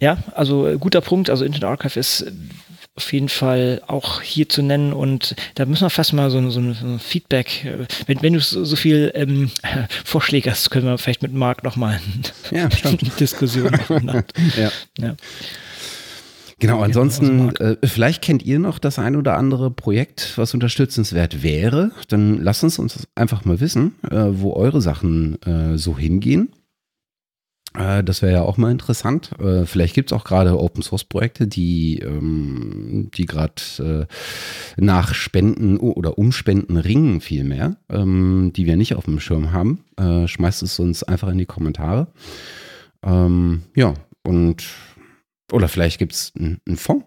ja, 0.00 0.18
also 0.34 0.66
äh, 0.66 0.76
guter 0.78 1.00
Punkt. 1.00 1.30
Also 1.30 1.44
Internet 1.44 1.64
Archive 1.64 1.98
ist 2.00 2.22
äh, 2.22 2.32
auf 2.96 3.12
jeden 3.12 3.28
Fall 3.28 3.82
auch 3.86 4.20
hier 4.20 4.48
zu 4.48 4.62
nennen 4.62 4.92
und 4.92 5.34
da 5.54 5.64
müssen 5.64 5.84
wir 5.84 5.90
fast 5.90 6.12
mal 6.12 6.30
so, 6.30 6.38
ein, 6.38 6.50
so 6.50 6.60
ein 6.60 6.98
Feedback, 6.98 7.64
äh, 7.64 7.86
wenn, 8.06 8.22
wenn 8.22 8.32
du 8.32 8.40
so, 8.40 8.64
so 8.64 8.76
viel 8.76 9.12
ähm, 9.14 9.50
Vorschläge 10.04 10.50
hast, 10.50 10.70
können 10.70 10.86
wir 10.86 10.98
vielleicht 10.98 11.22
mit 11.22 11.32
Marc 11.32 11.62
nochmal 11.62 12.00
ja, 12.50 12.68
eine 12.82 12.96
Diskussion 13.20 13.70
machen. 13.70 14.24
ja. 14.56 14.70
ja. 14.98 15.16
Genau, 16.60 16.82
ansonsten, 16.82 17.56
äh, 17.56 17.76
vielleicht 17.84 18.20
kennt 18.20 18.44
ihr 18.44 18.58
noch 18.58 18.78
das 18.78 18.98
ein 18.98 19.16
oder 19.16 19.38
andere 19.38 19.70
Projekt, 19.70 20.34
was 20.36 20.52
unterstützenswert 20.52 21.42
wäre. 21.42 21.90
Dann 22.08 22.42
lasst 22.42 22.62
uns 22.62 22.78
uns 22.78 23.08
einfach 23.14 23.46
mal 23.46 23.60
wissen, 23.60 23.94
äh, 24.10 24.26
wo 24.28 24.52
eure 24.52 24.82
Sachen 24.82 25.40
äh, 25.42 25.78
so 25.78 25.96
hingehen. 25.96 26.50
Äh, 27.74 28.02
das 28.02 28.22
wäre 28.22 28.32
ja 28.32 28.42
auch 28.42 28.56
mal 28.56 28.70
interessant. 28.70 29.30
Äh, 29.38 29.66
vielleicht 29.66 29.94
gibt 29.94 30.10
es 30.10 30.16
auch 30.16 30.24
gerade 30.24 30.58
Open 30.58 30.82
Source 30.82 31.04
Projekte, 31.04 31.46
die, 31.46 31.98
ähm, 31.98 33.10
die 33.14 33.26
gerade 33.26 33.62
äh, 33.78 34.06
nach 34.76 35.14
Spenden 35.14 35.78
oder 35.78 36.18
Umspenden 36.18 36.76
ringen 36.76 37.20
vielmehr, 37.20 37.76
ähm, 37.88 38.52
die 38.54 38.66
wir 38.66 38.76
nicht 38.76 38.94
auf 38.94 39.04
dem 39.04 39.20
Schirm 39.20 39.52
haben. 39.52 39.84
schmeißt 40.26 40.62
es 40.62 40.78
uns 40.78 41.02
einfach 41.02 41.28
in 41.28 41.38
die 41.38 41.46
Kommentare. 41.46 42.08
Ähm, 43.04 43.62
ja, 43.74 43.94
und 44.22 44.64
oder 45.52 45.68
vielleicht 45.68 45.98
gibt 45.98 46.12
es 46.12 46.32
einen 46.36 46.76
Fonds, 46.76 47.04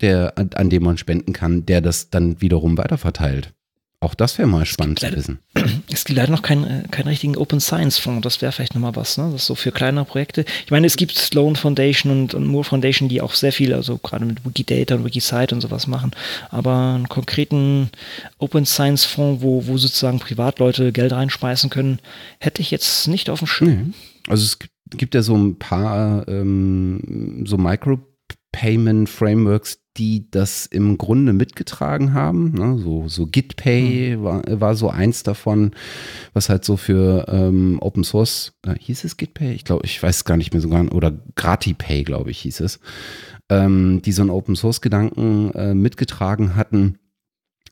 der, 0.00 0.38
an, 0.38 0.50
an 0.54 0.70
dem 0.70 0.82
man 0.82 0.96
spenden 0.96 1.32
kann, 1.32 1.66
der 1.66 1.80
das 1.80 2.10
dann 2.10 2.40
wiederum 2.40 2.78
weiterverteilt. 2.78 3.52
Auch 4.02 4.14
das 4.14 4.36
wäre 4.36 4.48
mal 4.48 4.66
spannend 4.66 4.98
zu 4.98 5.12
wissen. 5.12 5.38
Es 5.92 6.04
gibt 6.04 6.16
leider 6.16 6.32
noch 6.32 6.42
keinen 6.42 6.64
äh, 6.64 6.82
kein 6.90 7.06
richtigen 7.06 7.36
Open 7.36 7.60
Science 7.60 7.98
Fonds. 7.98 8.22
Das 8.22 8.42
wäre 8.42 8.50
vielleicht 8.50 8.74
nochmal 8.74 8.96
was, 8.96 9.18
ne? 9.18 9.28
Das 9.30 9.42
ist 9.42 9.46
so 9.46 9.54
für 9.54 9.70
kleinere 9.70 10.04
Projekte. 10.04 10.44
Ich 10.64 10.70
meine, 10.72 10.86
es 10.86 10.96
gibt 10.96 11.16
Sloan 11.16 11.54
Foundation 11.54 12.10
und, 12.10 12.34
und 12.34 12.46
Moore 12.46 12.64
Foundation, 12.64 13.08
die 13.08 13.20
auch 13.20 13.34
sehr 13.34 13.52
viel, 13.52 13.72
also 13.74 13.98
gerade 13.98 14.24
mit 14.24 14.44
Wikidata 14.44 14.96
und 14.96 15.04
Wikisite 15.04 15.54
und 15.54 15.60
sowas 15.60 15.86
machen. 15.86 16.10
Aber 16.50 16.94
einen 16.94 17.08
konkreten 17.08 17.90
Open 18.38 18.66
Science 18.66 19.04
Fonds, 19.04 19.42
wo, 19.42 19.66
wo 19.68 19.76
sozusagen 19.76 20.18
Privatleute 20.18 20.90
Geld 20.90 21.12
reinschmeißen 21.12 21.70
können, 21.70 22.00
hätte 22.40 22.60
ich 22.60 22.72
jetzt 22.72 23.06
nicht 23.06 23.30
auf 23.30 23.38
dem 23.38 23.46
Schirm. 23.46 23.68
Nee. 23.68 23.92
Also 24.26 24.44
es 24.44 24.58
gibt 24.96 25.14
ja 25.14 25.22
so 25.22 25.36
ein 25.36 25.58
paar 25.58 26.26
ähm, 26.26 27.44
so 27.46 27.56
Micro-Payment-Frameworks, 28.52 29.80
die 29.96 30.30
das 30.30 30.66
im 30.66 30.96
Grunde 30.96 31.32
mitgetragen 31.32 32.14
haben. 32.14 32.52
Ne? 32.52 32.78
So, 32.78 33.08
so 33.08 33.26
GitPay 33.26 34.16
mhm. 34.16 34.22
war, 34.22 34.42
war 34.60 34.74
so 34.74 34.88
eins 34.88 35.22
davon, 35.22 35.72
was 36.32 36.48
halt 36.48 36.64
so 36.64 36.76
für 36.76 37.26
ähm, 37.28 37.78
Open 37.80 38.04
Source, 38.04 38.54
äh, 38.66 38.74
hieß 38.78 39.04
es 39.04 39.16
GitPay? 39.16 39.52
Ich 39.52 39.64
glaube, 39.64 39.84
ich 39.84 40.02
weiß 40.02 40.24
gar 40.24 40.36
nicht 40.36 40.52
mehr 40.52 40.62
sogar, 40.62 40.90
oder 40.92 41.12
GratiPay, 41.34 42.04
glaube 42.04 42.30
ich, 42.30 42.38
hieß 42.40 42.60
es, 42.60 42.80
ähm, 43.50 44.00
die 44.02 44.12
so 44.12 44.22
einen 44.22 44.30
Open 44.30 44.56
Source 44.56 44.80
Gedanken 44.80 45.50
äh, 45.52 45.74
mitgetragen 45.74 46.56
hatten 46.56 46.98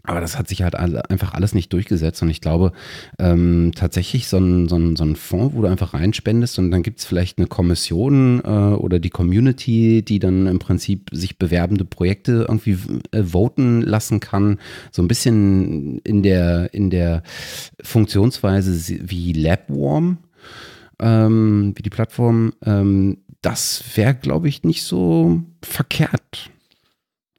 aber 0.02 0.20
das 0.20 0.38
hat 0.38 0.48
sich 0.48 0.62
halt 0.62 0.74
einfach 0.74 1.34
alles 1.34 1.54
nicht 1.54 1.72
durchgesetzt. 1.72 2.22
Und 2.22 2.30
ich 2.30 2.40
glaube, 2.40 2.72
ähm, 3.18 3.72
tatsächlich 3.74 4.28
so 4.28 4.38
ein, 4.38 4.68
so, 4.68 4.76
ein, 4.76 4.96
so 4.96 5.04
ein 5.04 5.16
Fonds, 5.16 5.54
wo 5.54 5.62
du 5.62 5.68
einfach 5.68 5.94
reinspendest 5.94 6.58
und 6.58 6.70
dann 6.70 6.82
gibt 6.82 7.00
es 7.00 7.04
vielleicht 7.04 7.38
eine 7.38 7.46
Kommission 7.46 8.40
äh, 8.44 8.48
oder 8.48 8.98
die 8.98 9.10
Community, 9.10 10.02
die 10.02 10.18
dann 10.18 10.46
im 10.46 10.58
Prinzip 10.58 11.10
sich 11.12 11.38
bewerbende 11.38 11.84
Projekte 11.84 12.46
irgendwie 12.48 12.78
äh, 13.12 13.22
voten 13.22 13.82
lassen 13.82 14.20
kann. 14.20 14.58
So 14.90 15.02
ein 15.02 15.08
bisschen 15.08 15.98
in 16.00 16.22
der, 16.22 16.72
in 16.72 16.90
der 16.90 17.22
Funktionsweise 17.82 19.00
wie 19.10 19.32
LabWarm, 19.32 20.18
ähm, 21.00 21.74
wie 21.76 21.82
die 21.82 21.90
Plattform. 21.90 22.54
Ähm, 22.64 23.18
das 23.42 23.82
wäre, 23.94 24.14
glaube 24.14 24.48
ich, 24.48 24.64
nicht 24.64 24.82
so 24.82 25.42
verkehrt 25.62 26.50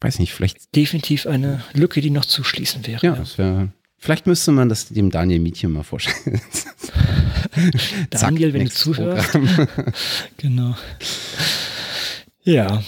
weiß 0.01 0.19
nicht, 0.19 0.33
vielleicht. 0.33 0.75
Definitiv 0.75 1.27
eine 1.27 1.63
Lücke, 1.73 2.01
die 2.01 2.09
noch 2.09 2.25
zu 2.25 2.43
schließen 2.43 2.85
wäre. 2.85 3.05
Ja, 3.05 3.15
das 3.15 3.37
wäre. 3.37 3.71
Vielleicht 3.97 4.25
müsste 4.25 4.51
man 4.51 4.67
das 4.67 4.89
dem 4.89 5.11
Daniel 5.11 5.39
Mietchen 5.39 5.71
mal 5.71 5.83
vorstellen. 5.83 6.41
Daniel, 8.09 8.51
Zack, 8.51 8.59
wenn 8.59 8.65
du 8.65 8.71
zuhörst. 8.71 9.37
genau. 10.37 10.75
Ja. 12.43 12.83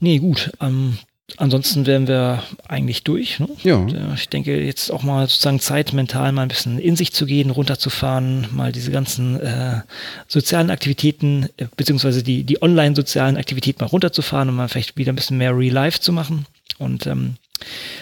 Nee, 0.00 0.18
gut. 0.18 0.52
Ähm, 0.60 0.98
Ansonsten 1.38 1.86
wären 1.86 2.06
wir 2.06 2.42
eigentlich 2.68 3.02
durch. 3.02 3.40
Ne? 3.40 3.48
Ja. 3.62 3.86
Ich 4.14 4.28
denke, 4.28 4.62
jetzt 4.62 4.90
auch 4.90 5.02
mal 5.02 5.26
sozusagen 5.26 5.58
Zeit, 5.58 5.92
mental 5.94 6.32
mal 6.32 6.42
ein 6.42 6.48
bisschen 6.48 6.78
in 6.78 6.96
sich 6.96 7.12
zu 7.12 7.24
gehen, 7.24 7.50
runterzufahren, 7.50 8.46
mal 8.52 8.72
diese 8.72 8.90
ganzen 8.90 9.40
äh, 9.40 9.80
sozialen 10.28 10.70
Aktivitäten, 10.70 11.48
äh, 11.56 11.66
beziehungsweise 11.76 12.22
die, 12.22 12.44
die 12.44 12.62
online-sozialen 12.62 13.38
Aktivitäten 13.38 13.82
mal 13.82 13.88
runterzufahren 13.88 14.50
und 14.50 14.56
mal 14.56 14.68
vielleicht 14.68 14.98
wieder 14.98 15.12
ein 15.12 15.16
bisschen 15.16 15.38
mehr 15.38 15.56
Real 15.56 15.72
Life 15.72 16.00
zu 16.00 16.12
machen 16.12 16.46
und 16.78 17.06
ähm, 17.06 17.36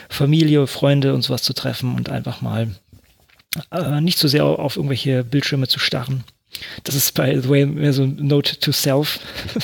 Familie, 0.08 0.66
Freunde 0.66 1.14
und 1.14 1.22
sowas 1.22 1.42
zu 1.42 1.52
treffen 1.52 1.94
und 1.94 2.08
einfach 2.10 2.42
mal 2.42 2.74
äh, 3.70 4.00
nicht 4.00 4.18
so 4.18 4.26
sehr 4.26 4.44
auf 4.44 4.76
irgendwelche 4.76 5.22
Bildschirme 5.22 5.68
zu 5.68 5.78
starren. 5.78 6.24
Das 6.84 6.94
ist 6.94 7.12
by 7.14 7.38
the 7.40 7.48
way 7.48 7.66
mehr 7.66 7.92
so 7.92 8.02
ein 8.02 8.16
Note 8.16 8.58
to 8.58 8.72
Self. 8.72 9.18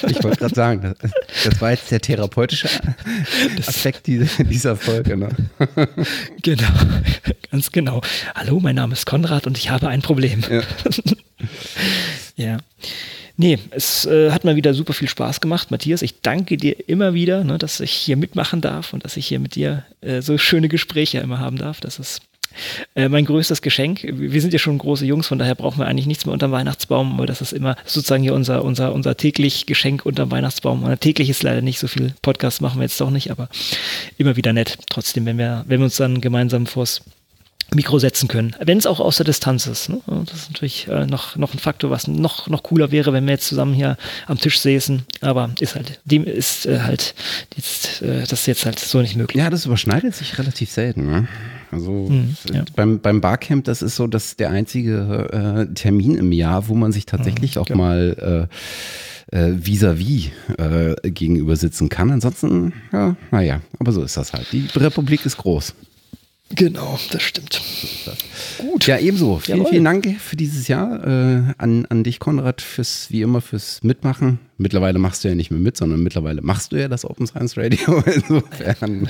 Ich 0.08 0.22
wollte 0.22 0.38
gerade 0.38 0.54
sagen, 0.54 0.94
das, 1.00 1.10
das, 1.44 1.60
war 1.60 1.70
jetzt 1.70 1.90
der 1.90 2.00
therapeutische 2.00 2.68
Aspekt 3.66 4.06
dieser 4.06 4.76
Folge. 4.76 5.16
Ne? 5.16 5.28
Genau, 6.42 6.68
ganz 7.50 7.72
genau. 7.72 8.00
Hallo, 8.34 8.60
mein 8.60 8.76
Name 8.76 8.94
ist 8.94 9.06
Konrad 9.06 9.46
und 9.46 9.58
ich 9.58 9.70
habe 9.70 9.88
ein 9.88 10.02
Problem. 10.02 10.42
Ja. 10.50 10.62
ja. 12.36 12.58
Nee, 13.40 13.58
es 13.70 14.04
äh, 14.04 14.32
hat 14.32 14.42
mal 14.42 14.56
wieder 14.56 14.74
super 14.74 14.92
viel 14.92 15.08
Spaß 15.08 15.40
gemacht. 15.40 15.70
Matthias, 15.70 16.02
ich 16.02 16.22
danke 16.22 16.56
dir 16.56 16.88
immer 16.88 17.14
wieder, 17.14 17.44
ne, 17.44 17.56
dass 17.56 17.78
ich 17.78 17.92
hier 17.92 18.16
mitmachen 18.16 18.60
darf 18.60 18.92
und 18.92 19.04
dass 19.04 19.16
ich 19.16 19.28
hier 19.28 19.38
mit 19.38 19.54
dir 19.54 19.84
äh, 20.00 20.22
so 20.22 20.36
schöne 20.38 20.68
Gespräche 20.68 21.18
immer 21.18 21.38
haben 21.38 21.56
darf. 21.56 21.80
Das 21.80 22.00
ist 22.00 22.22
äh, 22.94 23.08
mein 23.08 23.24
größtes 23.24 23.62
Geschenk. 23.62 24.00
Wir 24.02 24.40
sind 24.40 24.52
ja 24.52 24.58
schon 24.58 24.78
große 24.78 25.06
Jungs, 25.06 25.26
von 25.26 25.38
daher 25.38 25.54
brauchen 25.54 25.78
wir 25.78 25.86
eigentlich 25.86 26.06
nichts 26.06 26.26
mehr 26.26 26.32
unterm 26.32 26.52
Weihnachtsbaum, 26.52 27.14
aber 27.14 27.26
das 27.26 27.40
ist 27.40 27.52
immer 27.52 27.76
sozusagen 27.84 28.22
hier 28.22 28.34
unser, 28.34 28.64
unser, 28.64 28.92
unser 28.92 29.16
täglich 29.16 29.66
Geschenk 29.66 30.04
unterm 30.06 30.30
Weihnachtsbaum. 30.30 30.82
Und 30.82 31.00
täglich 31.00 31.30
ist 31.30 31.42
leider 31.42 31.62
nicht 31.62 31.78
so 31.78 31.88
viel 31.88 32.14
Podcast, 32.22 32.60
machen 32.60 32.78
wir 32.78 32.84
jetzt 32.84 33.00
doch 33.00 33.10
nicht, 33.10 33.30
aber 33.30 33.48
immer 34.16 34.36
wieder 34.36 34.52
nett. 34.52 34.78
Trotzdem, 34.90 35.26
wenn 35.26 35.38
wir, 35.38 35.64
wenn 35.66 35.80
wir 35.80 35.84
uns 35.84 35.96
dann 35.96 36.20
gemeinsam 36.20 36.66
vors 36.66 37.02
Mikro 37.74 37.98
setzen 37.98 38.28
können, 38.28 38.56
wenn 38.60 38.78
es 38.78 38.86
auch 38.86 38.98
aus 38.98 39.16
der 39.16 39.26
Distanz 39.26 39.66
ist. 39.66 39.90
Ne? 39.90 40.00
Das 40.06 40.34
ist 40.34 40.50
natürlich 40.50 40.88
äh, 40.88 41.04
noch, 41.04 41.36
noch 41.36 41.52
ein 41.52 41.58
Faktor, 41.58 41.90
was 41.90 42.08
noch, 42.08 42.48
noch 42.48 42.62
cooler 42.62 42.90
wäre, 42.90 43.12
wenn 43.12 43.26
wir 43.26 43.32
jetzt 43.32 43.46
zusammen 43.46 43.74
hier 43.74 43.98
am 44.26 44.38
Tisch 44.38 44.58
säßen. 44.60 45.04
Aber 45.20 45.50
ist 45.60 45.74
halt, 45.74 46.00
dem 46.06 46.24
ist 46.24 46.64
äh, 46.64 46.80
halt 46.80 47.14
jetzt, 47.56 48.00
äh, 48.00 48.20
das 48.20 48.32
ist 48.32 48.46
jetzt 48.46 48.64
halt 48.64 48.78
so 48.78 49.02
nicht 49.02 49.16
möglich. 49.16 49.42
Ja, 49.42 49.50
das 49.50 49.66
überschneidet 49.66 50.14
sich 50.14 50.38
relativ 50.38 50.70
selten. 50.70 51.10
Ne? 51.10 51.28
Also 51.70 52.08
mhm, 52.08 52.36
ja. 52.52 52.64
beim, 52.76 53.00
beim 53.00 53.20
Barcamp, 53.20 53.64
das 53.64 53.82
ist 53.82 53.96
so, 53.96 54.06
dass 54.06 54.36
der 54.36 54.50
einzige 54.50 55.66
äh, 55.68 55.74
Termin 55.74 56.14
im 56.14 56.32
Jahr, 56.32 56.68
wo 56.68 56.74
man 56.74 56.92
sich 56.92 57.06
tatsächlich 57.06 57.56
mhm, 57.56 57.62
auch 57.62 57.66
genau. 57.66 57.78
mal 57.78 58.48
äh, 59.30 59.36
äh, 59.36 59.54
vis-à-vis 59.56 60.30
-vis, 60.56 61.02
äh, 61.04 61.10
gegenüber 61.10 61.56
sitzen 61.56 61.88
kann. 61.88 62.10
Ansonsten, 62.10 62.72
ja, 62.92 63.16
naja, 63.30 63.60
aber 63.78 63.92
so 63.92 64.02
ist 64.02 64.16
das 64.16 64.32
halt. 64.32 64.46
Die 64.52 64.66
Republik 64.74 65.26
ist 65.26 65.36
groß. 65.36 65.74
Genau, 66.54 66.98
das 67.10 67.22
stimmt. 67.22 67.60
Gut. 68.56 68.86
Ja, 68.86 68.98
ebenso. 68.98 69.38
Vielen, 69.38 69.58
Jawohl. 69.58 69.70
vielen 69.70 69.84
Dank 69.84 70.18
für 70.18 70.36
dieses 70.36 70.66
Jahr. 70.66 71.06
Äh, 71.06 71.54
an, 71.58 71.84
an 71.86 72.04
dich, 72.04 72.20
Konrad, 72.20 72.62
fürs, 72.62 73.10
wie 73.10 73.20
immer, 73.20 73.42
fürs 73.42 73.80
Mitmachen. 73.82 74.38
Mittlerweile 74.56 74.98
machst 74.98 75.22
du 75.22 75.28
ja 75.28 75.34
nicht 75.34 75.50
mehr 75.50 75.60
mit, 75.60 75.76
sondern 75.76 76.02
mittlerweile 76.02 76.40
machst 76.40 76.72
du 76.72 76.76
ja 76.76 76.88
das 76.88 77.04
Open 77.04 77.26
Science 77.26 77.56
Radio. 77.58 78.02
Insofern. 78.06 79.08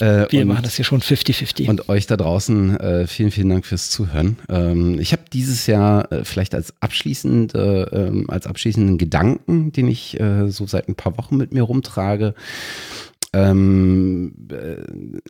Äh, 0.00 0.26
Wir 0.30 0.42
und, 0.42 0.48
machen 0.48 0.62
das 0.64 0.76
hier 0.76 0.84
schon 0.84 1.00
50-50. 1.00 1.68
Und 1.68 1.88
euch 1.88 2.06
da 2.06 2.16
draußen, 2.16 2.78
äh, 2.78 3.06
vielen, 3.06 3.30
vielen 3.30 3.48
Dank 3.48 3.64
fürs 3.64 3.90
Zuhören. 3.90 4.36
Ähm, 4.48 5.00
ich 5.00 5.12
habe 5.12 5.22
dieses 5.32 5.66
Jahr 5.66 6.12
äh, 6.12 6.24
vielleicht 6.24 6.54
als, 6.54 6.74
abschließende, 6.80 8.10
ähm, 8.12 8.28
als 8.28 8.46
abschließenden 8.46 8.98
Gedanken, 8.98 9.72
den 9.72 9.88
ich 9.88 10.20
äh, 10.20 10.48
so 10.50 10.66
seit 10.66 10.88
ein 10.88 10.94
paar 10.94 11.16
Wochen 11.16 11.36
mit 11.36 11.52
mir 11.52 11.62
rumtrage, 11.62 12.34
ähm, 13.34 14.32
äh, 14.48 14.76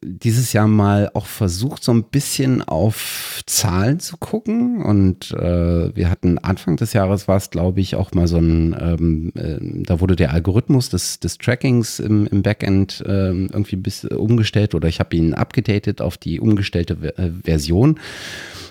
dieses 0.03 0.53
Jahr 0.53 0.69
mal 0.69 1.11
auch 1.15 1.25
versucht, 1.25 1.83
so 1.83 1.93
ein 1.93 2.05
bisschen 2.05 2.61
auf 2.63 3.43
Zahlen 3.47 3.99
zu 3.99 4.19
gucken. 4.19 4.85
Und 4.85 5.31
äh, 5.33 5.97
wir 5.97 6.11
hatten 6.11 6.39
Anfang 6.39 6.77
des 6.77 6.93
Jahres 6.93 7.29
war 7.29 7.39
es, 7.39 7.51
glaube 7.51 7.81
ich, 7.81 7.97
auch 7.97 8.13
mal 8.13 8.29
so 8.29 8.37
ein, 8.37 8.77
ähm, 8.79 9.33
äh, 9.35 9.83
da 9.85 10.01
wurde 10.01 10.17
der 10.17 10.33
Algorithmus 10.33 10.91
des, 10.91 11.19
des 11.19 11.39
Trackings 11.39 11.99
im, 11.99 12.27
im 12.27 12.43
Backend 12.43 13.03
äh, 13.07 13.31
irgendwie 13.31 13.77
bis 13.77 14.05
umgestellt 14.05 14.75
oder 14.75 14.89
ich 14.89 15.01
habe 15.01 15.17
ihn 15.17 15.33
abgedatet 15.33 16.03
auf 16.03 16.19
die 16.19 16.41
umgestellte 16.41 16.95
äh, 17.17 17.31
Version. 17.43 17.99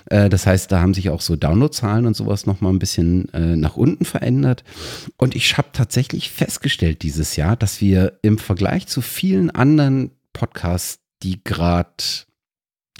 Äh, 0.06 0.28
das 0.28 0.46
heißt, 0.46 0.70
da 0.70 0.80
haben 0.80 0.94
sich 0.94 1.10
auch 1.10 1.20
so 1.20 1.36
Downloadzahlen 1.36 2.06
und 2.06 2.16
sowas 2.16 2.46
nochmal 2.46 2.72
ein 2.72 2.78
bisschen 2.78 3.32
äh, 3.32 3.56
nach 3.56 3.76
unten 3.76 4.04
verändert. 4.04 4.64
Und 5.16 5.34
ich 5.34 5.56
habe 5.56 5.68
tatsächlich 5.72 6.30
festgestellt 6.30 7.02
dieses 7.02 7.36
Jahr, 7.36 7.56
dass 7.56 7.80
wir 7.80 8.18
im 8.22 8.38
Vergleich 8.38 8.86
zu 8.86 9.00
vielen 9.00 9.23
anderen 9.54 10.10
Podcasts, 10.32 11.00
die 11.22 11.42
gerade 11.42 12.04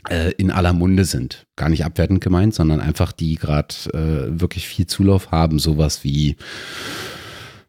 äh, 0.09 0.33
in 0.33 0.51
aller 0.51 0.73
Munde 0.73 1.05
sind, 1.05 1.47
gar 1.57 1.69
nicht 1.69 1.85
abwertend 1.85 2.21
gemeint, 2.21 2.55
sondern 2.55 2.81
einfach 2.81 3.13
die 3.13 3.35
gerade 3.35 3.75
äh, 3.93 4.41
wirklich 4.41 4.67
viel 4.69 4.87
Zulauf 4.87 5.31
haben, 5.31 5.59
sowas 5.59 6.05
wie 6.05 6.37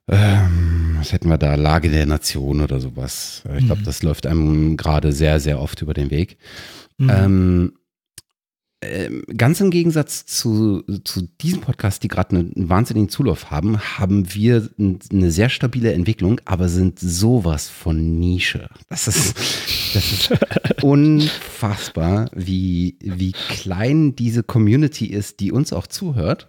ähm, 0.07 0.97
was 0.99 1.11
hätten 1.11 1.29
wir 1.29 1.37
da? 1.37 1.55
Lage 1.55 1.89
der 1.89 2.05
Nation 2.05 2.61
oder 2.61 2.79
sowas. 2.79 3.43
Ich 3.57 3.65
glaube, 3.65 3.81
mhm. 3.81 3.85
das 3.85 4.03
läuft 4.03 4.27
einem 4.27 4.77
gerade 4.77 5.11
sehr, 5.11 5.39
sehr 5.39 5.59
oft 5.59 5.81
über 5.81 5.93
den 5.93 6.11
Weg. 6.11 6.37
Mhm. 6.97 7.09
Ähm, 7.09 7.73
ganz 9.35 9.61
im 9.61 9.71
Gegensatz 9.71 10.25
zu, 10.25 10.83
zu 11.03 11.27
diesem 11.41 11.61
Podcast, 11.61 12.03
die 12.03 12.07
gerade 12.07 12.35
einen, 12.35 12.53
einen, 12.55 12.69
wahnsinnigen 12.69 13.09
Zulauf 13.09 13.51
haben, 13.51 13.79
haben 13.79 14.33
wir 14.33 14.69
eine 14.77 15.31
sehr 15.31 15.49
stabile 15.49 15.93
Entwicklung, 15.93 16.41
aber 16.45 16.69
sind 16.69 16.99
sowas 16.99 17.69
von 17.69 18.19
Nische. 18.19 18.69
Das 18.89 19.07
ist, 19.07 19.35
das 19.93 20.11
ist 20.11 20.33
unfassbar, 20.83 22.29
wie, 22.33 22.97
wie 23.01 23.31
klein 23.31 24.15
diese 24.15 24.43
Community 24.43 25.07
ist, 25.07 25.39
die 25.39 25.51
uns 25.51 25.73
auch 25.73 25.87
zuhört. 25.87 26.47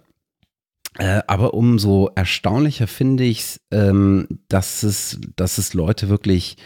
Äh, 0.99 1.23
aber 1.27 1.55
umso 1.55 2.11
erstaunlicher 2.15 2.87
finde 2.87 3.25
ich 3.25 3.61
ähm, 3.71 4.27
dass 4.49 4.83
es, 4.83 5.19
dass 5.37 5.59
es 5.59 5.75
Leute 5.75 6.09
wirklich 6.09 6.57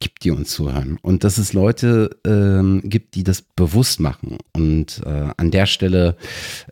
gibt, 0.00 0.24
die 0.24 0.30
uns 0.30 0.50
zuhören. 0.50 0.98
Und 1.02 1.24
dass 1.24 1.38
es 1.38 1.52
Leute 1.52 2.10
ähm, 2.24 2.82
gibt, 2.84 3.14
die 3.14 3.24
das 3.24 3.42
bewusst 3.42 3.98
machen. 4.00 4.38
Und 4.52 5.02
äh, 5.04 5.30
an 5.36 5.50
der 5.50 5.66
Stelle 5.66 6.16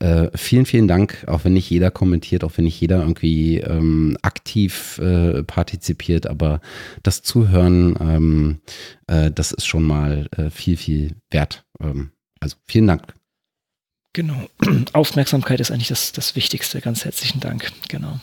äh, 0.01 0.29
vielen, 0.35 0.67
vielen 0.67 0.87
Dank, 0.87 1.25
auch 1.27 1.45
wenn 1.45 1.55
nicht 1.55 1.71
jeder 1.71 1.91
kommentiert, 1.91 2.45
auch 2.45 2.53
wenn 2.57 2.67
nicht 2.67 2.81
jeder 2.81 3.01
irgendwie 3.01 3.59
ähm, 3.59 4.17
aktiv 4.23 4.99
äh, 4.99 5.43
partizipiert, 5.43 6.27
aber 6.27 6.61
das 7.03 7.23
Zuhören, 7.23 7.97
ähm, 8.01 8.61
äh, 9.07 9.31
das 9.31 9.53
ist 9.53 9.67
schon 9.67 9.83
mal 9.83 10.29
äh, 10.37 10.51
viel, 10.51 10.77
viel 10.77 11.17
wert. 11.31 11.65
Ähm, 11.81 12.11
also 12.41 12.57
vielen 12.67 12.87
Dank. 12.87 13.16
Genau. 14.17 14.49
Aufmerksamkeit 14.95 15.61
ist 15.61 15.71
eigentlich 15.71 15.89
das, 15.89 16.11
das 16.13 16.35
Wichtigste. 16.37 16.81
Ganz 16.81 17.05
herzlichen 17.05 17.39
Dank. 17.39 17.71
Genau. 17.91 18.19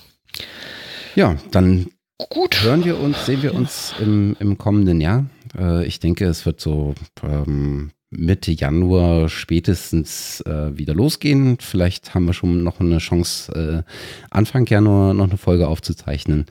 Ja, 1.14 1.36
dann 1.52 1.86
Gut. 2.18 2.64
hören 2.64 2.84
wir 2.84 3.00
uns, 3.00 3.28
sehen 3.28 3.44
wir 3.44 3.52
ja. 3.52 3.56
uns 3.56 3.94
im, 4.00 4.36
im 4.40 4.58
kommenden 4.58 5.00
Jahr. 5.00 5.28
Äh, 5.56 5.86
ich 5.86 6.00
denke, 6.00 6.26
es 6.26 6.48
wird 6.48 6.60
so 6.60 6.96
ähm, 7.22 7.92
Mitte 8.10 8.52
Januar 8.52 9.30
spätestens 9.30 10.42
äh, 10.42 10.76
wieder 10.76 10.96
losgehen. 10.96 11.58
Vielleicht 11.60 12.16
haben 12.16 12.26
wir 12.26 12.34
schon 12.34 12.64
noch 12.64 12.80
eine 12.80 12.98
Chance, 12.98 13.86
äh, 13.86 13.92
Anfang 14.32 14.66
Januar 14.66 15.14
noch 15.14 15.30
eine 15.30 15.38
Folge 15.38 15.68
aufzuzeichnen. 15.68 16.48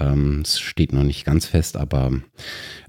Ähm, 0.00 0.42
es 0.44 0.58
steht 0.58 0.92
noch 0.92 1.04
nicht 1.04 1.24
ganz 1.24 1.46
fest, 1.46 1.76
aber 1.76 2.12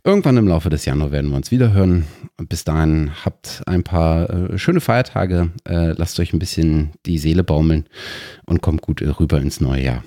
irgendwann 0.04 0.38
im 0.38 0.48
Laufe 0.48 0.70
des 0.70 0.86
Januar 0.86 1.12
werden 1.12 1.30
wir 1.30 1.38
uns 1.38 1.52
wieder 1.52 1.74
hören. 1.74 2.08
Bis 2.38 2.64
dahin 2.64 3.12
habt 3.24 3.62
ein 3.68 3.84
paar 3.84 4.30
äh, 4.30 4.58
schöne 4.58 4.82
Feiertage, 4.82 5.52
äh, 5.68 5.92
lasst 5.92 6.20
euch 6.20 6.34
ein 6.34 6.40
bisschen 6.40 6.92
die 7.06 7.18
Seele 7.18 7.44
baumeln 7.44 7.86
und 8.46 8.62
kommt 8.62 8.82
gut 8.82 9.02
rüber 9.02 9.40
ins 9.40 9.62
neue 9.62 9.84
Jahr. 9.84 10.04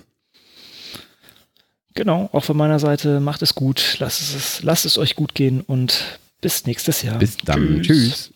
Genau, 1.94 2.28
auch 2.32 2.44
von 2.44 2.56
meiner 2.56 2.78
Seite 2.78 3.20
macht 3.20 3.42
es 3.42 3.54
gut, 3.54 3.96
lasst 3.98 4.20
es, 4.20 4.62
lasst 4.62 4.86
es 4.86 4.98
euch 4.98 5.16
gut 5.16 5.34
gehen 5.34 5.62
und 5.62 6.18
bis 6.40 6.66
nächstes 6.66 7.02
Jahr. 7.02 7.18
Bis 7.18 7.36
dann. 7.38 7.82
Tschüss. 7.82 7.86
Tschüss. 7.86 8.34